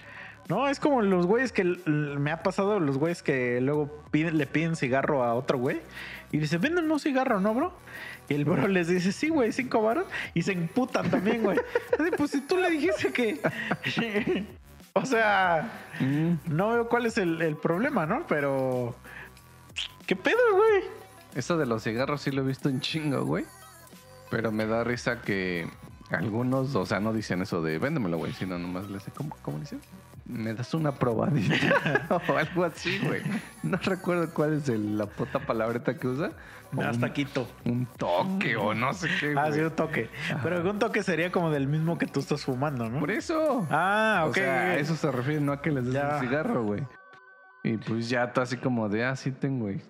[0.50, 4.76] No, es como los güeyes que me ha pasado, los güeyes que luego le piden
[4.76, 5.80] cigarro a otro güey
[6.32, 7.72] y dice, véndeme un cigarro, ¿no, bro?
[8.28, 11.60] Y el bro les dice, sí, güey, cinco baros y se emputan también, güey.
[12.18, 13.40] pues si tú le dijiste que.
[14.94, 15.72] o sea,
[16.48, 18.26] no veo cuál es el, el problema, ¿no?
[18.28, 18.96] Pero.
[20.08, 20.84] ¿Qué pedo, güey?
[21.36, 23.46] Eso de los cigarros sí lo he visto en chingo, güey.
[24.32, 25.68] Pero me da risa que
[26.10, 29.60] algunos, o sea, no dicen eso de véndemelo, güey, sino nomás le dicen, ¿cómo, cómo
[29.60, 29.80] dicen?
[30.30, 33.24] Me das una probadita o algo así, güey.
[33.64, 36.32] No recuerdo cuál es la puta palabreta que usa.
[36.78, 37.48] Hasta quito.
[37.66, 39.34] Un toque o no sé qué.
[39.36, 40.08] Ah, sí, un toque.
[40.44, 43.00] Pero un toque sería como del mismo que tú estás fumando, ¿no?
[43.00, 43.68] Por eso.
[43.72, 44.30] Ah, ok.
[44.30, 46.84] O sea, a eso se refiere, no a que les des un cigarro, güey.
[47.64, 49.82] Y pues ya tú así como de, ah, sí tengo, güey.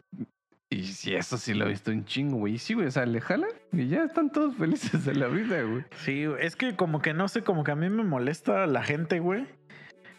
[0.69, 2.53] Y si eso sí lo he visto un chingo, güey.
[2.53, 5.61] Y sí, güey, o sea, le jalan y ya están todos felices de la vida,
[5.63, 5.83] güey.
[5.97, 9.19] Sí, es que como que no sé, como que a mí me molesta la gente,
[9.19, 9.47] güey,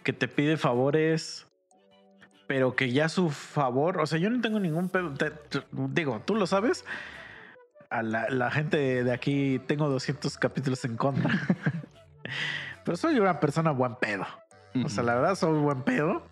[0.02, 1.46] que te pide favores
[2.46, 6.20] pero que ya su favor, o sea, yo no tengo ningún pedo, te- te- digo,
[6.24, 6.84] tú lo sabes,
[7.90, 11.30] a la, la gente de aquí tengo 200 capítulos en contra,
[12.84, 14.26] pero soy una persona buen pedo,
[14.84, 16.26] o sea, la verdad soy buen pedo,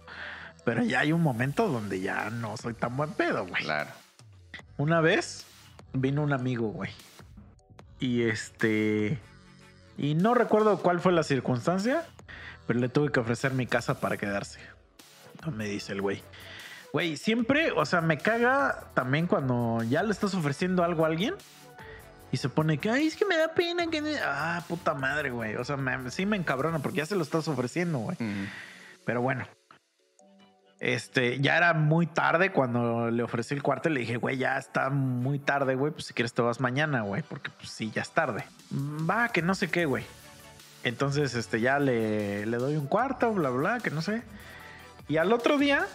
[0.65, 3.63] pero ya hay un momento donde ya no soy tan buen pedo, güey.
[3.63, 3.91] Claro.
[4.77, 5.47] Una vez
[5.93, 6.91] vino un amigo, güey.
[8.01, 9.19] Y este.
[9.97, 12.07] Y no recuerdo cuál fue la circunstancia,
[12.69, 14.61] pero le tuve que ofrecer mi casa para quedarse.
[15.45, 16.23] No me dice el güey.
[16.93, 21.35] Güey, siempre, o sea, me caga también cuando ya le estás ofreciendo algo a alguien
[22.31, 24.01] y se pone que, ay, es que me da pena que.
[24.25, 25.57] Ah, puta madre, güey.
[25.57, 28.17] O sea, me- sí me encabrona porque ya se lo estás ofreciendo, güey.
[29.05, 29.47] Pero bueno.
[30.81, 34.57] Este, ya era muy tarde cuando le ofrecí el cuarto y le dije, güey, ya
[34.59, 35.93] está muy tarde, güey.
[35.93, 37.23] Pues si quieres te vas mañana, güey.
[37.23, 38.45] Porque pues sí, ya es tarde.
[38.71, 40.05] "Mm, Va, que no sé qué, güey.
[40.85, 44.23] Entonces, este, ya le, le doy un cuarto, bla, bla, que no sé.
[45.09, 45.87] Y al otro día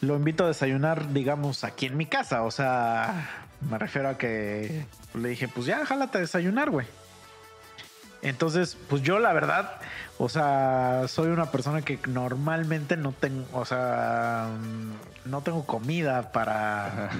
[0.00, 2.42] lo invito a desayunar, digamos, aquí en mi casa.
[2.42, 6.86] O sea, me refiero a que le dije, pues ya, jálate a desayunar, güey.
[8.22, 9.80] Entonces, pues yo la verdad,
[10.18, 16.30] o sea, soy una persona que normalmente no tengo, o sea, mm, no tengo comida
[16.32, 17.10] para...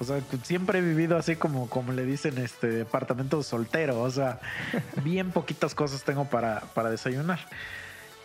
[0.00, 4.00] O sea, siempre he vivido así como, como le dicen, este departamento soltero.
[4.00, 4.40] O sea,
[5.04, 7.38] bien poquitas cosas tengo para, para desayunar.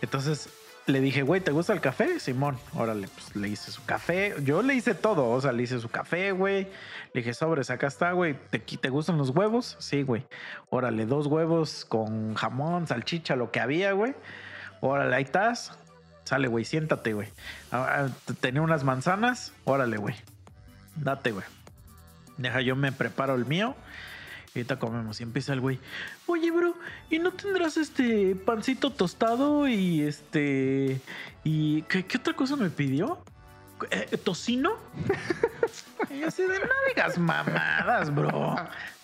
[0.00, 0.48] Entonces
[0.86, 2.18] le dije, güey, ¿te gusta el café?
[2.18, 4.34] Simón, órale, pues le hice su café.
[4.42, 6.64] Yo le hice todo, o sea, le hice su café, güey.
[7.12, 8.38] Le dije, sobres, acá está, güey.
[8.50, 9.76] ¿Te, ¿Te gustan los huevos?
[9.78, 10.26] Sí, güey.
[10.70, 14.14] Órale, dos huevos con jamón, salchicha, lo que había, güey.
[14.80, 15.72] Órale, ahí estás.
[16.24, 17.28] Sale, güey, siéntate, güey.
[17.70, 19.52] Ah, ah, Tenía unas manzanas.
[19.64, 20.14] Órale, güey.
[20.96, 21.44] Date, güey.
[22.36, 23.74] Deja, yo me preparo el mío.
[24.54, 25.20] Y ahorita comemos.
[25.20, 25.78] Y empieza el güey.
[26.26, 26.74] Oye, bro,
[27.10, 31.00] ¿y no tendrás este pancito tostado y este.
[31.44, 33.22] y qué, qué otra cosa me pidió?
[33.90, 34.76] Eh, ¿Tocino?
[36.10, 38.56] y así de no digas mamadas, bro.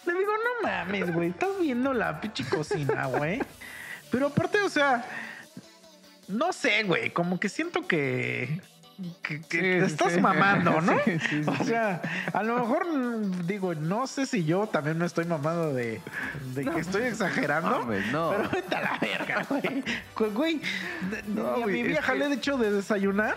[0.06, 1.28] Le digo, no mames, güey.
[1.28, 3.40] Estás viendo la pinche cocina, güey.
[4.10, 5.04] Pero aparte, o sea,
[6.28, 7.10] no sé, güey.
[7.10, 8.60] Como que siento que.
[9.22, 10.20] Que, que Sí, te estás sí.
[10.20, 10.92] mamando, ¿no?
[11.04, 12.00] Sí, sí, sí, o sea,
[12.32, 12.86] a lo mejor
[13.46, 16.00] digo, no sé si yo también me estoy mamando de,
[16.54, 17.80] de que estoy exagerando.
[17.80, 18.30] Mames, no.
[18.36, 20.32] Pero vete a la verga, güey.
[20.32, 20.60] Güey,
[21.28, 23.36] No, a mi vieja le he dicho de desayunar.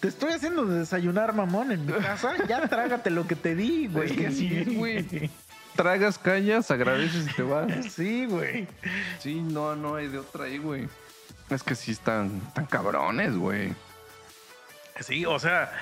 [0.00, 2.32] Te estoy haciendo de desayunar, mamón, en mi casa.
[2.46, 4.10] Ya trágate lo que te di, güey.
[4.10, 5.30] Es que así güey.
[5.74, 7.70] Tragas, callas, agradeces y te vas.
[7.92, 8.66] Sí, güey.
[9.20, 10.88] Sí, no, no hay de otra ahí, güey.
[11.50, 13.72] Es que sí están tan cabrones, güey.
[15.00, 15.72] Sí, o sea,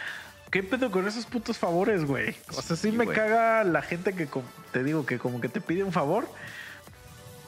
[0.50, 2.34] ¿qué pedo con esos putos favores, güey?
[2.56, 3.16] O sea, sí, Sí, me güey.
[3.16, 4.28] caga la gente que
[4.72, 6.28] te digo que como que te pide un favor,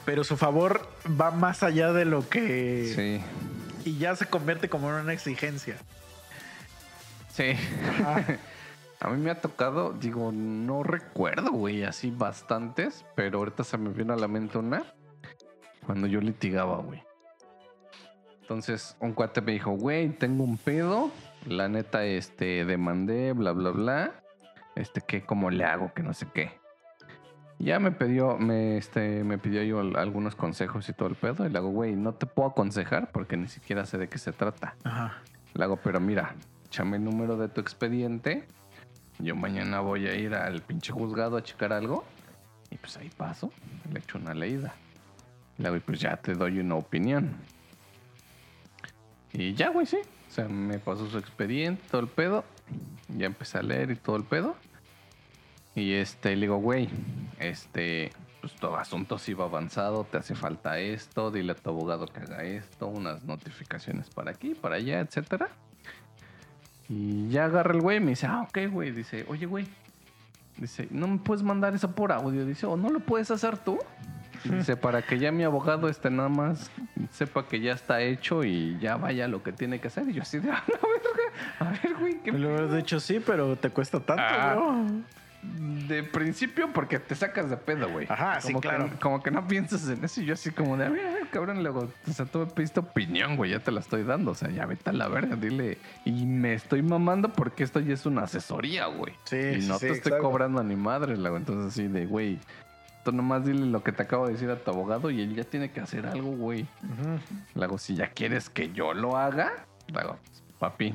[0.05, 0.87] pero su favor
[1.19, 3.21] va más allá de lo que
[3.83, 3.89] Sí.
[3.89, 5.77] y ya se convierte como en una exigencia.
[7.33, 7.53] Sí.
[8.05, 8.21] Ah,
[9.01, 13.91] A mí me ha tocado, digo, no recuerdo, güey, así bastantes, pero ahorita se me
[13.91, 14.83] viene a la mente una
[15.85, 17.01] cuando yo litigaba, güey.
[18.41, 21.11] Entonces, un cuate me dijo, güey, tengo un pedo,
[21.45, 24.11] la neta, este, demandé, bla, bla, bla,
[24.75, 26.51] este, que cómo le hago, que no sé qué.
[27.59, 31.45] Ya me pidió, me, este, me pidió yo al- algunos consejos y todo el pedo,
[31.45, 34.31] y le hago, güey, no te puedo aconsejar porque ni siquiera sé de qué se
[34.31, 34.75] trata.
[34.83, 35.17] Ajá.
[35.53, 36.35] Le hago, pero mira,
[36.67, 38.45] échame el número de tu expediente.
[39.17, 42.05] Yo mañana voy a ir al pinche juzgado a checar algo.
[42.71, 43.51] Y pues ahí paso,
[43.91, 44.73] le echo una leída.
[45.57, 47.35] Le hago, y pues ya te doy una opinión.
[49.33, 49.97] Y ya, güey, sí.
[50.29, 52.45] O sea, me pasó su expediente, todo el pedo.
[53.17, 54.55] Ya empecé a leer y todo el pedo.
[55.75, 56.87] Y este, le digo, güey,
[57.39, 58.11] este,
[58.41, 62.19] pues todo asunto sí va avanzado, te hace falta esto, dile a tu abogado que
[62.19, 65.49] haga esto, unas notificaciones para aquí, para allá, etcétera.
[66.89, 68.91] Y ya agarra el güey y me dice, ah, ok, güey.
[68.91, 69.67] Dice, oye, güey.
[70.57, 72.45] Dice, ¿no me puedes mandar eso por audio?
[72.45, 73.77] Dice, ¿o no lo puedes hacer tú?
[74.43, 76.71] Dice, para que ya mi abogado este nada más
[77.11, 80.07] sepa que ya está hecho y ya vaya lo que tiene que hacer.
[80.09, 81.49] Y yo así de, a la verga.
[81.59, 84.53] A ver, güey, ¿qué Me lo hubieras dicho sí, pero te cuesta tanto, Ah.
[84.55, 84.85] bro.
[85.87, 88.05] de principio porque te sacas de pedo, güey.
[88.09, 88.89] Ajá, sí, Como que- claro.
[89.01, 91.27] como que no piensas en eso y yo así como de, a ver, a ver,
[91.31, 94.35] cabrón, luego, o sea, tú me pediste opinión, güey, ya te la estoy dando, o
[94.35, 95.77] sea, ya vete a la verga, dile.
[96.03, 99.13] Y me estoy mamando porque esto ya es una asesoría, güey.
[99.23, 102.37] Sí, y sí, no sí, te estoy cobrando ni madre, luego, entonces así de, güey,
[103.03, 105.43] tú nomás dile lo que te acabo de decir a tu abogado y él ya
[105.43, 106.63] tiene que hacer algo, güey.
[106.83, 107.19] Ujú.
[107.55, 110.05] Luego, si ya quieres que yo lo haga, pues,
[110.59, 110.93] papi,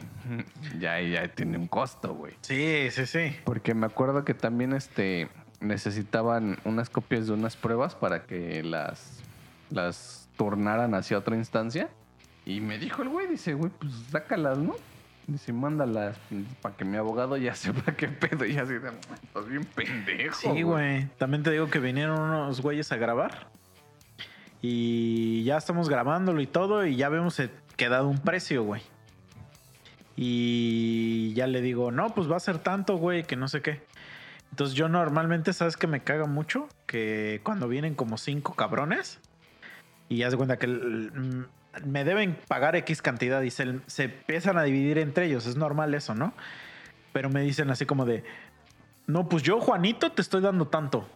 [0.78, 2.34] ya, ya tiene un costo, güey.
[2.42, 3.36] Sí, sí, sí.
[3.44, 5.28] Porque me acuerdo que también este
[5.60, 9.22] necesitaban unas copias de unas pruebas para que las
[9.70, 11.88] las turnaran hacia otra instancia.
[12.46, 14.74] Y me dijo el güey, dice, güey, pues sácalas, ¿no?
[15.26, 16.18] Dice, mándalas
[16.60, 18.44] para que mi abogado ya sepa qué pedo.
[18.44, 18.90] Y así de,
[19.22, 20.34] estás bien pendejo.
[20.34, 21.06] Sí, güey.
[21.18, 23.48] También te digo que vinieron unos güeyes a grabar.
[24.60, 26.86] Y ya estamos grabándolo y todo.
[26.86, 27.40] Y ya vemos
[27.76, 28.82] quedado un precio, güey.
[30.16, 33.82] Y ya le digo, no, pues va a ser tanto, güey, que no sé qué.
[34.50, 36.68] Entonces yo normalmente, ¿sabes que me caga mucho?
[36.86, 39.20] Que cuando vienen como cinco cabrones
[40.08, 40.66] y ya se cuenta que
[41.84, 45.46] me deben pagar X cantidad y se, se empiezan a dividir entre ellos.
[45.46, 46.32] Es normal eso, ¿no?
[47.12, 48.24] Pero me dicen así como de,
[49.06, 51.08] no, pues yo, Juanito, te estoy dando tanto.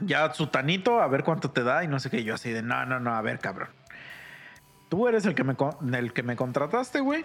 [0.00, 2.22] Ya Sutanito, a ver cuánto te da y no sé qué.
[2.22, 3.68] Yo así de, no, no, no, a ver, cabrón.
[4.88, 5.56] Tú eres el que me,
[5.98, 7.24] el que me contrataste, güey.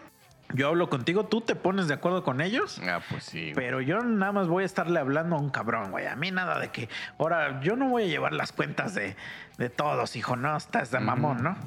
[0.53, 2.82] Yo hablo contigo, tú te pones de acuerdo con ellos.
[2.84, 3.52] Ah, pues sí.
[3.56, 6.07] Pero yo nada más voy a estarle hablando a un cabrón, güey.
[6.07, 6.90] A mí nada de que.
[7.18, 9.15] Ahora, yo no voy a llevar las cuentas de,
[9.57, 11.57] de todos, hijo, no, estás de mamón, ¿no?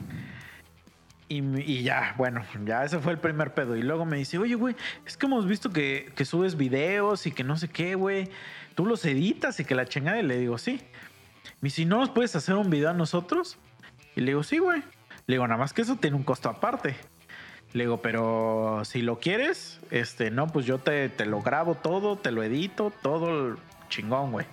[1.28, 3.76] Y, ya, bueno, ya ese fue el primer pedo.
[3.76, 7.32] Y luego me dice, oye, güey, es que hemos visto que, que subes videos y
[7.32, 8.30] que no sé qué, güey.
[8.74, 10.20] Tú los editas y que la chingada.
[10.20, 10.80] Y le digo, sí.
[11.62, 13.58] Y si no nos puedes hacer un video a nosotros.
[14.14, 14.82] Y le digo, sí, güey.
[15.26, 16.94] Le digo, nada más que eso tiene un costo aparte.
[17.74, 22.16] Le digo, pero si lo quieres, este, no, pues yo te, te lo grabo todo,
[22.16, 23.56] te lo edito, todo
[23.88, 24.46] chingón, güey.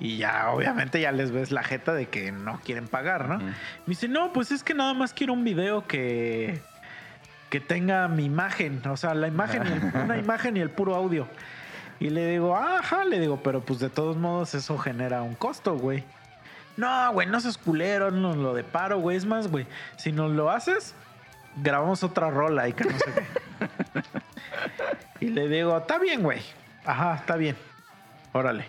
[0.00, 3.38] Y ya, obviamente, ya les ves la jeta de que no quieren pagar, ¿no?
[3.38, 3.54] Me
[3.86, 6.60] dice, no, pues es que nada más quiero un video que,
[7.50, 9.62] que tenga mi imagen, o sea, la imagen,
[10.04, 11.28] una imagen y el puro audio.
[12.00, 15.76] Y le digo, ajá, le digo, pero pues de todos modos eso genera un costo,
[15.76, 16.02] güey.
[16.76, 19.18] No, güey, no seas culero, no lo de paro, güey.
[19.18, 19.66] Es más, güey,
[19.96, 20.94] si nos lo haces,
[21.56, 24.04] grabamos otra rola y que no sé qué.
[25.26, 26.40] y le digo, está bien, güey.
[26.84, 27.56] Ajá, está bien.
[28.32, 28.66] Órale.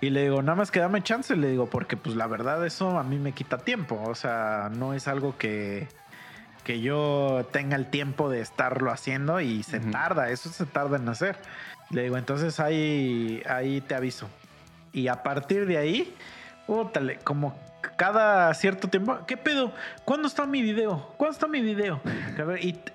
[0.00, 2.98] Y le digo, nada más que dame chance, le digo, porque pues la verdad eso
[2.98, 4.02] a mí me quita tiempo.
[4.06, 5.88] O sea, no es algo que,
[6.64, 11.08] que yo tenga el tiempo de estarlo haciendo y se tarda, eso se tarda en
[11.08, 11.36] hacer.
[11.90, 14.28] Le digo, entonces ahí, ahí te aviso.
[14.92, 16.14] Y a partir de ahí,
[17.24, 17.58] como
[18.00, 19.74] cada cierto tiempo, ¿qué pedo?
[20.06, 21.12] ¿Cuándo está mi video?
[21.18, 22.00] ¿Cuándo está mi video?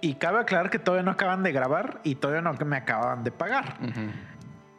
[0.01, 3.29] Y, cabe aclarar que todavía no acaban de grabar y todavía no me acaban de
[3.29, 3.77] pagar.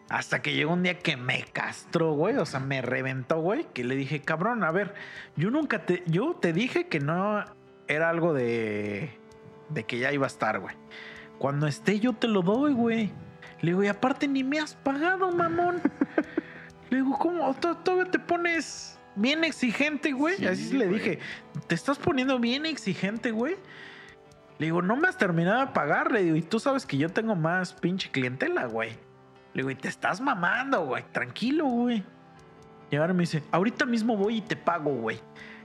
[0.08, 2.38] Hasta que llegó un día que me castró, güey.
[2.38, 3.68] O sea, me reventó, güey.
[3.72, 4.94] Que le dije, cabrón, a ver,
[5.36, 6.02] yo nunca te.
[6.06, 7.44] Yo te dije que no
[7.86, 9.16] era algo de.
[9.68, 10.74] de que ya iba a estar, güey.
[11.38, 13.12] Cuando esté, yo te lo doy, güey.
[13.60, 15.80] Le digo, y aparte ni me has pagado, mamón.
[16.90, 17.54] le digo, ¿cómo?
[17.54, 20.46] Todavía te pones bien exigente, güey.
[20.46, 21.18] Así le dije,
[21.66, 23.56] te estás poniendo bien exigente, güey.
[24.58, 26.12] Le digo, no me has terminado de pagar.
[26.12, 28.90] Le digo, y tú sabes que yo tengo más pinche clientela, güey.
[29.52, 31.04] Le digo, y te estás mamando, güey.
[31.12, 32.04] Tranquilo, güey.
[32.90, 35.20] Y ahora me dice, ahorita mismo voy y te pago, güey.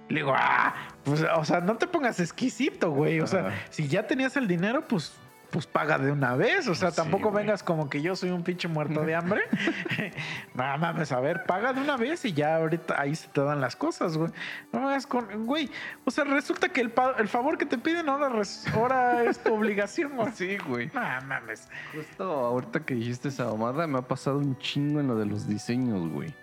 [0.09, 0.73] Le digo, ah,
[1.03, 3.21] pues, o sea, no te pongas exquisito, güey.
[3.21, 5.13] O sea, si ya tenías el dinero, pues
[5.51, 6.67] pues paga de una vez.
[6.67, 9.41] O sea, tampoco vengas como que yo soy un pinche muerto de hambre.
[10.55, 13.61] no mames, a ver, paga de una vez y ya ahorita ahí se te dan
[13.61, 14.31] las cosas, güey.
[14.71, 15.45] No me hagas con.
[15.45, 15.69] Güey,
[16.05, 18.31] o sea, resulta que el, el favor que te piden ahora,
[18.73, 20.31] ahora es tu obligación, güey.
[20.41, 20.89] Sí, güey.
[20.93, 21.67] No mames.
[21.93, 25.47] Justo ahorita que dijiste esa mamada, me ha pasado un chingo en lo de los
[25.47, 26.33] diseños, güey.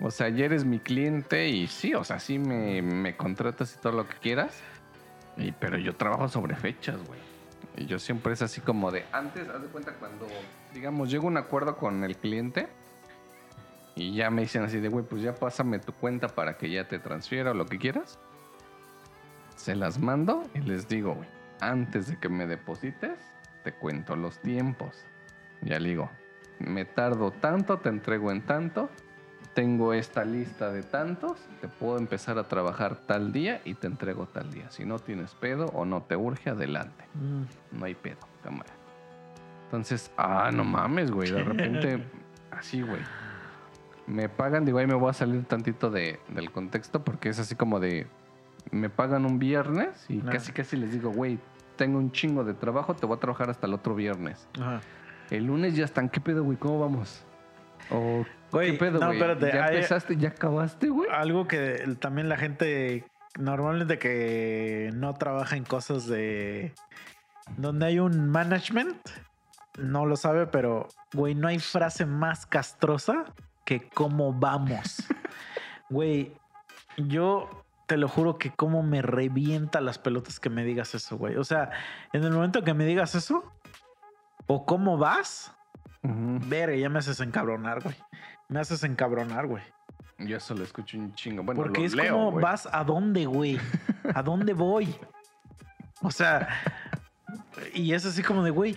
[0.00, 3.80] O sea, ayer eres mi cliente y sí, o sea, sí me, me contratas y
[3.80, 4.62] todo lo que quieras.
[5.36, 7.27] Y, pero yo trabajo sobre fechas, güey.
[7.78, 10.26] Y yo siempre es así como de, antes, haz de cuenta cuando,
[10.74, 12.68] digamos, llego a un acuerdo con el cliente
[13.94, 16.88] y ya me dicen así de, güey, pues ya pásame tu cuenta para que ya
[16.88, 18.18] te transfiera o lo que quieras.
[19.54, 21.28] Se las mando y les digo, güey,
[21.60, 23.18] antes de que me deposites,
[23.62, 25.04] te cuento los tiempos.
[25.62, 26.10] Ya le digo,
[26.58, 28.90] me tardo tanto, te entrego en tanto
[29.58, 34.26] tengo esta lista de tantos, te puedo empezar a trabajar tal día y te entrego
[34.26, 34.70] tal día.
[34.70, 37.04] Si no tienes pedo o no te urge, adelante.
[37.14, 37.76] Mm.
[37.76, 38.70] No hay pedo, cámara.
[39.64, 41.32] Entonces, ah, no mames, güey.
[41.32, 42.04] De repente,
[42.52, 43.00] así, güey.
[44.06, 47.56] Me pagan, digo, ahí me voy a salir tantito de, del contexto porque es así
[47.56, 48.06] como de,
[48.70, 51.40] me pagan un viernes y casi casi les digo, güey,
[51.74, 54.46] tengo un chingo de trabajo, te voy a trabajar hasta el otro viernes.
[55.30, 56.56] El lunes ya están, ¿qué pedo, güey?
[56.56, 57.24] ¿Cómo vamos?
[57.90, 59.50] ¿O Güey, ¿Qué pedo, no, espérate.
[59.52, 60.16] ¿Ya empezaste?
[60.16, 61.08] ¿Ya acabaste, güey?
[61.10, 63.04] Algo que también la gente
[63.38, 66.74] normalmente que no trabaja en cosas de...
[67.56, 68.98] Donde hay un management,
[69.78, 73.24] no lo sabe, pero, güey, no hay frase más castrosa
[73.64, 75.02] que cómo vamos.
[75.90, 76.34] Güey,
[76.98, 81.36] yo te lo juro que cómo me revienta las pelotas que me digas eso, güey.
[81.36, 81.70] O sea,
[82.12, 83.50] en el momento que me digas eso,
[84.46, 85.54] o cómo vas,
[86.02, 87.96] ver, ya me haces encabronar, güey
[88.48, 89.62] me haces encabronar, güey.
[90.18, 91.42] Yo eso lo escucho un chingo.
[91.42, 93.58] Bueno, Porque es como vas a dónde, güey.
[94.14, 94.94] ¿A dónde voy?
[96.02, 96.48] O sea,
[97.74, 98.76] Y es así como de, güey,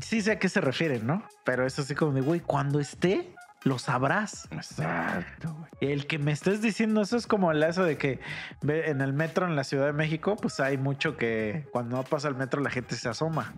[0.00, 1.22] sí sé a qué se refieren, ¿no?
[1.44, 3.34] Pero es así como de, güey, cuando esté,
[3.64, 4.48] lo sabrás.
[4.50, 5.92] Exacto, güey.
[5.92, 8.20] El que me estés diciendo eso es como el eso de que
[8.62, 12.28] en el metro en la Ciudad de México, pues hay mucho que cuando no pasa
[12.28, 13.52] el metro la gente se asoma,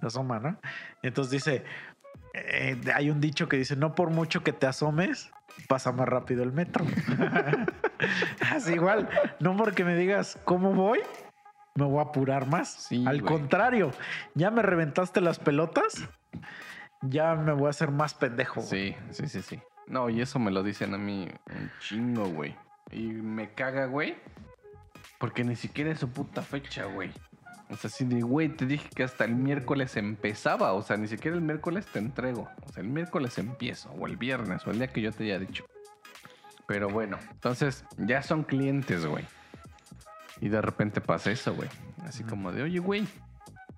[0.00, 0.58] se asoma, ¿no?
[1.02, 1.64] Entonces dice,
[2.34, 5.30] eh, hay un dicho que dice, no por mucho que te asomes,
[5.68, 6.84] pasa más rápido el metro.
[8.50, 9.08] Así igual,
[9.40, 11.00] no porque me digas cómo voy,
[11.74, 12.68] me voy a apurar más.
[12.88, 13.32] Sí, Al güey.
[13.32, 13.92] contrario,
[14.34, 16.08] ya me reventaste las pelotas,
[17.02, 18.60] ya me voy a hacer más pendejo.
[18.62, 19.60] Sí, sí, sí, sí.
[19.86, 22.56] No, y eso me lo dicen a mí un chingo, güey.
[22.90, 24.16] Y me caga, güey.
[25.18, 27.10] Porque ni siquiera es su puta fecha, güey.
[27.72, 30.74] O sea, si de, güey, te dije que hasta el miércoles empezaba.
[30.74, 32.50] O sea, ni siquiera el miércoles te entrego.
[32.66, 33.90] O sea, el miércoles empiezo.
[33.92, 34.66] O el viernes.
[34.66, 35.64] O el día que yo te haya dicho.
[36.66, 39.24] Pero bueno, entonces ya son clientes, güey.
[40.40, 41.68] Y de repente pasa eso, güey.
[42.04, 43.06] Así como de, oye, güey,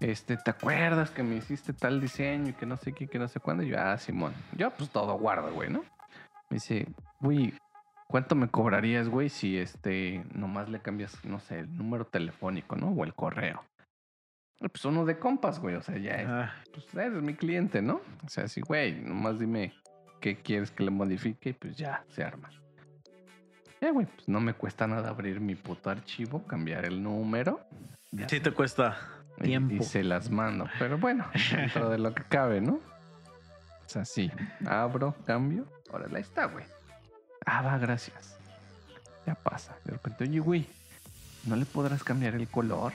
[0.01, 3.29] este, ¿te acuerdas que me hiciste tal diseño y que no sé qué, que no
[3.29, 3.63] sé cuándo?
[3.63, 4.35] Y yo, ah, Simón.
[4.57, 5.81] Yo, pues todo guardo, güey, ¿no?
[6.51, 6.89] Me dice,
[7.21, 7.55] güey,
[8.09, 12.89] ¿cuánto me cobrarías, güey, si este, nomás le cambias, no sé, el número telefónico, ¿no?
[12.89, 13.63] O el correo.
[14.65, 17.83] Y, Pues uno de compas, güey, o sea, ya es, Ah, pues eres mi cliente,
[17.83, 18.01] ¿no?
[18.25, 19.75] O sea, sí, güey, nomás dime
[20.21, 22.51] qué quieres que le modifique y pues ya, se arma.
[23.81, 27.61] Ya, güey, pues no me cuesta nada abrir mi puto archivo, cambiar el número.
[28.11, 28.97] ya sí te cuesta
[29.39, 29.75] y- tiempo.
[29.75, 30.67] Y, se las mando.
[30.79, 32.75] Pero bueno, dentro de lo que cabe, ¿no?
[32.75, 34.31] O sea, sí.
[34.67, 35.67] Abro, cambio.
[35.91, 36.65] Órale, ahí está, güey.
[37.45, 38.39] Ah, va, gracias.
[39.27, 39.77] Ya pasa.
[39.85, 40.67] De repente, oye, güey,
[41.45, 42.93] ¿no le podrás cambiar el color?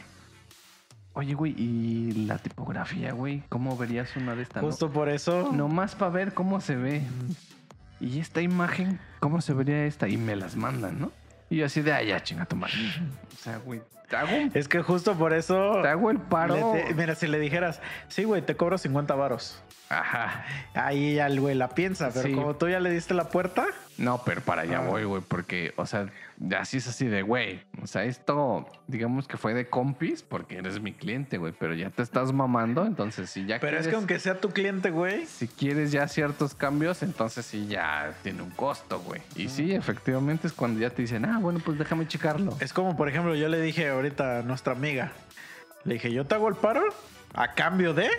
[1.20, 3.44] Oye, güey, ¿y la tipografía, güey?
[3.50, 4.64] ¿Cómo verías una de estas?
[4.64, 5.50] Justo por eso.
[5.52, 7.02] No, nomás para ver cómo se ve.
[8.00, 10.08] Y esta imagen, ¿cómo se vería esta?
[10.08, 11.12] Y me las mandan, ¿no?
[11.50, 12.76] Y yo así de, ah, ya, chinga tu madre.
[13.34, 15.82] O sea, güey, te hago, un- Es que justo por eso.
[15.82, 16.72] te hago el paro.
[16.72, 19.62] te- mira, si le dijeras, sí, güey, te cobro 50 varos.
[19.90, 20.46] Ajá.
[20.74, 22.34] Ahí ya el güey la piensa, pero Sí.
[22.34, 23.66] como tú ya le diste la puerta,
[24.00, 24.88] No, pero para allá Ah.
[24.88, 26.08] voy, güey, porque, o sea,
[26.58, 27.62] así es así de, güey.
[27.84, 31.90] O sea, esto, digamos que fue de compis porque eres mi cliente, güey, pero ya
[31.90, 35.50] te estás mamando, entonces si ya pero es que aunque sea tu cliente, güey, si
[35.50, 39.22] quieres ya ciertos cambios, entonces sí ya tiene un costo, güey.
[39.36, 42.56] Y sí, efectivamente es cuando ya te dicen, ah, bueno, pues déjame checarlo.
[42.62, 45.12] es como, por ejemplo, yo le dije ahorita a nuestra amiga,
[45.84, 46.84] le dije, yo te hago el paro
[47.34, 48.10] a cambio de,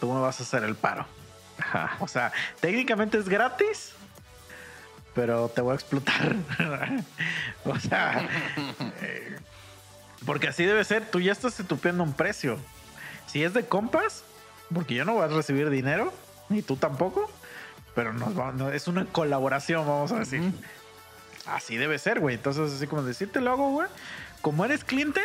[0.00, 1.04] tú me vas a hacer el paro.
[1.58, 1.96] Ajá.
[2.00, 3.92] O sea, técnicamente es gratis,
[5.16, 6.36] pero te voy a explotar.
[7.64, 8.28] o sea,
[9.02, 9.36] eh,
[10.24, 11.10] porque así debe ser.
[11.10, 12.58] Tú ya estás estupiendo un precio.
[13.26, 14.22] Si es de compas,
[14.72, 16.12] porque yo no voy a recibir dinero,
[16.50, 17.28] ni tú tampoco,
[17.94, 20.52] pero nos es una colaboración, vamos a decir.
[21.46, 22.34] Así debe ser, güey.
[22.34, 23.88] Entonces, así como decir, te lo hago, güey.
[24.42, 25.20] Como eres cliente,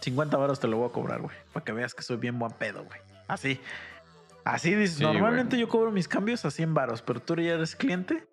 [0.00, 1.34] 50 varos te lo voy a cobrar, güey.
[1.52, 3.00] Para que veas que soy bien buen pedo, güey.
[3.26, 3.60] Así.
[4.44, 4.98] Así dices.
[4.98, 8.26] Sí, Normalmente yo cobro mis cambios a 100 varos, pero tú ya eres cliente.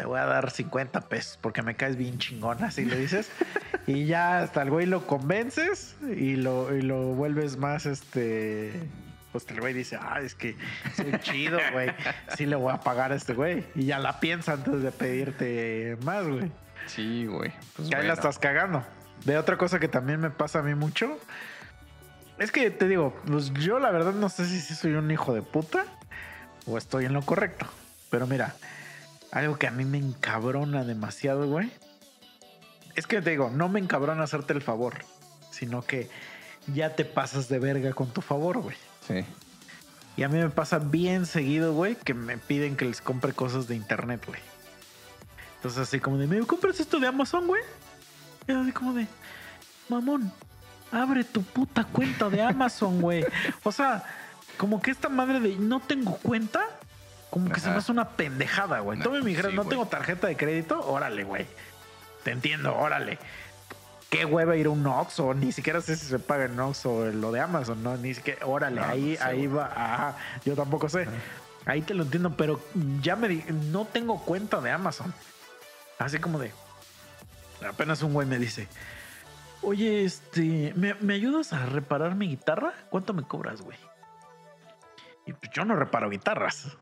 [0.00, 3.30] Te voy a dar 50 pesos porque me caes bien chingón, así le dices.
[3.86, 8.72] y ya hasta el güey lo convences y lo, y lo vuelves más, este...
[9.30, 10.56] Pues el güey dice, ah, es que
[10.96, 11.90] soy chido, güey.
[12.34, 13.66] Sí le voy a pagar a este güey.
[13.74, 16.50] Y ya la piensa antes de pedirte más, güey.
[16.86, 17.52] Sí, güey.
[17.76, 18.82] Pues Que ahí la estás cagando.
[19.26, 21.18] De otra cosa que también me pasa a mí mucho.
[22.38, 25.42] Es que te digo, pues yo la verdad no sé si soy un hijo de
[25.42, 25.84] puta
[26.64, 27.66] o estoy en lo correcto.
[28.08, 28.56] Pero mira,
[29.32, 31.70] algo que a mí me encabrona demasiado, güey.
[32.96, 35.04] Es que te digo, no me encabrona hacerte el favor,
[35.50, 36.10] sino que
[36.66, 38.76] ya te pasas de verga con tu favor, güey.
[39.06, 39.24] Sí.
[40.16, 43.68] Y a mí me pasa bien seguido, güey, que me piden que les compre cosas
[43.68, 44.40] de internet, güey.
[45.56, 47.62] Entonces así como de, ¿me compras esto de Amazon, güey?
[48.46, 49.06] Y así como de,
[49.88, 50.32] mamón,
[50.90, 53.24] abre tu puta cuenta de Amazon, güey.
[53.62, 54.02] O sea,
[54.56, 56.60] como que esta madre de, no tengo cuenta,
[57.30, 58.98] como que se me hace una pendejada, güey.
[58.98, 59.70] No, dijeras, sí, no güey.
[59.70, 61.46] tengo tarjeta de crédito, órale, güey.
[62.24, 63.18] Te entiendo, órale.
[64.10, 67.30] Qué hueva ir a un Oxxo, ni siquiera sé si se paga en Oxxo lo
[67.30, 67.96] de Amazon, ¿no?
[67.96, 69.58] Ni siquiera, órale, No, no ahí, sé, ahí güey.
[69.58, 71.06] va, ajá, yo tampoco sé.
[71.66, 72.60] Ahí te lo entiendo, pero
[73.00, 75.14] ya me di, no tengo cuenta de Amazon.
[75.98, 76.50] Así como de,
[77.68, 78.66] apenas un güey me dice,
[79.62, 82.72] oye, este, ¿me, me ayudas a reparar mi guitarra?
[82.90, 83.78] ¿Cuánto me cobras, güey?
[85.26, 86.76] Y pues yo no reparo guitarras.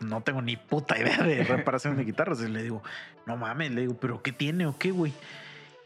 [0.00, 2.40] No tengo ni puta idea de reparación de guitarras.
[2.40, 2.82] Y le digo,
[3.26, 5.12] no mames, le digo, ¿pero qué tiene o qué, güey?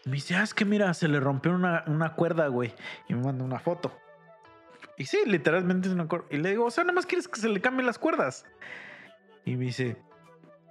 [0.05, 2.75] Me dice, ah, es que mira, se le rompió una, una cuerda, güey.
[3.09, 3.97] Y me manda una foto.
[4.99, 6.27] Y sí, literalmente es una cuerda.
[6.31, 8.45] Y le digo, o sea, nada más quieres que se le cambien las cuerdas.
[9.45, 9.97] Y me dice,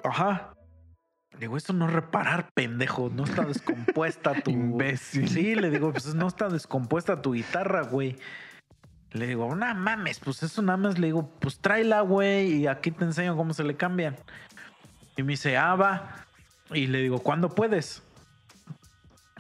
[0.04, 0.54] ajá.
[1.40, 3.10] Digo, esto no es reparar, pendejo.
[3.10, 4.52] No está descompuesta tu.
[4.52, 5.30] Imbécil.
[5.30, 8.18] Sí, le digo, pues no está descompuesta tu guitarra, güey.
[9.14, 12.92] Le digo, no mames, pues eso nada más le digo, pues tráela, güey, y aquí
[12.92, 14.16] te enseño cómo se le cambian.
[15.18, 16.26] Y me dice, ah, va.
[16.74, 18.04] Y le digo, ¿cuándo puedes?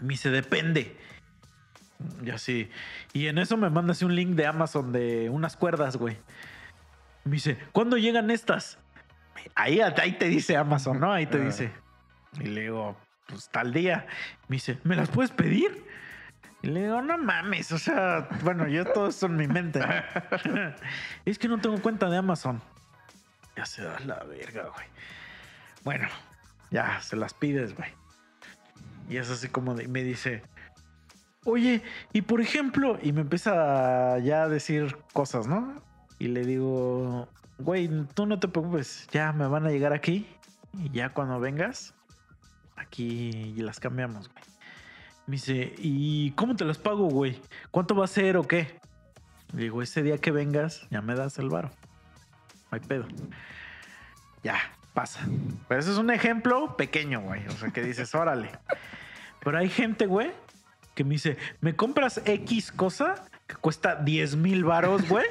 [0.01, 0.97] Me dice, depende.
[2.23, 2.69] Y así.
[3.13, 6.17] Y en eso me manda así un link de Amazon de unas cuerdas, güey.
[7.23, 8.77] Me dice, ¿cuándo llegan estas?
[9.55, 11.13] Ahí, ahí te dice Amazon, ¿no?
[11.13, 11.45] Ahí te Ah.
[11.45, 11.71] dice.
[12.39, 14.05] Y le digo, pues tal día.
[14.49, 15.85] Me dice, ¿me las puedes pedir?
[16.63, 19.79] Y le digo, no mames, o sea, bueno, yo todo esto en mi mente.
[19.79, 20.73] ¿no?
[21.25, 22.61] es que no tengo cuenta de Amazon.
[23.55, 24.85] Ya se da la verga, güey.
[25.83, 26.07] Bueno,
[26.69, 27.89] ya se las pides, güey.
[29.09, 30.43] Y es así como de, me dice,
[31.45, 31.81] oye,
[32.13, 35.81] y por ejemplo, y me empieza ya a decir cosas, ¿no?
[36.19, 37.27] Y le digo,
[37.57, 40.27] güey, tú no te preocupes, ya me van a llegar aquí
[40.77, 41.95] y ya cuando vengas,
[42.75, 44.50] aquí las cambiamos, güey.
[45.27, 47.39] Me dice, ¿y cómo te las pago, güey?
[47.69, 48.79] ¿Cuánto va a ser o qué?
[49.53, 51.69] Le digo, ese día que vengas, ya me das el varo.
[52.71, 53.05] No hay pedo.
[54.43, 54.59] Ya,
[54.93, 55.21] pasa.
[55.67, 57.45] Pero ese es un ejemplo pequeño, güey.
[57.47, 58.49] O sea, que dices, órale.
[59.43, 60.31] Pero hay gente, güey,
[60.95, 63.15] que me dice, ¿me compras X cosa
[63.47, 65.25] que cuesta 10 mil varos, güey?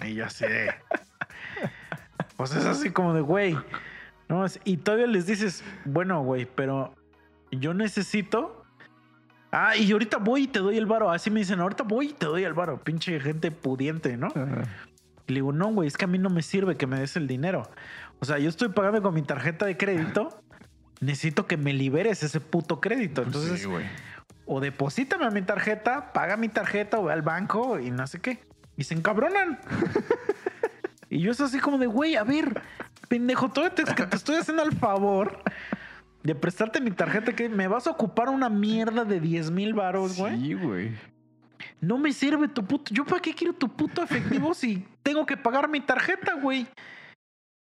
[0.04, 0.74] y yo así de...
[2.36, 3.58] Pues es así como de, güey.
[4.28, 6.94] No, y todavía les dices, bueno, güey, pero
[7.52, 8.64] yo necesito...
[9.50, 11.10] Ah, y ahorita voy y te doy el varo.
[11.10, 12.82] Así me dicen, ahorita voy y te doy el varo.
[12.84, 14.28] Pinche gente pudiente, ¿no?
[15.26, 17.16] Y le digo, no, güey, es que a mí no me sirve que me des
[17.16, 17.62] el dinero.
[18.20, 20.42] O sea, yo estoy pagando con mi tarjeta de crédito.
[21.00, 23.22] Necesito que me liberes ese puto crédito.
[23.22, 23.86] Entonces, sí, güey.
[24.44, 28.20] o deposítame a mi tarjeta, paga mi tarjeta o ve al banco y no sé
[28.20, 28.44] qué.
[28.76, 29.58] Y se encabronan.
[31.08, 32.62] y yo es así como de, güey, a ver,
[33.08, 35.42] pendejo, todo te, es que te estoy haciendo el favor
[36.22, 40.16] de prestarte mi tarjeta que me vas a ocupar una mierda de 10 mil varos,
[40.16, 40.40] güey.
[40.40, 40.96] Sí, güey.
[41.80, 42.92] No me sirve tu puto.
[42.92, 46.66] ¿Yo para qué quiero tu puto efectivo si tengo que pagar mi tarjeta, güey?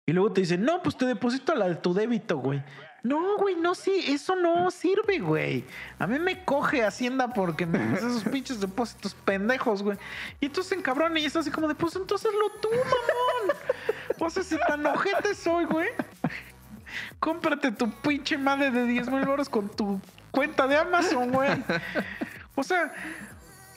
[0.05, 2.61] Y luego te dicen, no, pues te deposito la de tu débito, güey.
[3.03, 5.65] No, güey, no, sí, eso no sirve, güey.
[5.99, 9.97] A mí me coge Hacienda porque me hace esos pinches depósitos pendejos, güey.
[10.39, 14.31] Y entonces encabrona y es así como de, pues entonces lo tú, mamón.
[14.31, 15.89] Sea, si tan ojete soy, güey.
[17.19, 19.99] Cómprate tu pinche madre de 10 mil euros con tu
[20.31, 21.63] cuenta de Amazon, güey.
[22.55, 22.93] O sea,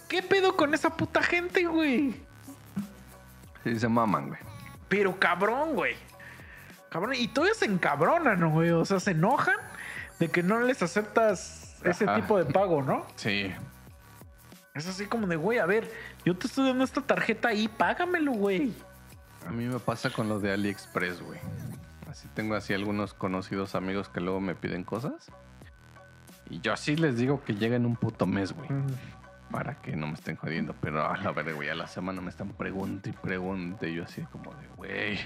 [0.09, 2.21] ¿qué pedo con esa puta gente, güey?
[3.65, 4.41] Sí, se maman, güey.
[4.89, 5.97] Pero cabrón, güey.
[6.91, 7.15] Cabrón.
[7.17, 8.71] Y todavía se encabronan, güey.
[8.71, 9.57] O sea, se enojan
[10.19, 12.17] de que no les aceptas ese Ajá.
[12.17, 13.07] tipo de pago, ¿no?
[13.17, 13.53] Sí.
[14.75, 15.91] Es así como de, güey, a ver,
[16.25, 18.75] yo te estoy dando esta tarjeta ahí, págamelo, güey.
[19.47, 21.41] A mí me pasa con los de AliExpress, güey.
[22.09, 25.31] Así tengo así algunos conocidos amigos que luego me piden cosas.
[26.49, 28.69] Y yo así les digo que llega en un puto mes, güey.
[29.51, 30.75] Para que no me estén jodiendo.
[30.81, 33.91] Pero a la verga, güey, a la semana me están pregunte y pregunte.
[33.91, 35.19] Y yo así como de, güey.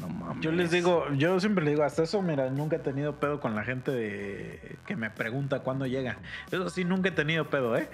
[0.00, 0.42] No mames.
[0.44, 3.56] Yo les digo, yo siempre le digo, hasta eso, mira, nunca he tenido pedo con
[3.56, 6.18] la gente de que me pregunta cuándo llega.
[6.50, 7.88] Eso sí, nunca he tenido pedo, ¿eh?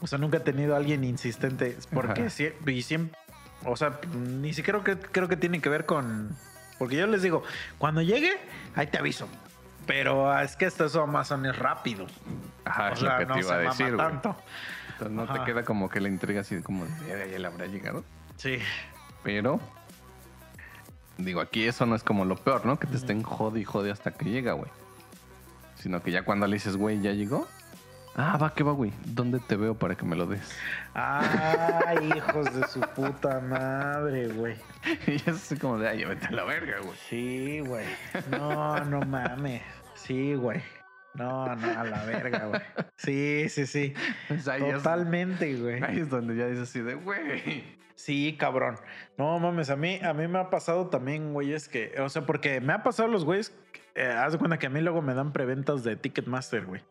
[0.00, 1.76] O sea, nunca he tenido a alguien insistente.
[1.90, 3.18] Porque siempre, y siempre,
[3.66, 6.36] o sea, ni siquiera creo que, creo que tiene que ver con...
[6.78, 7.42] Porque yo les digo,
[7.78, 8.32] cuando llegue,
[8.74, 9.28] ahí te aviso.
[9.86, 12.06] Pero ah, es que eso Amazon es rápido.
[12.64, 14.36] Ajá, O es sea, lo que no te iba a decir, tanto.
[14.92, 15.34] Entonces no Ajá.
[15.34, 18.04] te queda como que la intriga así como de, "Verga, ya le habrá llegado.
[18.36, 18.58] Sí.
[19.22, 19.60] Pero,
[21.18, 22.78] digo, aquí eso no es como lo peor, ¿no?
[22.78, 24.70] Que te estén jode y jode hasta que llega, güey.
[25.76, 27.46] Sino que ya cuando le dices, güey, ¿ya llegó?
[28.18, 28.92] Ah, va, que va, güey.
[29.04, 30.56] ¿Dónde te veo para que me lo des?
[30.94, 34.56] Ay, hijos de su puta madre, güey.
[35.06, 36.96] y es así como de, ay, vete a la verga, güey.
[37.10, 37.84] Sí, güey.
[38.30, 39.60] No, no mames.
[39.94, 40.62] Sí, güey.
[41.12, 42.60] No, no, a la verga, güey.
[42.96, 43.92] Sí, sí, sí.
[44.28, 45.82] Pues es, Totalmente, güey.
[45.82, 47.64] ahí es donde ya dices así de, güey.
[47.96, 48.76] Sí, cabrón.
[49.18, 52.60] No mames, a mí, a mí me ha pasado también, güeyes, que, o sea, porque
[52.62, 53.54] me ha pasado los güeyes,
[53.94, 56.82] eh, haz de cuenta que a mí luego me dan preventas de Ticketmaster, güey.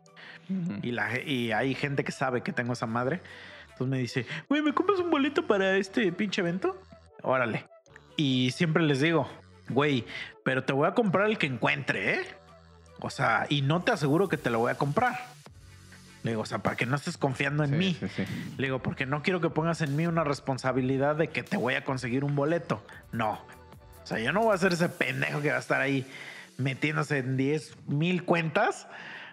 [0.84, 3.22] Y, la, ge- y hay gente que sabe que tengo esa madre.
[3.72, 6.82] Entonces me dice, güey, ¿me compras un boleto para este pinche evento?
[7.22, 7.66] Órale.
[8.18, 9.30] Y siempre les digo,
[9.70, 10.06] güey,
[10.44, 12.26] pero te voy a comprar el que encuentre, ¿eh?
[13.02, 15.20] O sea, y no te aseguro que te lo voy a comprar.
[16.24, 17.98] Le digo, o sea, para que no estés confiando en Sí, mí.
[18.00, 18.26] sí, sí.
[18.58, 21.74] Le digo, porque no quiero que pongas en mí una responsabilidad de que te voy
[21.76, 22.84] a conseguir un boleto.
[23.12, 23.34] No.
[24.04, 26.06] O sea, yo no voy a ser ese pendejo que va a estar ahí
[26.58, 28.88] metiéndose en 10 mil cuentas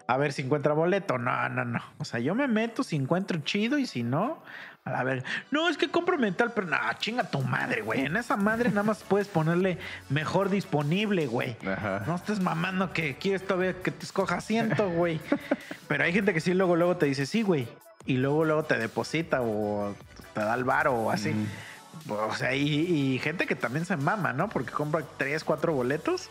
[0.07, 1.17] a ver si encuentra boleto.
[1.17, 1.81] No, no, no.
[1.97, 4.43] O sea, yo me meto si encuentro chido y si no,
[4.85, 5.23] A verga.
[5.49, 8.01] No, es que compro metal, pero no, chinga tu madre, güey.
[8.01, 9.77] En esa madre nada más puedes ponerle
[10.09, 11.55] mejor disponible, güey.
[11.65, 12.03] Ajá.
[12.05, 15.21] No estés mamando que quieres todavía que te escoja asiento, güey.
[15.87, 17.67] Pero hay gente que sí luego, luego te dice sí, güey.
[18.05, 19.95] Y luego, luego te deposita o
[20.33, 21.33] te da el bar o así.
[22.09, 24.49] O sea, y, y gente que también se mama, ¿no?
[24.49, 26.29] Porque compra tres, cuatro boletos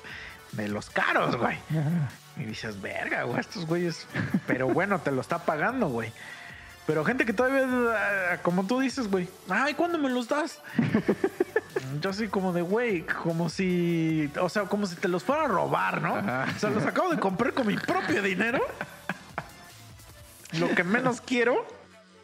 [0.52, 1.56] de los caros, güey.
[2.36, 4.06] Y dices, verga, güey, estos güeyes.
[4.46, 6.12] Pero bueno, te lo está pagando, güey.
[6.86, 10.60] Pero gente que todavía, como tú dices, güey, ay, ¿cuándo me los das?
[12.00, 15.48] Yo así como de, güey, como si, o sea, como si te los fuera a
[15.48, 16.16] robar, ¿no?
[16.16, 16.46] Ajá.
[16.54, 18.60] O sea, los acabo de comprar con mi propio dinero.
[20.58, 21.66] Lo que menos quiero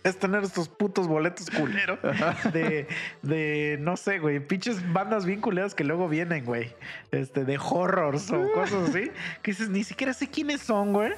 [0.09, 1.98] es tener estos putos boletos culeros
[2.52, 2.86] de,
[3.22, 6.72] de, no sé, güey, pinches bandas bien culeras que luego vienen, güey.
[7.12, 9.10] Este, de horrors o cosas así.
[9.43, 11.12] Que dices, ni siquiera sé quiénes son, güey.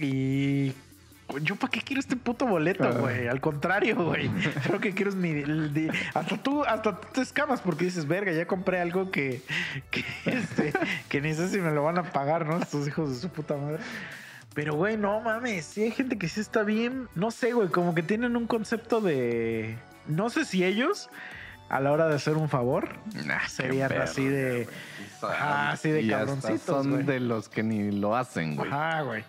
[0.00, 0.72] Y
[1.42, 3.28] yo para qué quiero este puto boleto, güey.
[3.28, 4.30] Al contrario, güey.
[4.64, 8.30] Creo que quiero es mi di- hasta tú hasta tú te escamas porque dices, "Verga,
[8.32, 9.40] ya compré algo que
[9.90, 10.72] que, este,
[11.08, 12.58] que ni sé si me lo van a pagar, ¿no?
[12.58, 13.78] Estos hijos de su puta madre."
[14.54, 17.94] Pero güey, no mames, sí hay gente que sí está bien, no sé, güey, como
[17.94, 19.76] que tienen un concepto de
[20.06, 21.10] no sé si ellos
[21.68, 22.90] a la hora de hacer un favor
[23.24, 24.68] Nah, serían perro, así de.
[25.22, 27.02] Ajá, así de cabroncitos, Son güey.
[27.04, 28.70] de los que ni lo hacen, güey.
[28.70, 29.24] Ajá, güey.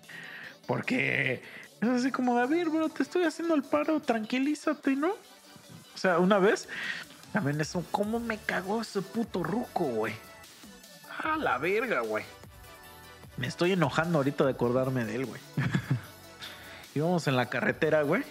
[0.66, 1.42] Porque
[1.80, 5.08] es así como a ver, bro, te estoy haciendo el paro, tranquilízate, ¿no?
[5.08, 6.68] O sea, una vez,
[7.32, 10.12] también eso, ¿cómo me cagó ese puto ruco, güey?
[11.24, 12.24] A la verga, güey.
[13.36, 15.40] Me estoy enojando ahorita de acordarme de él, güey.
[16.94, 18.22] Íbamos en la carretera, güey.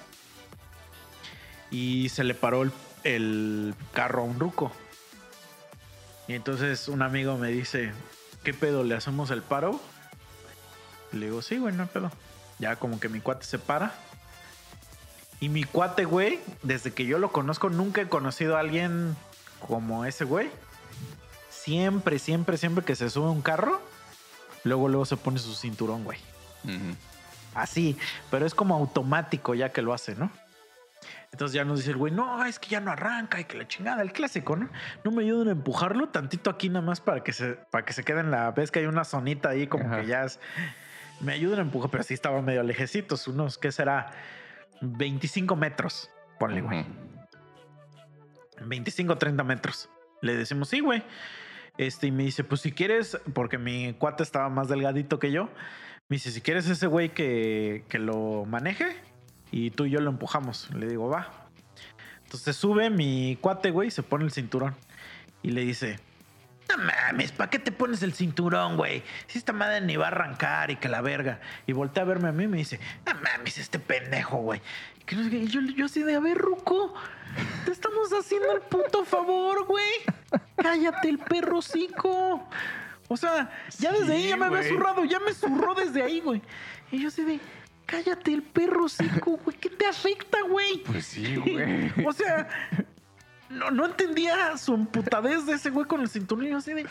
[1.70, 2.72] Y se le paró el,
[3.04, 4.72] el carro a un ruco.
[6.28, 7.92] Y entonces un amigo me dice,
[8.44, 8.84] ¿qué pedo?
[8.84, 9.80] ¿Le hacemos el paro?
[11.12, 12.12] Le digo, sí, güey, no hay pedo.
[12.58, 13.94] Ya como que mi cuate se para.
[15.40, 19.16] Y mi cuate, güey, desde que yo lo conozco, nunca he conocido a alguien
[19.68, 20.50] como ese güey.
[21.50, 23.82] Siempre, siempre, siempre que se sube un carro,
[24.66, 26.20] luego, luego se pone su cinturón, güey.
[27.54, 27.98] Así,
[28.30, 30.30] pero es como automático ya que lo hace, ¿no?
[31.32, 33.68] Entonces ya nos dice el güey, no, es que ya no arranca y que la
[33.68, 34.70] chingada, el clásico, ¿no?
[35.04, 38.04] No me ayudan a empujarlo tantito aquí nada más para que se, para que se
[38.04, 38.52] quede en la.
[38.52, 40.02] Ves que hay una zonita ahí como Ajá.
[40.02, 40.40] que ya es.
[41.20, 44.12] Me ayudan a empujar, pero sí estaba medio lejecitos, unos, ¿qué será?
[44.82, 46.10] 25 metros.
[46.40, 46.82] Ponle, güey.
[46.82, 46.90] Ujú.
[48.66, 49.90] 25 30 metros.
[50.22, 51.04] Le decimos, sí, güey.
[51.78, 55.50] Este, y me dice, pues si quieres, porque mi cuate estaba más delgadito que yo,
[56.08, 58.96] me dice, si quieres ese güey que, que lo maneje
[59.52, 60.70] y tú y yo lo empujamos.
[60.74, 61.48] Le digo, va.
[62.24, 64.76] Entonces sube mi cuate, güey, se pone el cinturón
[65.42, 66.00] y le dice,
[66.70, 69.04] no mames, ¿para qué te pones el cinturón, güey?
[69.28, 71.40] Si esta madre ni va a arrancar y que la verga.
[71.68, 74.62] Y voltea a verme a mí y me dice, no mames, este pendejo, güey.
[75.08, 76.94] Y yo, yo así de, a ver, Ruco,
[77.64, 79.84] te estamos haciendo el puto favor, güey.
[80.56, 82.48] Cállate el perro cico.
[83.08, 86.42] O sea, ya desde ahí ya me había zurrado, ya me zurró desde ahí, güey.
[86.92, 87.40] Y yo así de,
[87.86, 89.56] cállate el perro cico, güey.
[89.58, 90.82] ¿Qué te afecta, güey?
[90.84, 91.92] Pues sí, güey.
[92.04, 92.48] O sea,
[93.50, 96.46] no, no entendía su emputadez de ese güey con el cinturón.
[96.46, 96.86] y yo así de.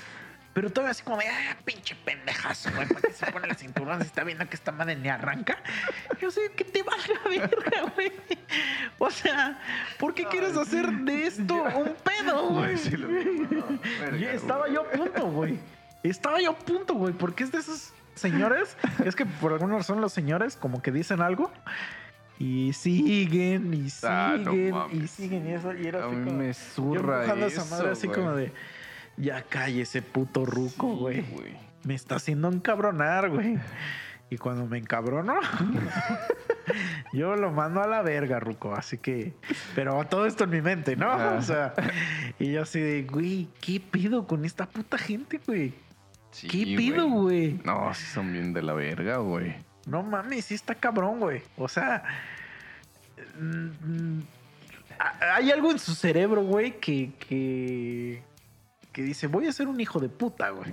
[0.52, 4.00] Pero todavía así como de, ah, pinche pendejazo, güey, ¿para qué se pone el cinturón
[4.00, 5.58] si está viendo que esta madre ni arranca?
[6.20, 8.12] Yo sé que te valga verga, güey.
[8.98, 9.58] O sea,
[9.98, 12.78] ¿por qué quieres hacer de esto un pedo, güey?
[12.78, 15.58] Sí, lo mismo, no, verga, Y estaba yo a punto, güey.
[16.04, 20.00] Estaba yo a punto, güey, porque es de esos señores, es que por alguna razón
[20.00, 21.50] los señores como que dicen algo
[22.38, 26.24] y siguen y Ah, no siguen y siguen y eso y era A así mí
[26.26, 28.18] como, me yo zurra a eso, madre así güey.
[28.18, 28.52] como de
[29.16, 31.20] ya cállese puto ruco, Sí, güey.
[31.32, 31.56] güey.
[31.84, 33.58] Me está haciendo encabronar, güey.
[34.30, 35.34] Y cuando me encabrono,
[37.12, 38.74] yo lo mando a la verga, Ruco.
[38.74, 39.34] Así que,
[39.74, 41.10] pero todo esto en mi mente, ¿no?
[41.12, 41.36] Ah.
[41.38, 41.74] O sea,
[42.38, 45.74] y yo así de, güey, ¿qué pido con esta puta gente, güey?
[46.30, 47.60] Sí, ¿Qué pido, güey?
[47.64, 49.54] No, son bien de la verga, güey.
[49.86, 51.42] No mames, sí está cabrón, güey.
[51.56, 52.02] O sea,
[53.38, 54.20] mm,
[54.98, 58.22] a- hay algo en su cerebro, güey, que, que,
[58.92, 60.72] que dice, voy a ser un hijo de puta, güey.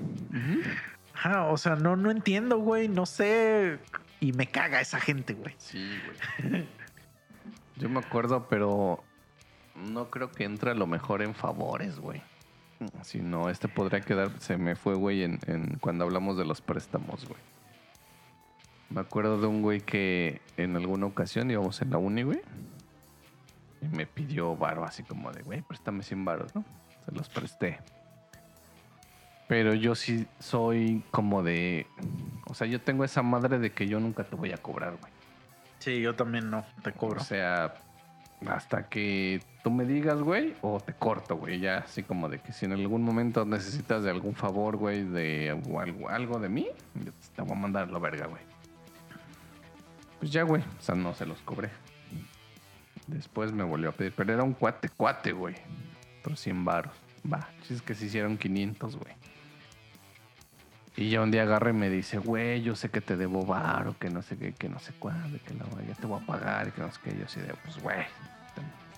[1.14, 3.80] Ajá, o sea, no, no entiendo, güey, no sé.
[4.20, 5.56] Y me caga esa gente, güey.
[5.58, 5.90] Sí,
[6.44, 6.66] güey.
[7.78, 9.04] Yo me acuerdo, pero
[9.76, 12.22] no creo que entre a lo mejor en favores, güey.
[13.04, 16.62] Si no, este podría quedar, se me fue, güey, en, en cuando hablamos de los
[16.62, 17.40] préstamos, güey.
[18.94, 22.42] Me acuerdo de un güey que en alguna ocasión íbamos en la uni, güey.
[23.82, 26.66] Y me pidió varo, así como de, güey, préstame 100 varos, ¿no?
[27.06, 27.80] Se los presté.
[29.48, 31.88] Pero yo sí soy como de...
[32.48, 35.12] O sea, yo tengo esa madre de que yo nunca te voy a cobrar, güey.
[35.80, 37.22] Sí, yo también no, te cobro.
[37.22, 37.74] O sea,
[38.48, 41.60] hasta que tú me digas, güey, o te corto, güey.
[41.60, 45.60] Ya así como de que si en algún momento necesitas de algún favor, güey, de
[45.70, 46.68] o algo, algo de mí,
[47.04, 48.51] yo te voy a mandar la verga, güey.
[50.22, 50.62] Pues ya, güey.
[50.62, 51.72] O sea, no se los cobré.
[53.08, 55.56] Después me volvió a pedir, pero era un cuate, cuate, güey.
[56.20, 56.94] Otros 100 varos.
[57.32, 59.16] Va, si es que se hicieron 500, güey.
[60.96, 63.96] Y ya un día agarra y me dice, güey, yo sé que te debo varo,
[63.98, 66.72] que no sé qué, que no sé cuándo, que no, ya te voy a pagar,
[66.72, 67.18] que no sé qué.
[67.18, 68.06] Yo así de, pues, güey,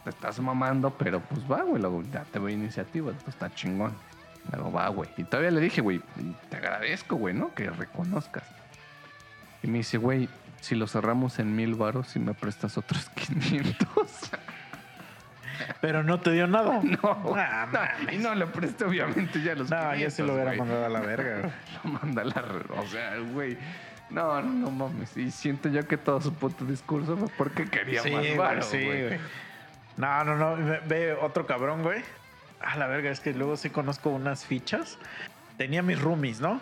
[0.04, 3.94] te, estás mamando, pero pues va, güey, luego ya te voy iniciativa, esto está chingón.
[4.52, 5.10] Luego va, güey.
[5.16, 6.02] Y todavía le dije, güey,
[6.50, 7.54] te agradezco, güey, ¿no?
[7.54, 8.44] Que reconozcas.
[9.62, 10.28] Y me dice, güey,
[10.64, 13.76] si lo cerramos en mil varos y me prestas otros 500.
[15.82, 16.82] Pero no te dio nada.
[16.84, 20.36] No, Ah, no, y no le presté obviamente ya los No, ya se lo 500,
[20.36, 20.60] hubiera güey.
[20.60, 21.52] mandado a la verga.
[21.84, 22.44] Lo manda a la
[22.82, 23.58] O sea, güey.
[24.10, 25.16] No, no, no mames.
[25.18, 28.84] Y siento yo que todo su puto discurso fue porque quería Sí, más varo, sí,
[28.84, 29.20] güey.
[29.98, 30.56] No, no, no.
[30.56, 32.02] Ve, ve otro cabrón, güey.
[32.62, 34.98] A la verga, es que luego sí conozco unas fichas.
[35.58, 36.62] Tenía mis roomies, ¿no?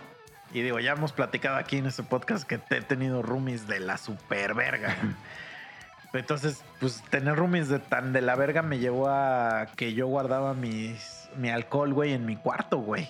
[0.53, 3.79] Y digo, ya hemos platicado aquí en este podcast que te he tenido roomies de
[3.79, 4.95] la super verga.
[6.13, 10.53] Entonces, pues tener roomies de tan de la verga me llevó a que yo guardaba
[10.53, 13.07] mis, mi alcohol, güey, en mi cuarto, güey.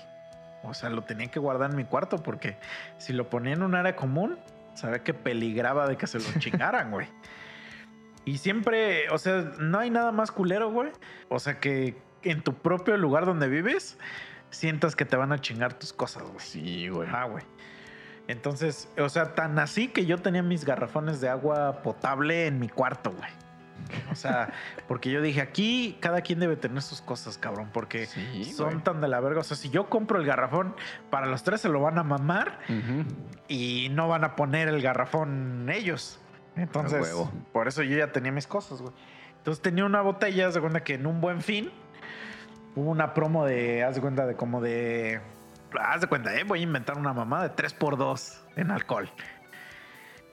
[0.64, 2.58] O sea, lo tenía que guardar en mi cuarto porque
[3.00, 4.38] si lo ponía en un área común,
[4.76, 7.08] sabía que peligraba de que se lo chingaran, güey.
[8.24, 10.92] Y siempre, o sea, no hay nada más culero, güey.
[11.30, 13.98] O sea, que en tu propio lugar donde vives,
[14.52, 16.40] sientas que te van a chingar tus cosas, güey.
[16.40, 17.10] Sí, güey.
[17.12, 17.44] Ah, güey.
[18.28, 22.70] Entonces, o sea, tan así que yo tenía mis garrafones de agua potable en mi
[22.70, 23.30] cuarto, güey.
[24.12, 24.54] O sea,
[24.88, 28.84] porque yo dije, aquí cada quien debe tener sus cosas, cabrón, porque Sí, son güey.
[28.84, 29.42] tan de la verga.
[29.42, 30.76] O sea, si yo compro el garrafón,
[31.10, 32.60] para los tres se lo van a mamar
[33.48, 36.20] y no van a poner el garrafón ellos.
[36.56, 37.16] Entonces,
[37.52, 38.94] por eso yo ya tenía mis cosas, güey.
[39.38, 41.72] Entonces tenía una botella, de cuenta que en un buen fin
[42.76, 45.22] hubo una promo de, haz de cuenta de como de,
[45.80, 49.10] haz de cuenta, eh, voy a inventar una mamá de 3x2 en alcohol.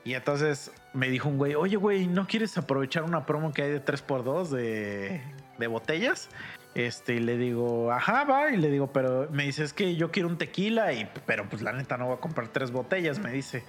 [0.05, 3.71] Y entonces me dijo un güey, oye, güey, ¿no quieres aprovechar una promo que hay
[3.71, 5.21] de 3x2 de,
[5.59, 6.31] de botellas?
[6.75, 8.51] Este, y le digo, ajá, va.
[8.51, 11.61] Y le digo, pero me dice, es que yo quiero un tequila, y, pero pues
[11.63, 13.65] la neta no voy a comprar tres botellas, me dice.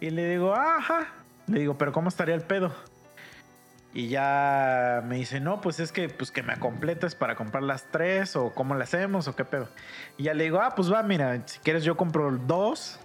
[0.00, 1.06] Y le digo, ajá.
[1.46, 2.74] Le digo, pero ¿cómo estaría el pedo?
[3.96, 7.90] Y ya me dice, no, pues es que, pues que me completes para comprar las
[7.90, 9.70] tres, o cómo le hacemos, o qué pedo.
[10.18, 13.00] Y ya le digo, ah, pues va, mira, si quieres yo compro dos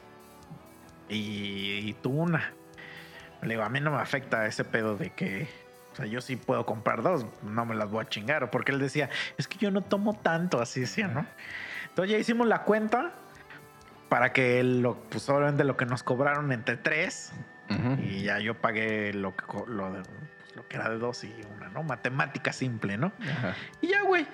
[1.07, 2.53] y, y tú una.
[3.41, 5.47] Le digo, a mí no me afecta ese pedo de que,
[5.93, 8.51] o sea, yo sí puedo comprar dos, no me las voy a chingar.
[8.51, 11.25] Porque él decía, es que yo no tomo tanto, así decía, ¿no?
[11.87, 13.13] Entonces ya hicimos la cuenta
[14.09, 17.31] para que lo, pues obviamente lo que nos cobraron entre tres
[18.03, 20.03] y ya yo pagué lo que, lo, de-
[20.55, 21.83] lo que era de dos y una, ¿no?
[21.83, 23.11] Matemática simple, ¿no?
[23.21, 23.55] Ajá.
[23.81, 24.27] Y ya, güey.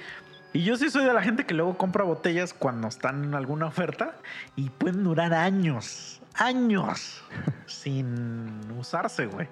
[0.53, 3.67] Y yo sí soy de la gente que luego compra botellas cuando están en alguna
[3.67, 4.15] oferta
[4.55, 7.23] y pueden durar años, años
[7.65, 9.47] sin usarse, güey.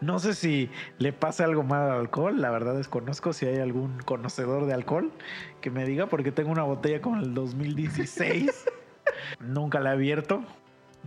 [0.00, 0.68] No sé si
[0.98, 5.12] le pase algo mal al alcohol, la verdad desconozco si hay algún conocedor de alcohol
[5.60, 8.64] que me diga porque tengo una botella con el 2016.
[9.38, 10.42] Nunca la he abierto.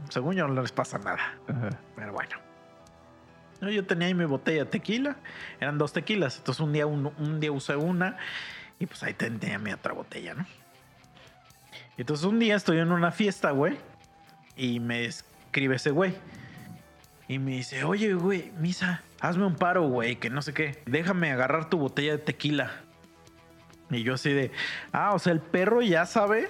[0.09, 1.37] Según yo no les pasa nada.
[1.49, 1.69] Ajá.
[1.97, 2.44] Pero bueno.
[3.69, 5.17] Yo tenía ahí mi botella de tequila.
[5.59, 6.37] Eran dos tequilas.
[6.37, 8.17] Entonces un día, un, día usé una.
[8.79, 10.45] Y pues ahí tenía mi otra botella, ¿no?
[11.97, 13.77] Entonces un día estoy en una fiesta, güey.
[14.57, 16.15] Y me escribe ese güey.
[17.27, 20.83] Y me dice, oye, güey, Misa, hazme un paro, güey, que no sé qué.
[20.85, 22.71] Déjame agarrar tu botella de tequila.
[23.89, 24.51] Y yo así de,
[24.91, 26.49] ah, o sea, el perro ya sabe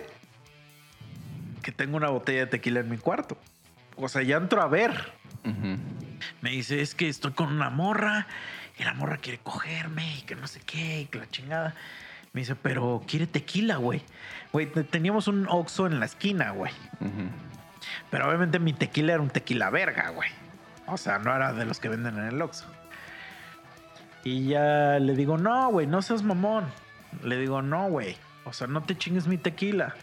[1.62, 3.38] que tengo una botella de tequila en mi cuarto.
[3.96, 5.14] O sea, ya entro a ver.
[5.44, 5.78] Ujú.
[6.42, 8.28] Me dice, es que estoy con una morra
[8.78, 11.76] y la morra quiere cogerme y que no sé qué y que la chingada.
[12.34, 14.02] Me dice, pero quiere tequila, güey.
[14.52, 16.74] Güey, te- teníamos un Oxxo en la esquina, güey.
[18.12, 20.30] Pero obviamente mi tequila era un tequila verga, güey.
[20.88, 22.66] O sea, no era de los que venden en el Oxxo.
[24.24, 26.66] Y ya le digo, no, güey, no seas mamón.
[27.24, 28.18] Le digo, no, güey.
[28.44, 29.96] O sea, no te chingues mi tequila.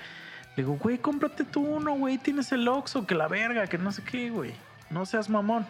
[0.57, 2.19] Le digo, güey, cómprate tú uno, güey.
[2.19, 4.55] Tienes el Oxxo, que la verga, que no sé qué, güey.
[4.91, 5.67] No seas mamón.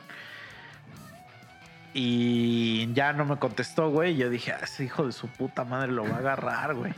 [1.95, 4.17] Y ya no me contestó, güey.
[4.17, 6.95] Yo dije, ah, ese hijo de su puta madre lo va a agarrar, güey.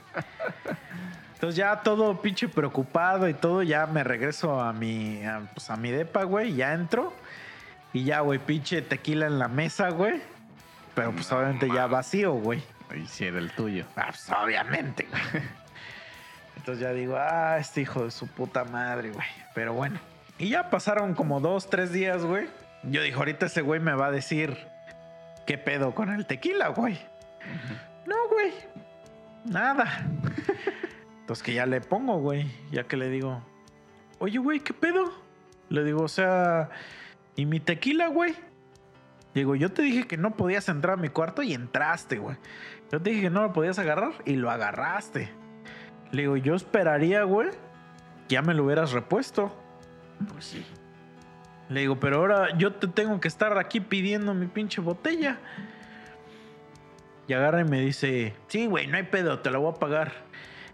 [1.35, 5.77] Entonces ya todo pinche preocupado y todo, ya me regreso a mi, a, pues a
[5.77, 7.13] mi depa, güey, ya entro.
[7.93, 10.21] Y ya, güey, pinche tequila en la mesa, güey.
[10.95, 12.63] Pero pues No obviamente ya vacío, güey.
[12.97, 13.85] Y si era el tuyo.
[13.97, 15.43] Ah, pues, obviamente, güey.
[16.57, 19.27] Entonces ya digo, ah, este hijo de su puta madre, güey.
[19.55, 19.99] Pero bueno.
[20.39, 22.49] Y ya pasaron como dos, tres días, güey.
[22.85, 24.57] Yo dije, ahorita ese güey me va a decir,
[25.47, 26.99] ¿qué pedo con el tequila, güey?
[28.07, 28.53] No, güey.
[29.45, 30.07] Nada.
[31.21, 32.51] Entonces que ya le pongo, güey.
[32.71, 33.43] Ya que le digo,
[34.19, 35.13] oye, güey, ¿qué pedo?
[35.69, 36.71] Le digo, o sea,
[37.37, 38.35] ¿y mi tequila, güey?
[39.35, 42.37] Digo, yo te dije que no podías entrar a mi cuarto y entraste, güey.
[42.93, 45.31] Yo te dije que no lo podías agarrar y lo agarraste.
[46.13, 47.51] Le digo, yo esperaría, güey,
[48.29, 49.53] que ya me lo hubieras repuesto.
[50.33, 50.65] Pues sí.
[51.69, 55.39] Le digo, pero ahora yo te tengo que estar aquí pidiendo mi pinche botella.
[57.27, 60.13] Y agarra y me dice, sí, güey, no hay pedo, te lo voy a pagar.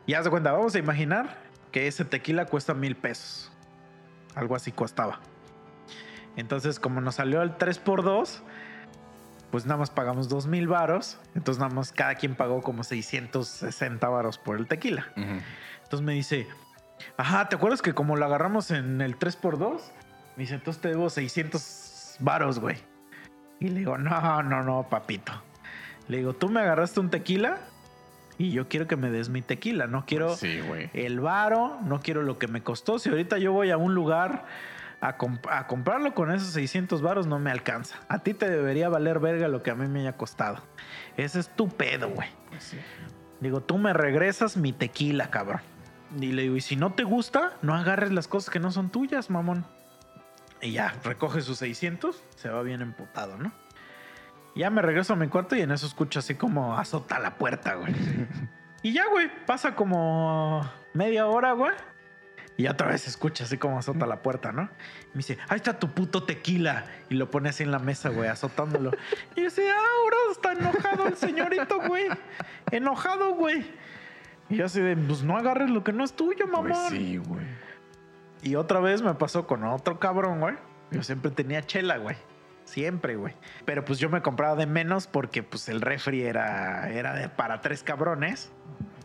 [0.06, 1.38] Y haz de cuenta, vamos a imaginar
[1.70, 3.52] que ese tequila cuesta mil pesos.
[4.34, 5.20] Algo así costaba.
[6.36, 8.40] Entonces, como nos salió el 3x2,
[9.50, 11.18] pues nada más pagamos dos mil varos.
[11.34, 15.12] Entonces, nada más cada quien pagó como 660 varos por el tequila.
[15.16, 16.48] Entonces me dice,
[17.16, 19.80] ajá, ¿te acuerdas que como lo agarramos en el 3x2?
[20.36, 22.76] Me dice, entonces te debo 600 varos, güey.
[23.58, 25.32] Y le digo, no, no, no, papito.
[26.08, 27.58] Le digo, tú me agarraste un tequila
[28.38, 29.86] y yo quiero que me des mi tequila.
[29.86, 30.60] No quiero Sí,
[30.94, 32.98] el varo, no quiero lo que me costó.
[32.98, 34.46] Si ahorita yo voy a un lugar
[35.02, 37.98] a, comp- a comprarlo con esos 600 varos, no me alcanza.
[38.08, 40.62] A ti te debería valer verga lo que a mí me haya costado.
[41.16, 42.28] Ese es tu pedo, güey.
[42.58, 42.78] Sí.
[43.40, 45.60] Digo, tú me regresas mi tequila, cabrón.
[46.18, 48.90] Y le digo, y si no te gusta, no agarres las cosas que no son
[48.90, 49.64] tuyas, mamón.
[50.62, 53.52] Y ya, recoge sus 600, se va bien emputado, ¿no?
[54.54, 57.74] Ya me regreso a mi cuarto y en eso escucho así como azota la puerta,
[57.74, 57.94] güey.
[58.82, 61.72] y ya, güey, pasa como media hora, güey.
[62.56, 64.64] Y otra vez escucha así como azota la puerta, ¿no?
[65.04, 66.84] Y me dice, ahí está tu puto tequila.
[67.08, 68.90] Y lo pone así en la mesa, güey, azotándolo.
[69.34, 72.08] Y yo decía, ah, ahora está enojado el señorito, güey.
[72.70, 73.64] Enojado, güey.
[74.50, 76.70] Y yo así de, pues no agarres lo que no es tuyo, mamón.
[76.70, 77.46] Pues sí, güey.
[78.42, 80.56] Y otra vez me pasó con otro cabrón, güey.
[80.90, 82.16] Yo siempre tenía chela, güey.
[82.64, 83.34] Siempre, güey.
[83.64, 87.60] Pero pues yo me compraba de menos porque pues el refri era, era de para
[87.60, 88.50] tres cabrones.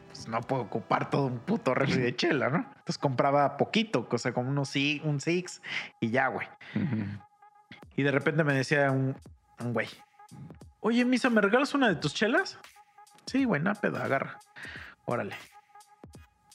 [0.07, 2.57] Pues no puedo ocupar todo un puto refri de chela, ¿no?
[2.59, 5.61] Entonces compraba poquito, cosa como unos si- un six
[5.99, 6.47] y ya, güey.
[7.97, 9.15] Y de repente me decía un,
[9.59, 9.87] un güey,
[10.79, 12.57] oye, Misa, ¿me regalas una de tus chelas?
[13.25, 14.39] Sí, güey, nada pedo, agarra.
[15.05, 15.35] Órale.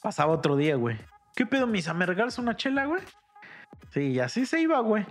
[0.01, 0.97] Pasaba otro día, güey.
[1.35, 1.93] ¿Qué pedo, Misa?
[1.93, 3.01] ¿Me regalas una chela, güey?
[3.93, 5.05] Sí, y así se iba, güey.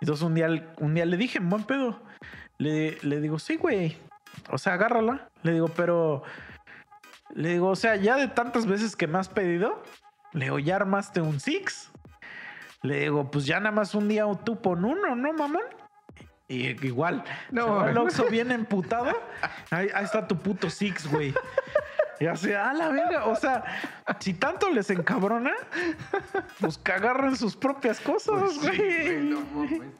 [0.00, 2.00] Entonces un día, un día le dije, buen pedo.
[2.58, 3.96] Le, le digo, sí, güey.
[4.50, 5.28] O sea, agárrala.
[5.42, 6.22] Le digo, pero...
[7.34, 9.82] Le digo, o sea, ya de tantas veces que me has pedido,
[10.32, 11.90] le digo, ya armaste un six.
[12.82, 15.62] Le digo, pues ya nada más un día tú pon uno, ¿no, mamón?
[16.48, 17.22] Y igual.
[17.50, 17.98] No, el.
[17.98, 19.12] Oxxo viene emputado.
[19.70, 21.34] Ahí, ahí está tu puto six, güey.
[22.20, 23.26] Y así, a la verga.
[23.26, 23.64] O sea,
[24.20, 25.52] si tanto les encabrona,
[26.60, 29.22] pues que agarren sus propias cosas, Pues sí, güey.
[29.30, 29.92] no mames.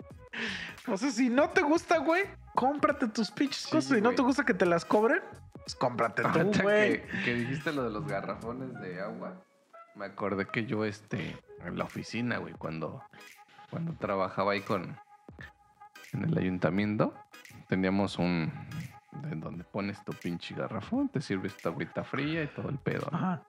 [0.87, 2.25] o sea, si no te gusta, güey,
[2.55, 3.97] cómprate tus pinches Sí, cosas.
[3.97, 5.21] Si no te gusta que te las cobren,
[5.55, 7.03] pues cómprate tú, güey.
[7.07, 9.41] que, que dijiste lo de los garrafones de agua,
[9.95, 13.03] me acordé que yo, este, en la oficina, güey, cuando,
[13.71, 14.97] cuando trabajaba ahí con,
[16.13, 17.15] en el ayuntamiento,
[17.69, 18.53] teníamos un,
[19.13, 23.09] de donde pones tu pinche garrafón, te sirves tu agüita fría y todo el pedo.
[23.11, 23.19] ¿no?
[23.19, 23.43] Ajá.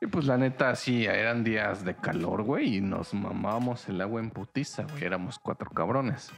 [0.00, 4.20] Y pues la neta, sí, eran días de calor, güey, y nos mamábamos el agua
[4.20, 6.30] en putiza, güey, éramos cuatro cabrones.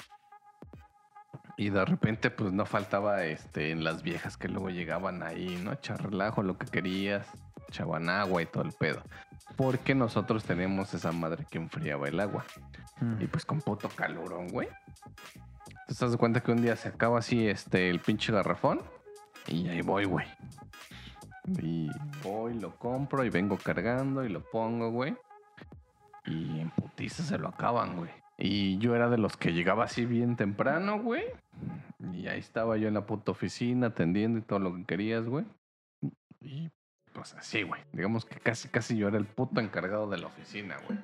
[1.56, 5.72] Y de repente, pues no faltaba este, en las viejas que luego llegaban ahí, ¿no?
[5.72, 7.26] Echar relajo, lo que querías,
[7.68, 9.02] echaban agua y todo el pedo.
[9.56, 12.44] Porque nosotros teníamos esa madre que enfriaba el agua.
[13.00, 13.22] Mm.
[13.22, 14.68] Y pues con puto calorón, güey.
[15.86, 18.82] Te das cuenta que un día se acaba así este, el pinche garrafón.
[19.46, 20.26] Y ahí voy, güey.
[21.62, 21.88] Y
[22.22, 25.16] voy, lo compro y vengo cargando y lo pongo, güey.
[26.24, 28.10] Y en putiza se lo acaban, güey.
[28.38, 31.24] Y yo era de los que llegaba así bien temprano, güey.
[32.12, 35.44] Y ahí estaba yo en la puta oficina atendiendo y todo lo que querías, güey.
[36.40, 36.68] Y
[37.12, 37.80] pues así, güey.
[37.92, 40.98] Digamos que casi, casi yo era el puto encargado de la oficina, güey.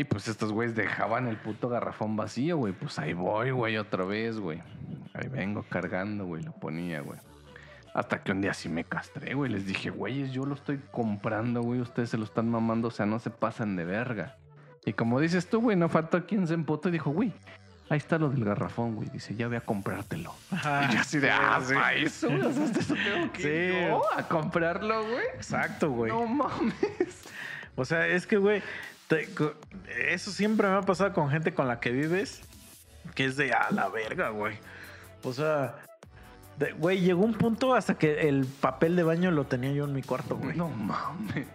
[0.00, 2.72] Y pues estos güeyes dejaban el puto garrafón vacío, güey.
[2.72, 4.62] Pues ahí voy, güey, otra vez, güey.
[5.12, 6.42] Ahí vengo cargando, güey.
[6.42, 7.18] Lo ponía, güey.
[7.92, 9.52] Hasta que un día sí me castré, güey.
[9.52, 11.80] Les dije, güeyes, yo lo estoy comprando, güey.
[11.82, 14.38] Ustedes se lo están mamando, o sea, no se pasan de verga.
[14.86, 17.34] Y como dices tú, güey, no faltó quien se emputó y dijo, güey,
[17.90, 19.10] ahí está lo del garrafón, güey.
[19.10, 20.32] Dice, ya voy a comprártelo.
[20.50, 21.74] Y yo así de, ah, sí.
[21.74, 22.40] pa' eso, güey.
[22.40, 23.86] O sea, hasta eso tengo que ir Sí.
[23.86, 25.26] yo a comprarlo, güey.
[25.34, 26.10] Exacto, güey.
[26.10, 27.24] No mames.
[27.76, 28.62] O sea, es que, güey,
[29.10, 29.52] te- co-
[30.08, 32.40] eso siempre me ha pasado con gente con la que vives,
[33.14, 34.56] que es de a la verga, güey.
[35.24, 35.74] O sea,
[36.56, 39.94] De- Güey, llegó un punto hasta que el papel de baño lo tenía yo en
[39.94, 40.54] mi cuarto, güey.
[40.58, 41.46] No mames.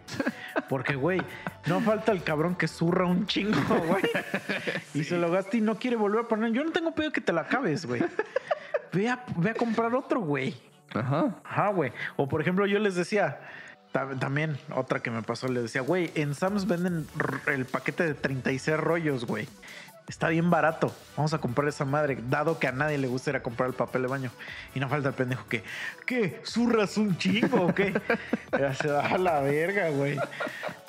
[0.68, 1.22] Porque, güey,
[1.68, 4.04] no falta el cabrón que zurra un chingo, güey.
[4.96, 6.52] Y se lo gasta y no quiere volver a poner.
[6.54, 8.02] Yo no tengo pedo que te la acabes, güey.
[8.94, 10.56] Ve a, ve a comprar otro, güey.
[10.96, 11.36] Ajá.
[11.44, 11.92] Ajá, güey.
[12.16, 13.40] O por ejemplo, yo les decía,
[14.20, 17.08] también otra que me pasó, les decía, güey, en Sam's venden
[17.48, 19.48] el paquete de 36 rollos, güey.
[20.08, 20.94] Está bien barato.
[21.18, 23.76] Vamos a comprar esa madre, dado que a nadie le gusta ir a comprar el
[23.76, 24.32] papel de baño.
[24.76, 25.64] Y no falta el pendejo que,
[26.06, 26.42] ¿qué?
[26.46, 28.00] ¿Zurras un chingo o qué?
[28.58, 30.18] Ya se da la verga, güey.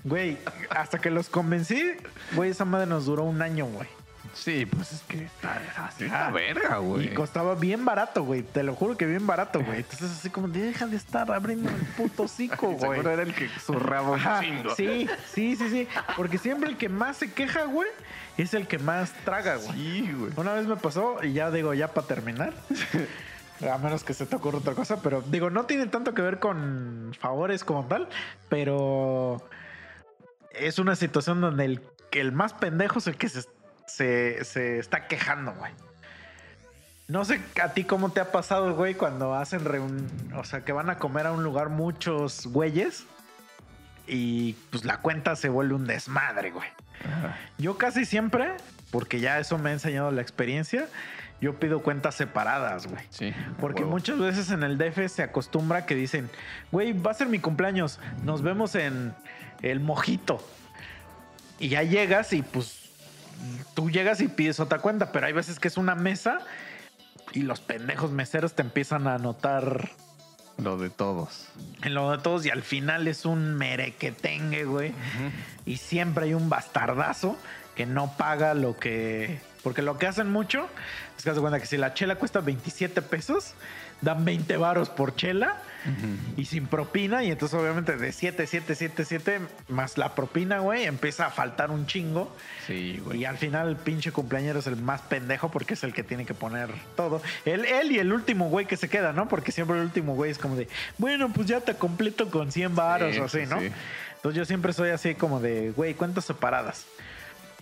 [0.04, 0.38] Güey,
[0.70, 1.94] hasta que los convencí,
[2.34, 3.88] güey, esa madre nos duró un año, güey.
[4.36, 5.60] Sí, pues es que está
[5.98, 7.06] Está verga, güey.
[7.06, 8.42] Y costaba bien barato, güey.
[8.42, 9.78] Te lo juro que bien barato, güey.
[9.78, 12.90] Entonces, así como, deja de estar abriendo el puto hocico, güey.
[12.90, 14.74] Seguro era el que zurraba un chingo.
[14.74, 15.88] Sí, sí, sí, sí.
[16.16, 17.88] Porque siempre el que más se queja, güey,
[18.36, 19.72] es el que más traga, güey.
[19.72, 20.32] Sí, güey.
[20.36, 22.52] Una vez me pasó, y ya digo, ya para terminar.
[23.72, 26.38] A menos que se te ocurra otra cosa, pero digo, no tiene tanto que ver
[26.38, 28.06] con favores como tal,
[28.50, 29.42] pero
[30.50, 31.80] es una situación donde el,
[32.12, 33.44] el más pendejo es el que se,
[33.86, 35.72] se, se está quejando, güey.
[37.08, 40.08] No sé a ti cómo te ha pasado, güey, cuando hacen reun...
[40.34, 43.04] O sea, que van a comer a un lugar muchos güeyes
[44.08, 46.68] y pues la cuenta se vuelve un desmadre, güey.
[47.04, 47.36] Ajá.
[47.58, 48.56] Yo casi siempre,
[48.90, 50.88] porque ya eso me ha enseñado la experiencia,
[51.40, 53.04] yo pido cuentas separadas, güey.
[53.10, 53.32] Sí.
[53.60, 53.92] Porque huevo.
[53.92, 56.30] muchas veces en el DF se acostumbra que dicen,
[56.72, 59.14] güey, va a ser mi cumpleaños, nos vemos en
[59.62, 60.44] el mojito.
[61.58, 62.85] Y ya llegas y pues
[63.74, 66.38] tú llegas y pides otra cuenta, pero hay veces que es una mesa
[67.32, 69.90] y los pendejos meseros te empiezan a anotar
[70.58, 71.48] Lo de todos.
[71.82, 74.92] en lo de todos y al final es un merequetengue, güey.
[75.66, 77.36] Y siempre hay un bastardazo
[77.74, 79.40] que no paga lo que...
[79.62, 80.68] Porque lo que hacen mucho
[81.18, 83.54] es que de cuenta que si la chela cuesta 27 pesos,
[84.00, 85.56] dan 20 varos por chela
[86.36, 87.22] y sin propina.
[87.22, 91.70] Y entonces obviamente de 7, 7, 7, 7 más la propina, güey, empieza a faltar
[91.70, 92.34] un chingo.
[92.66, 93.20] Sí, güey.
[93.20, 96.26] Y al final el pinche cumpleañero es el más pendejo porque es el que tiene
[96.26, 97.22] que poner todo.
[97.44, 99.28] Él, él y el último güey que se queda, ¿no?
[99.28, 100.68] Porque siempre el último güey es como de,
[100.98, 103.60] bueno, pues ya te completo con 100 varos Sí, o así, sí, ¿no?
[103.60, 103.70] sí.
[104.16, 106.86] Entonces yo siempre soy así como de, güey, cuentas separadas.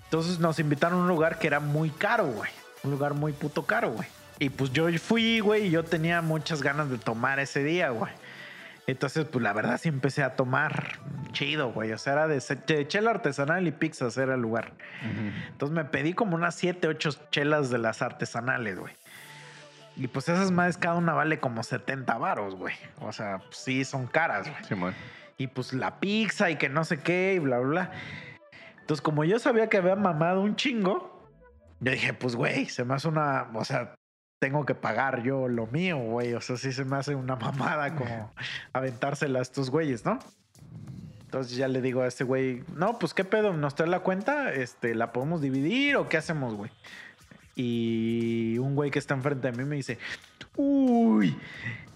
[0.05, 2.51] Entonces nos invitaron a un lugar que era muy caro, güey.
[2.85, 4.09] Un lugar muy puto caro, güey.
[4.39, 8.13] Y pues yo fui, güey, y yo tenía muchas ganas de tomar ese día, güey.
[8.87, 10.99] Entonces, pues la verdad sí empecé a tomar
[11.33, 11.93] chido, güey.
[11.93, 14.73] O sea, era de, chela artesanal y pizzas era el lugar.
[15.49, 18.95] Entonces me pedí como unas 7, 8 chelas de las artesanales, güey.
[19.97, 22.75] Y pues esas madres cada una vale como 70 varos, güey.
[23.01, 24.65] O sea, pues, sí son caras, güey.
[24.65, 24.95] Simón.
[25.39, 27.91] Y pues la pizza y que no sé qué y bla, bla, bla.
[28.81, 31.31] Entonces, como yo sabía que había mamado un chingo,
[31.81, 33.49] yo dije, pues, güey, se me hace una.
[33.55, 33.95] O sea,
[34.45, 36.35] tengo que pagar yo lo mío, güey.
[36.35, 38.31] O sea, sí se me hace una mamada como
[38.75, 40.19] aventársela a estos güeyes, ¿no?
[41.23, 44.53] Entonces ya le digo a este güey, no, pues qué pedo, nos trae la cuenta,
[44.53, 46.71] este, la podemos dividir o qué hacemos, güey.
[47.57, 49.97] Y un güey que está enfrente de mí me dice,
[50.57, 51.35] uy,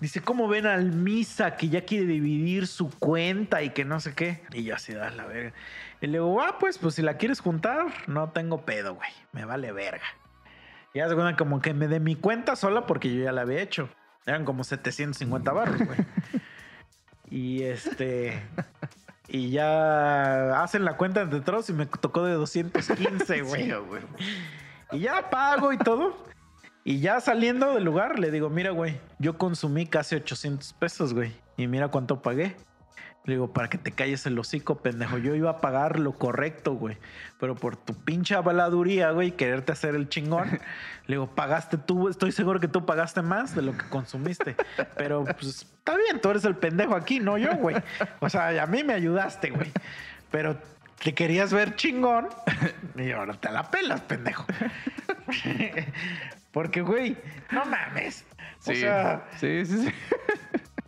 [0.01, 4.15] dice, ¿cómo ven al Misa que ya quiere dividir su cuenta y que no sé
[4.15, 4.41] qué?
[4.55, 5.53] Y yo así, da la verga.
[6.01, 9.45] Y le digo, ah, pues, pues si la quieres juntar, no tengo pedo, güey, me
[9.45, 10.07] vale verga.
[10.95, 13.89] Y hace como que me dé mi cuenta sola porque yo ya la había hecho.
[14.27, 15.99] Eran como 750 barros, güey.
[17.31, 18.43] y este...
[19.29, 23.63] Y ya hacen la cuenta entre todos y me tocó de 215, güey.
[23.67, 24.03] Sí, güey.
[24.93, 26.17] Y ya pago y todo.
[26.83, 31.37] Y ya saliendo del lugar, le digo, mira, güey, yo consumí casi 800 pesos, güey.
[31.59, 32.57] Y mira cuánto pagué.
[33.25, 35.19] Le digo, para que te calles el hocico, pendejo.
[35.19, 36.97] Yo iba a pagar lo correcto, güey.
[37.39, 40.49] Pero por tu pinche avaladuría, güey, quererte hacer el chingón.
[41.07, 44.57] Le digo, pagaste tú, estoy seguro que tú pagaste más de lo que consumiste.
[44.97, 47.77] Pero, pues, está bien, tú eres el pendejo aquí, no yo, güey.
[48.21, 49.73] O sea, a mí me ayudaste, güey.
[50.31, 50.57] Pero
[51.03, 52.29] te querías ver chingón
[52.97, 54.47] y ahora te la pelas, pendejo.
[56.53, 57.17] Porque, güey,
[57.51, 58.25] no mames.
[58.61, 58.77] O Sí.
[58.77, 59.95] sea, sí, sí, sí.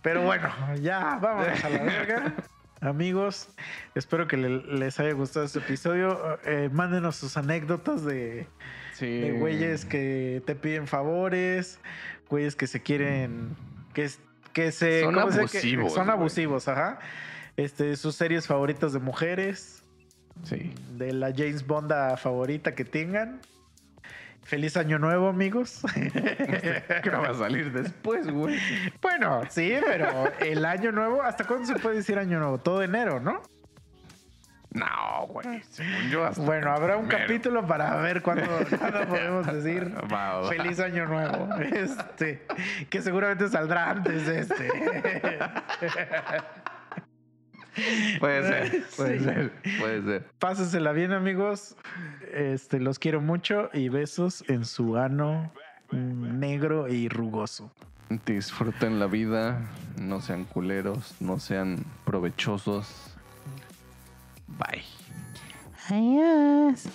[0.02, 0.48] Pero bueno,
[0.80, 2.34] ya, vámonos a la verga.
[2.80, 3.48] Amigos,
[3.94, 6.38] espero que le- les haya gustado este episodio.
[6.44, 8.46] Eh, mándenos sus anécdotas de,
[8.94, 9.20] Sí.
[9.20, 11.78] de güeyes que te piden favores,
[12.30, 13.54] güeyes que se quieren,
[13.92, 14.08] que,
[14.54, 15.02] que se...
[15.02, 16.16] Son abusivos, son güey.
[16.16, 16.98] abusivos, ajá.
[17.58, 19.82] Este, sus series favoritas de mujeres,
[20.44, 20.72] Sí.
[20.96, 23.40] de la James Bonda favorita que tengan.
[24.42, 25.82] Feliz año nuevo, amigos.
[27.02, 28.58] Que va a salir después, güey.
[29.00, 32.58] bueno, sí, pero el año nuevo, ¿hasta cuándo se puede decir año nuevo?
[32.58, 33.42] Todo enero, ¿no?
[34.72, 35.62] No, güey.
[35.68, 37.26] Según yo hasta Bueno, habrá un primero.
[37.26, 38.46] capítulo para ver cuándo,
[38.78, 40.48] cuándo podemos decir Va, va.
[40.48, 41.48] feliz año nuevo.
[41.60, 42.46] Este,
[42.88, 44.68] que seguramente saldrá antes de este.
[48.18, 49.24] Puede ser, puede Sí.
[49.24, 50.26] ser, puede ser.
[50.38, 51.76] Pásensela bien, amigos.
[52.32, 55.52] Este, los quiero mucho y besos en su ano
[55.92, 57.70] negro y rugoso.
[58.26, 59.60] Disfruten la vida,
[60.00, 63.14] no sean culeros, no sean provechosos.
[64.48, 64.82] Bye.
[65.88, 66.88] Adiós.